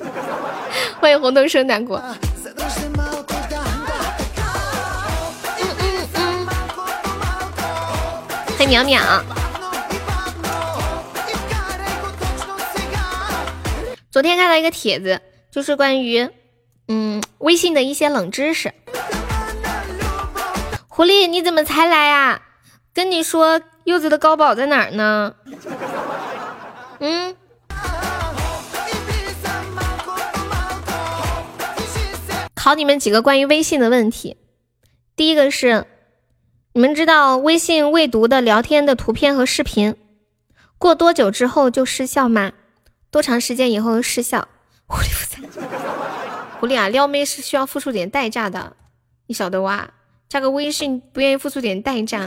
[0.99, 1.99] 欢迎红豆生南国。
[8.57, 9.23] 欢迎淼淼。
[14.11, 15.21] 昨天看到一个帖子，
[15.51, 16.31] 就是关于
[16.89, 18.73] 嗯微信的一些冷知识。
[20.89, 22.41] 狐狸，你怎么才来啊？
[22.95, 25.35] 跟你说，柚子的高保在哪儿呢？
[27.01, 27.37] 嗯。
[32.55, 34.39] 考你们几个关于微信的问题。
[35.15, 35.87] 第一个是，
[36.73, 39.95] 你们知道微信未读的聊天的图片和视频，
[40.79, 42.53] 过多久之后就失效吗？
[43.11, 44.49] 多长时间以后失效？
[44.89, 45.69] 狐狸不在。
[46.59, 48.75] 狐狸啊，撩妹是需要付出点代价的，
[49.27, 49.91] 你晓得哇？
[50.27, 52.27] 加个微信不愿意付出点代价？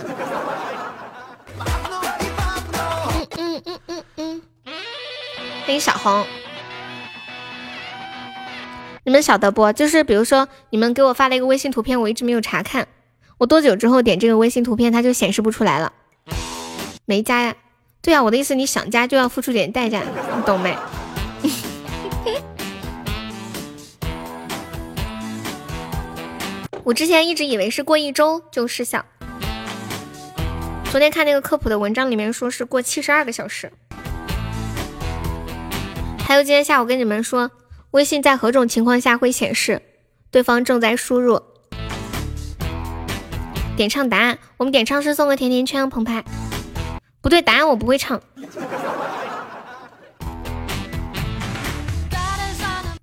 [5.68, 6.26] 欢迎小红。
[9.03, 9.73] 你们晓得不？
[9.73, 12.88] 就是比如说，你们给我发了一个微信图片，我一直没有查看，
[13.38, 15.91] 我多久之后点这个微信图片，它就显示不出来了，
[17.03, 17.53] 没加呀？
[18.02, 20.73] 对呀，我的意思，你想加就要付出点代价，你懂没？
[26.85, 29.03] 我之前一直以为是过一周就失效，
[30.91, 33.69] 昨天看那个科普的文章里面说是过七十二个小时，
[36.27, 37.51] 还有今天下午跟你们说。
[37.91, 39.81] 微信在何种情况下会显示
[40.29, 41.41] 对方正在输入？
[43.77, 46.25] 点唱答案，我们点唱是送个甜甜圈，澎湃。
[47.21, 48.21] 不对，答案我不会唱，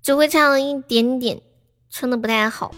[0.03, 1.41] 只会唱一点点，
[1.89, 2.75] 唱的不太好。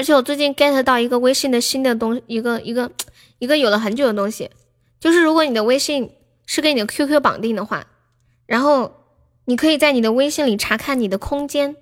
[0.00, 2.90] 而且我最近 get 到一个微信的新的东，一个一个
[3.38, 4.50] 一个有了很久的东西，
[4.98, 6.10] 就是如果你的微信
[6.46, 7.86] 是跟你的 QQ 绑定的话，
[8.46, 9.04] 然后
[9.44, 11.76] 你可以在你的微信里查看你的空间，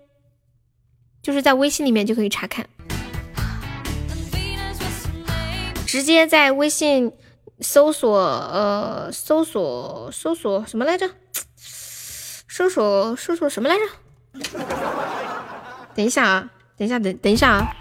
[1.22, 2.68] 就是在微信里面就可以查看，
[5.86, 7.12] 直接在微信
[7.60, 11.08] 搜索呃搜索搜索什么来着？
[11.56, 13.82] 搜索搜索什么来着？
[15.94, 17.72] 等一下啊，等一下，等等一下啊。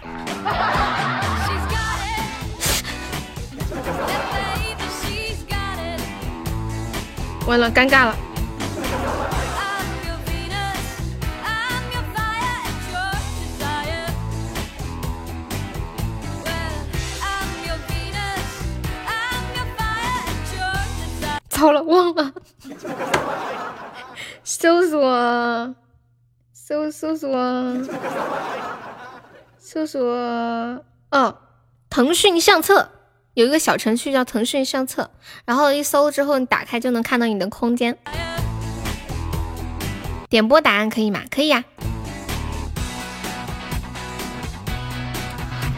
[7.48, 8.14] 完了，尴尬了。
[21.48, 22.32] 糟了，忘了。
[24.44, 25.74] 搜索，
[26.52, 27.30] 搜搜索。
[29.58, 30.04] 搜索
[31.10, 31.38] 哦，
[31.88, 32.90] 腾讯相册
[33.38, 35.08] 有一个小程序叫腾讯相册，
[35.44, 37.96] 然后一搜之后，你打开就能看到你的空间。
[40.28, 41.20] 点播答案可以吗？
[41.30, 41.62] 可以呀。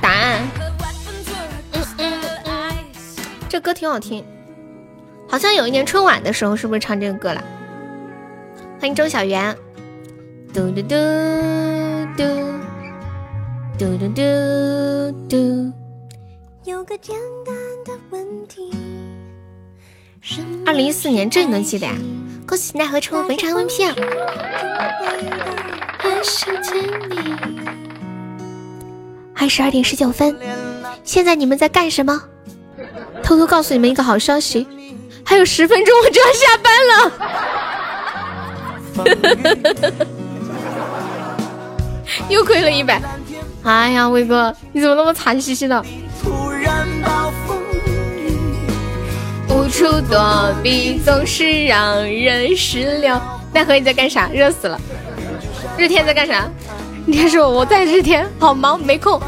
[0.01, 0.41] 答案，
[1.73, 2.73] 嗯嗯嗯，
[3.47, 4.24] 这歌挺好听，
[5.28, 7.45] 好像有一年春晚的时候是不是唱这个歌了？
[8.81, 9.55] 欢迎周小圆，
[10.55, 10.95] 嘟嘟嘟
[12.16, 12.24] 嘟。
[13.77, 15.80] 嘟嘟嘟嘟。
[16.71, 17.53] 有个简单
[17.85, 18.71] 的问题。
[20.65, 21.93] 二零一四年这你能记得呀？
[22.47, 23.97] 恭喜奈何抽非常 VP 啊！
[29.35, 30.39] 二十二点十九分，
[31.03, 32.23] 现在你们在干什么？
[33.21, 34.65] 偷偷告诉你们一个好消息，
[35.25, 36.95] 还有十分钟我就要下班了。
[42.31, 43.03] 又亏了一百。
[43.65, 45.85] 哎呀，威哥，你怎么那么惨兮兮的？
[49.71, 53.41] 处躲避总是让人失了。
[53.53, 54.29] 奈何你在干啥？
[54.33, 54.81] 热死了！
[55.79, 56.49] 日天在干啥？
[57.07, 59.21] 你天说我在日天，好忙没空。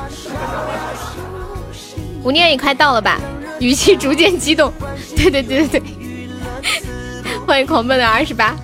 [2.23, 3.19] 吴念也快到了吧？
[3.59, 4.73] 语气逐渐激动。
[5.17, 5.83] 对对对对对，
[7.47, 8.55] 欢迎狂奔的二十八。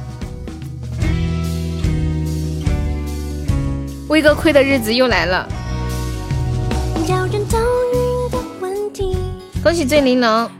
[4.08, 5.48] 威哥亏的日子又来了。
[9.62, 10.50] 恭喜醉玲珑。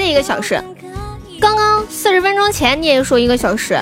[0.00, 0.58] 还得一个小时，
[1.38, 3.78] 刚刚四十分钟前你也说一个小时，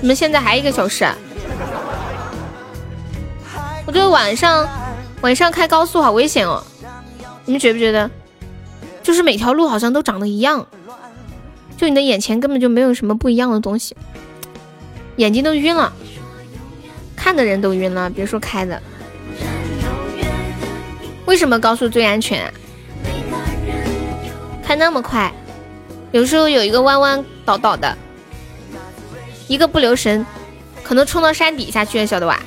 [0.00, 1.06] 你们现在还一个小时？
[3.84, 4.66] 我觉得晚上
[5.20, 6.64] 晚上开高速好危险哦，
[7.44, 8.10] 你们觉不觉得？
[9.02, 10.66] 就是每条路好像都长得一样，
[11.76, 13.94] 就你的眼前根本就没有什么不一样的东西，
[15.16, 15.92] 眼睛都晕了。
[17.14, 18.82] 看的人都晕了，别说开的。
[21.26, 22.50] 为什么高速最安全？
[24.64, 25.30] 开那么快，
[26.12, 27.96] 有时候有一个弯弯倒倒的，
[29.46, 30.24] 一个不留神，
[30.82, 32.40] 可能冲到山底下去了，晓得吧？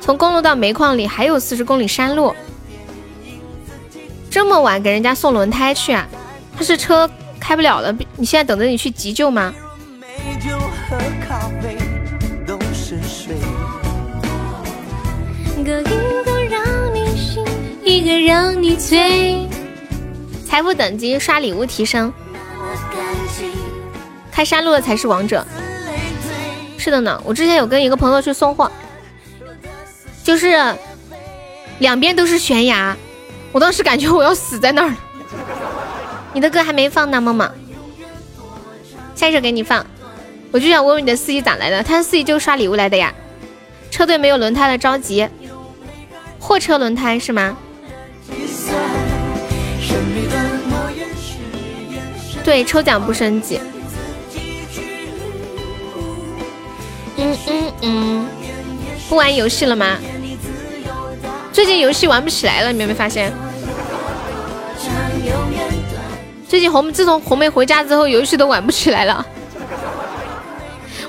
[0.00, 2.34] 从公路到煤矿里还有四十公里山路，
[4.30, 6.06] 这么晚给人家送轮胎去啊？
[6.56, 7.08] 他是车
[7.40, 9.54] 开不了了，你现在等着你去急救吗？
[17.84, 19.51] 一个让你醉。
[20.52, 22.12] 财富等级刷礼物提升，
[24.30, 25.46] 开山路的才是王者。
[26.76, 28.70] 是的呢，我之前有跟一个朋友去送货，
[30.22, 30.76] 就是
[31.78, 32.94] 两边都是悬崖，
[33.50, 34.94] 我当时感觉我要死在那儿。
[36.34, 37.50] 你的歌还没放呢，梦梦，
[39.14, 39.86] 下一首给你放。
[40.50, 41.82] 我就想问问你的司机咋来的？
[41.82, 43.10] 他的司机就是刷礼物来的呀。
[43.90, 45.26] 车队没有轮胎了，着急。
[46.38, 47.56] 货车轮胎是吗？
[52.44, 53.60] 对，抽奖不升级。
[57.16, 58.26] 嗯嗯嗯，
[59.08, 59.96] 不玩游戏了吗？
[61.52, 63.32] 最近游戏玩不起来了，你有没有发现？
[66.48, 69.24] 最近红自从红梅回家之后，游戏都玩不起来了。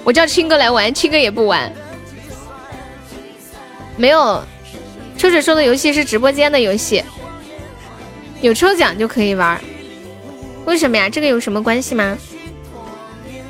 [0.03, 1.72] 我叫青哥来玩，青哥也不玩。
[3.97, 4.43] 没有，
[5.18, 7.03] 秋水说的游戏是直播间的游戏，
[8.41, 9.60] 有抽奖就可以玩。
[10.65, 11.10] 为什么呀？
[11.10, 12.18] 这个有什么关系吗？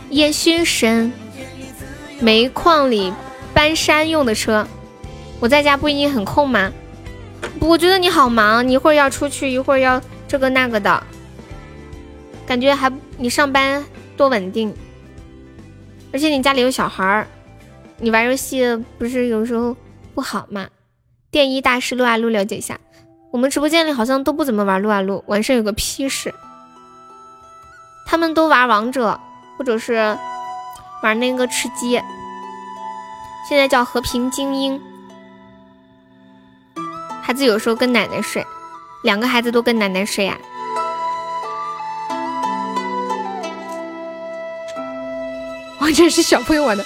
[0.10, 1.11] 烟熏神，
[2.19, 3.14] 煤矿里
[3.53, 4.68] 搬山用的车。
[5.40, 6.72] 我在家不一定很空吗？
[7.60, 11.03] 我觉得你好忙，你一会儿要出去，一会儿要这个那个的，
[12.45, 13.84] 感觉还你上班
[14.18, 14.73] 多稳定。
[16.11, 17.27] 而且你家里有小孩儿，
[17.98, 19.76] 你玩游戏不是有时候
[20.14, 20.68] 不好吗？
[21.31, 22.80] 电一大师撸啊撸了解一下，
[23.31, 26.34] 我们直播间里好像都不怎么玩撸啊撸，晚上有个屁事。
[28.05, 29.19] 他们都玩王者，
[29.57, 30.17] 或者是
[31.01, 32.01] 玩那个吃鸡，
[33.49, 34.81] 现在叫和平精英。
[37.21, 38.45] 孩子有时候跟奶奶睡，
[39.03, 40.38] 两个孩子都跟奶奶睡呀。
[45.80, 46.85] 我这是小朋友玩的，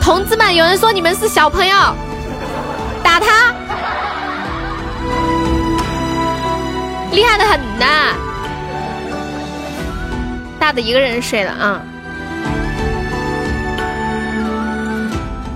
[0.00, 1.76] 同志们，有人说你们是小朋友，
[3.02, 3.52] 打他，
[7.12, 8.14] 厉害的很呐。
[10.62, 11.82] 大的一个人睡了啊！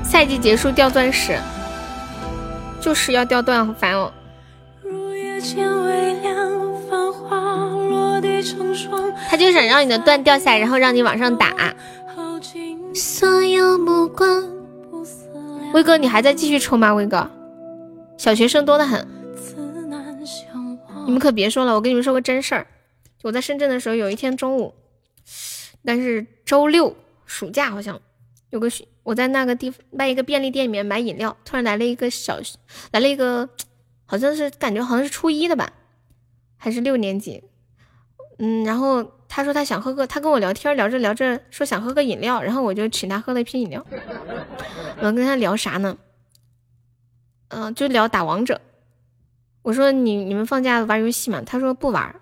[0.02, 1.38] 赛季结束掉钻石，
[2.80, 4.12] 就是要掉钻，好烦哦。
[9.28, 11.54] 他就想让你的段掉下来，然后让你往上打。
[15.72, 16.92] 威哥，你还在继续抽吗？
[16.92, 17.30] 威哥，
[18.16, 19.06] 小学生多的很。
[21.04, 22.66] 你们可别说了，我跟你们说个真事儿。
[23.22, 24.74] 我在深圳的时候，有一天中午。
[25.86, 26.94] 但是周六
[27.24, 27.98] 暑假好像
[28.50, 28.68] 有个
[29.04, 32.38] 我在那个地方卖一个便利店里面买饮料，突然来了一个小
[32.90, 33.48] 来了一个
[34.04, 35.72] 好像是感觉好像是初一的吧，
[36.56, 37.42] 还是六年级，
[38.38, 43.86] 嗯，然后他说他想喝个，他跟我聊天聊着聊着说想喝个饮料，然后我就请他喝了一瓶饮料。
[44.98, 45.96] 我跟他聊啥呢？
[47.48, 48.60] 嗯，就聊打王者。
[49.62, 51.42] 我说你你们放假玩游戏吗？
[51.46, 52.20] 他说不玩。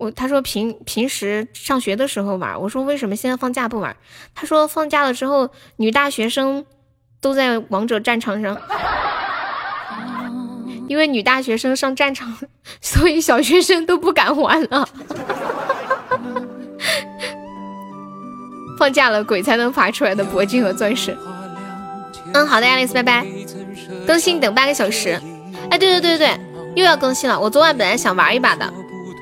[0.00, 3.94] 我他说平平时上学的时候玩，我说为什么现在放假不玩？
[4.34, 6.64] 他说放假了之后女大学生
[7.20, 8.56] 都在王者战场上，
[10.88, 12.34] 因为女大学生上战场，
[12.80, 14.88] 所以小学生都不敢玩了。
[18.78, 21.14] 放假了鬼才能爬出来的铂金和钻石。
[22.32, 23.26] 嗯，好的，亚丽丝，拜拜。
[24.06, 25.20] 更新等半个小时。
[25.70, 26.40] 哎，对对对对对，
[26.76, 27.38] 又要更新了。
[27.38, 28.72] 我昨晚本来想玩一把的。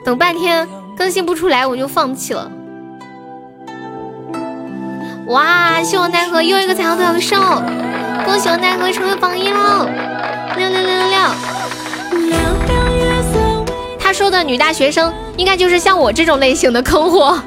[0.08, 0.66] 等半天
[0.96, 2.50] 更新不出来，我就放弃了。
[5.26, 5.82] 哇！
[5.82, 7.38] 希望奈何又一个彩虹团送，
[8.24, 9.86] 恭喜我奈何成为榜一喽！
[10.56, 11.18] 六六六六六！
[14.00, 17.38] 他说的女大学生，应该就是像我这种类型的坑货。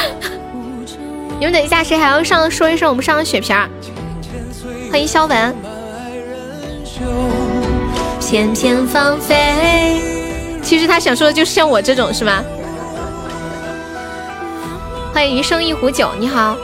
[1.38, 3.68] 你们等一下，谁还要上说一声我们上的血瓶儿？
[4.90, 5.54] 欢迎肖文。
[8.18, 10.23] 翩翩芳菲。
[10.64, 12.42] 其实他想说的就是像我这种是吗？
[15.12, 16.56] 欢迎余生一壶酒，你好。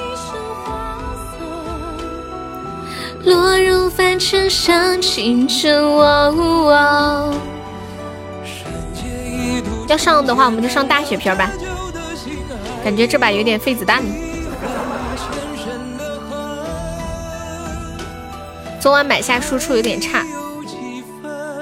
[3.24, 5.70] 落入凡尘上清晨，
[9.86, 11.50] 要上的话我们就上大血瓶吧。
[12.82, 14.02] 感觉这把有点费子弹。
[18.80, 20.24] 昨晚买下输出有点差。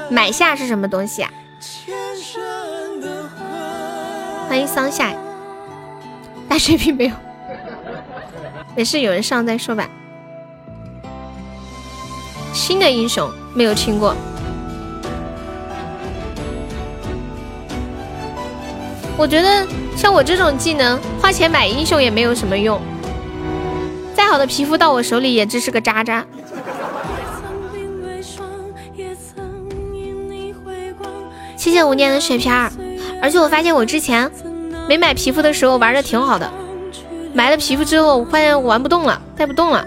[0.08, 1.30] 买下是什么东西啊？
[4.48, 5.14] 欢迎桑夏，
[6.48, 7.12] 大水瓶没有，
[8.74, 9.86] 没事，有人上再说吧。
[12.54, 14.16] 新的英雄没有听过，
[19.18, 22.80] 我觉得像我这种技能，花钱买英雄也没有什么用。
[24.14, 26.24] 再好的皮肤到我手里也只是个渣渣。
[31.54, 32.72] 谢谢无念的血片儿，
[33.20, 34.30] 而且我发现我之前
[34.88, 36.50] 没买皮肤的时候玩的挺好的，
[37.34, 39.84] 买了皮肤之后，我发现我玩不动了，带不动了，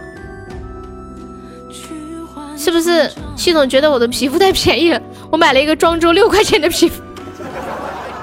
[2.58, 5.02] 是不是系统觉得我的皮肤太便宜了？
[5.32, 7.02] 我买了一个庄周六块钱的皮肤，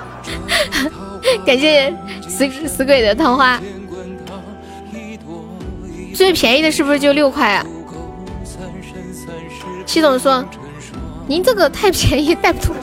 [1.44, 1.92] 感谢
[2.28, 3.60] 死死鬼的桃花，
[6.14, 7.66] 最便宜的是不是就六块啊？
[9.86, 10.44] 系统说
[11.26, 12.76] 您这个太便宜，带不动。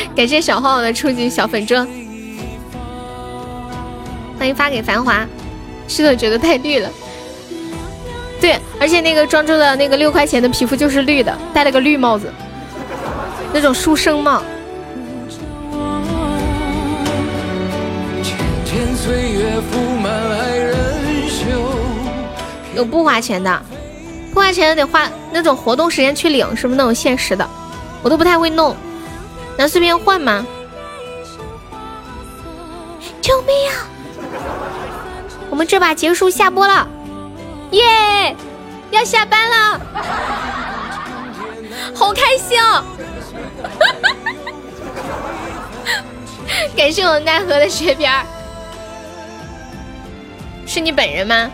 [0.16, 1.86] 感谢小浩的初级小粉钻，
[4.38, 5.26] 欢迎发给繁华。
[5.88, 6.88] 是的，觉得太绿了。
[8.40, 12.32] 对，而且那个庄周的那个六块钱的皮肤就是绿的，戴了个绿帽子，
[13.52, 14.42] 那种书生帽。
[22.74, 23.62] 有不花钱的，
[24.32, 27.46] 不花钱的得花那种活动时间去领，是不是那种限时的？
[28.00, 28.74] 我都不太会弄。
[29.60, 30.46] 能随便换吗？
[33.20, 33.86] 救命啊！
[35.50, 36.88] 我们这把结束下播了，
[37.72, 38.34] 耶！
[38.90, 39.78] 要下班了，
[41.94, 42.82] 好开心哦！
[46.74, 48.24] 感谢我奈何的雪片儿，
[50.66, 51.50] 是你本人吗？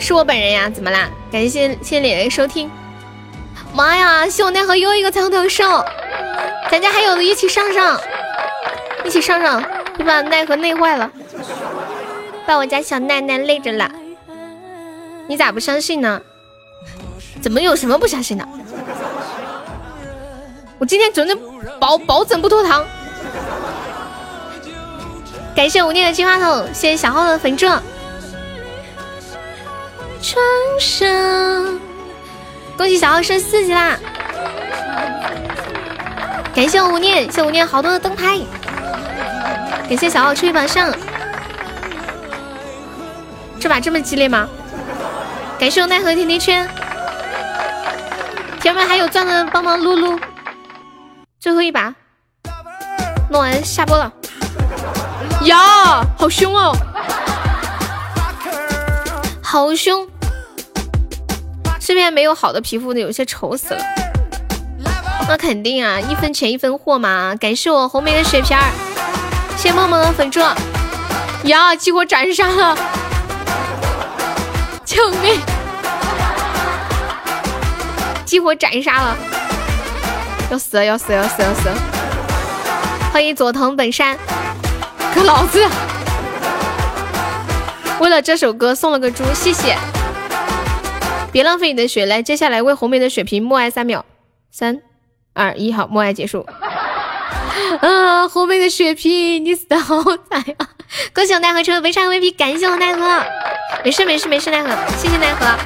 [0.00, 1.08] 是我本人呀，怎么啦？
[1.30, 2.68] 感谢谢谢脸的收听。
[3.74, 4.28] 妈呀！
[4.28, 5.84] 谢我奈何又一个彩虹头兽。
[6.70, 8.00] 咱家还有的，一起上上，
[9.04, 9.60] 一起上上，
[9.96, 11.10] 别把奈何累坏了，
[12.46, 13.90] 把我家小奈奈累着了。
[15.26, 16.20] 你咋不相信呢？
[17.42, 18.46] 怎么有什么不相信的？
[20.78, 21.36] 我今天准的
[21.80, 22.86] 保保准不脱糖。
[25.56, 27.82] 感谢无念的金话筒，谢谢小号的粉钻。
[30.22, 30.40] 床
[30.78, 31.80] 上，
[32.76, 33.96] 恭喜小奥升四级啦！
[36.54, 38.40] 感谢我无念，谢无念好多的灯牌。
[39.88, 40.92] 感谢小奥出一把上，
[43.60, 44.48] 这把这么激烈吗？
[45.58, 46.68] 感谢我奈何甜甜圈，
[48.60, 50.18] 铁们还有钻的帮忙撸撸。
[51.38, 51.94] 最后一把，
[53.30, 54.12] 弄完下播了。
[55.42, 56.76] 呀，好凶哦，
[59.42, 60.08] 好凶！
[61.86, 63.80] 这边没有好的皮肤的，有些丑死了。
[65.28, 67.34] 那肯定啊，一分钱一分货嘛！
[67.38, 68.64] 感谢我红梅的血片儿，
[69.58, 70.40] 谢谢梦梦的粉猪。
[71.44, 72.74] 呀，激活斩杀了！
[74.82, 75.38] 救命！
[78.24, 79.16] 激活斩杀了！
[80.50, 81.76] 要死了要死了要死了要死了！
[83.12, 84.16] 欢迎佐藤本山，
[85.14, 85.62] 可老子
[88.00, 89.76] 为了这首歌送了个猪，谢谢！
[91.34, 94.04] 别浪费你的血，来，接下来为红梅的血瓶默哀三秒，
[94.52, 94.80] 三。
[95.32, 96.46] 二一好，默哀结束。
[97.82, 100.00] 啊，红梅的血瓶，你死的好
[100.30, 100.68] 惨啊！
[101.12, 103.26] 恭喜我奈何成为围上 VP，感谢我奈何。
[103.84, 105.58] 没事没事没事，奈何，谢谢奈何。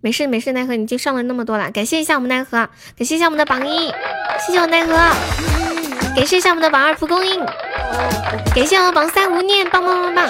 [0.00, 3.92] 没事没事，奈何你就上了那么多了，感谢一下我们奈何，感谢一下我们的榜一，
[4.46, 4.94] 谢谢我奈何，
[6.16, 7.44] 感谢一下我们的榜二蒲公英，
[8.54, 10.26] 感谢我榜三无念，棒棒棒棒。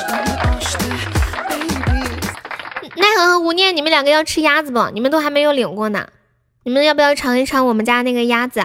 [2.98, 4.90] 奈何和无念，你们两个要吃鸭子不？
[4.92, 6.08] 你们都还没有领过呢。
[6.64, 8.60] 你们要不要尝一尝我们家那个鸭子？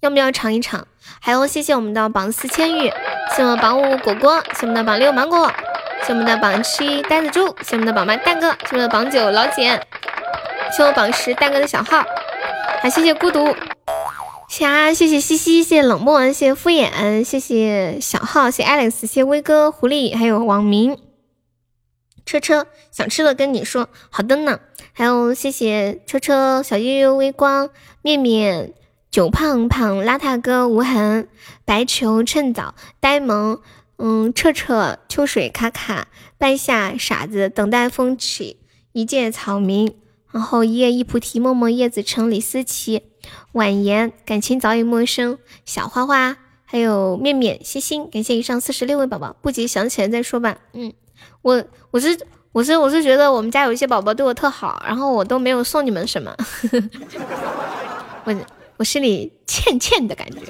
[0.00, 0.86] 要不要尝一尝？
[1.20, 2.92] 还有，谢谢我们的榜四千玉，
[3.36, 5.50] 谢我们榜五果果，谢我们的榜六芒果，
[6.04, 9.80] 谢我们的榜七呆子猪，谢我们的榜八蛋哥，谢我们的榜九老简，
[10.76, 12.04] 谢我榜十蛋哥的小号，
[12.80, 13.56] 还谢谢孤独，
[14.48, 20.98] 谢啊，谢谢西西，谢谢冷漠，谢谢敷衍，谢谢小号，谢 Alex，谢谢威哥狐狸，还有网名
[22.26, 24.60] 车车，想吃了跟你说，好的呢。
[24.92, 27.70] 还有，谢谢车车、小悠悠、微光、
[28.02, 28.74] 面面、
[29.10, 31.28] 九胖胖、邋遢哥、无痕、
[31.64, 33.60] 白球、趁早、呆萌、
[33.98, 38.58] 嗯、彻彻、秋水、卡卡、半夏、傻子、等待风起、
[38.92, 39.94] 一介草民，
[40.32, 43.02] 然后一叶一菩提、默默、叶子成、李思琪、
[43.52, 50.58] 婉言、感情早已陌生、小花花，还有面面、星星，感谢以上四十六位宝宝，不急想起来再说吧。
[50.72, 50.92] 嗯，
[51.46, 52.18] 我我是。
[52.56, 56.34] 我是我是觉得我们家有一些宝宝对我特好，然后我都没有送你们什么，
[58.24, 58.34] 我
[58.78, 60.40] 我心里欠欠的感觉。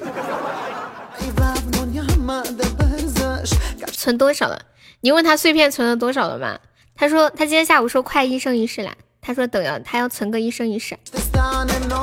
[3.91, 4.57] 存多少了？
[5.01, 6.57] 你问他碎片存了多少了吗？
[6.95, 8.93] 他说他今天下午说快一生一世了。
[9.19, 10.97] 他说等要他要存个一生一世。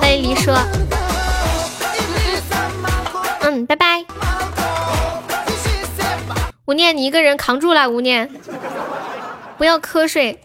[0.03, 0.55] 欢迎离说，
[3.41, 4.05] 嗯，拜拜。
[6.67, 8.31] 吴念，你一个人扛住了，吴念，
[9.59, 10.41] 不要瞌睡。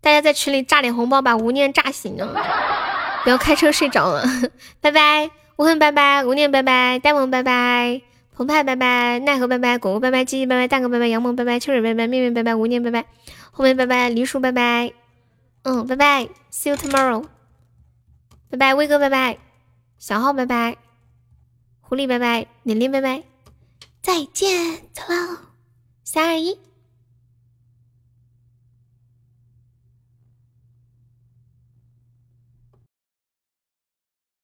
[0.00, 2.26] 大家在群里炸点红包，把吴念炸醒了，
[3.24, 4.24] 不要开车睡着了。
[4.80, 8.02] 拜拜，无痕拜拜，吴念拜拜，呆萌拜拜。
[8.34, 13.04] 澎湃拜拜，奈何拜拜，果果拜拜，鸡鸡拜拜，蛋哥拜拜，杨萌拜拜，秋水拜拜，面面拜拜，无念拜拜，
[13.50, 14.94] 后面拜拜，梨树拜拜，
[15.64, 17.26] 嗯，拜拜，see you tomorrow，
[18.48, 19.36] 拜拜，威哥拜拜，
[19.98, 20.78] 小号拜拜，
[21.82, 23.24] 狐狸拜拜，年年拜拜，
[24.02, 25.36] 再见，走喽，
[26.04, 26.58] 三二一。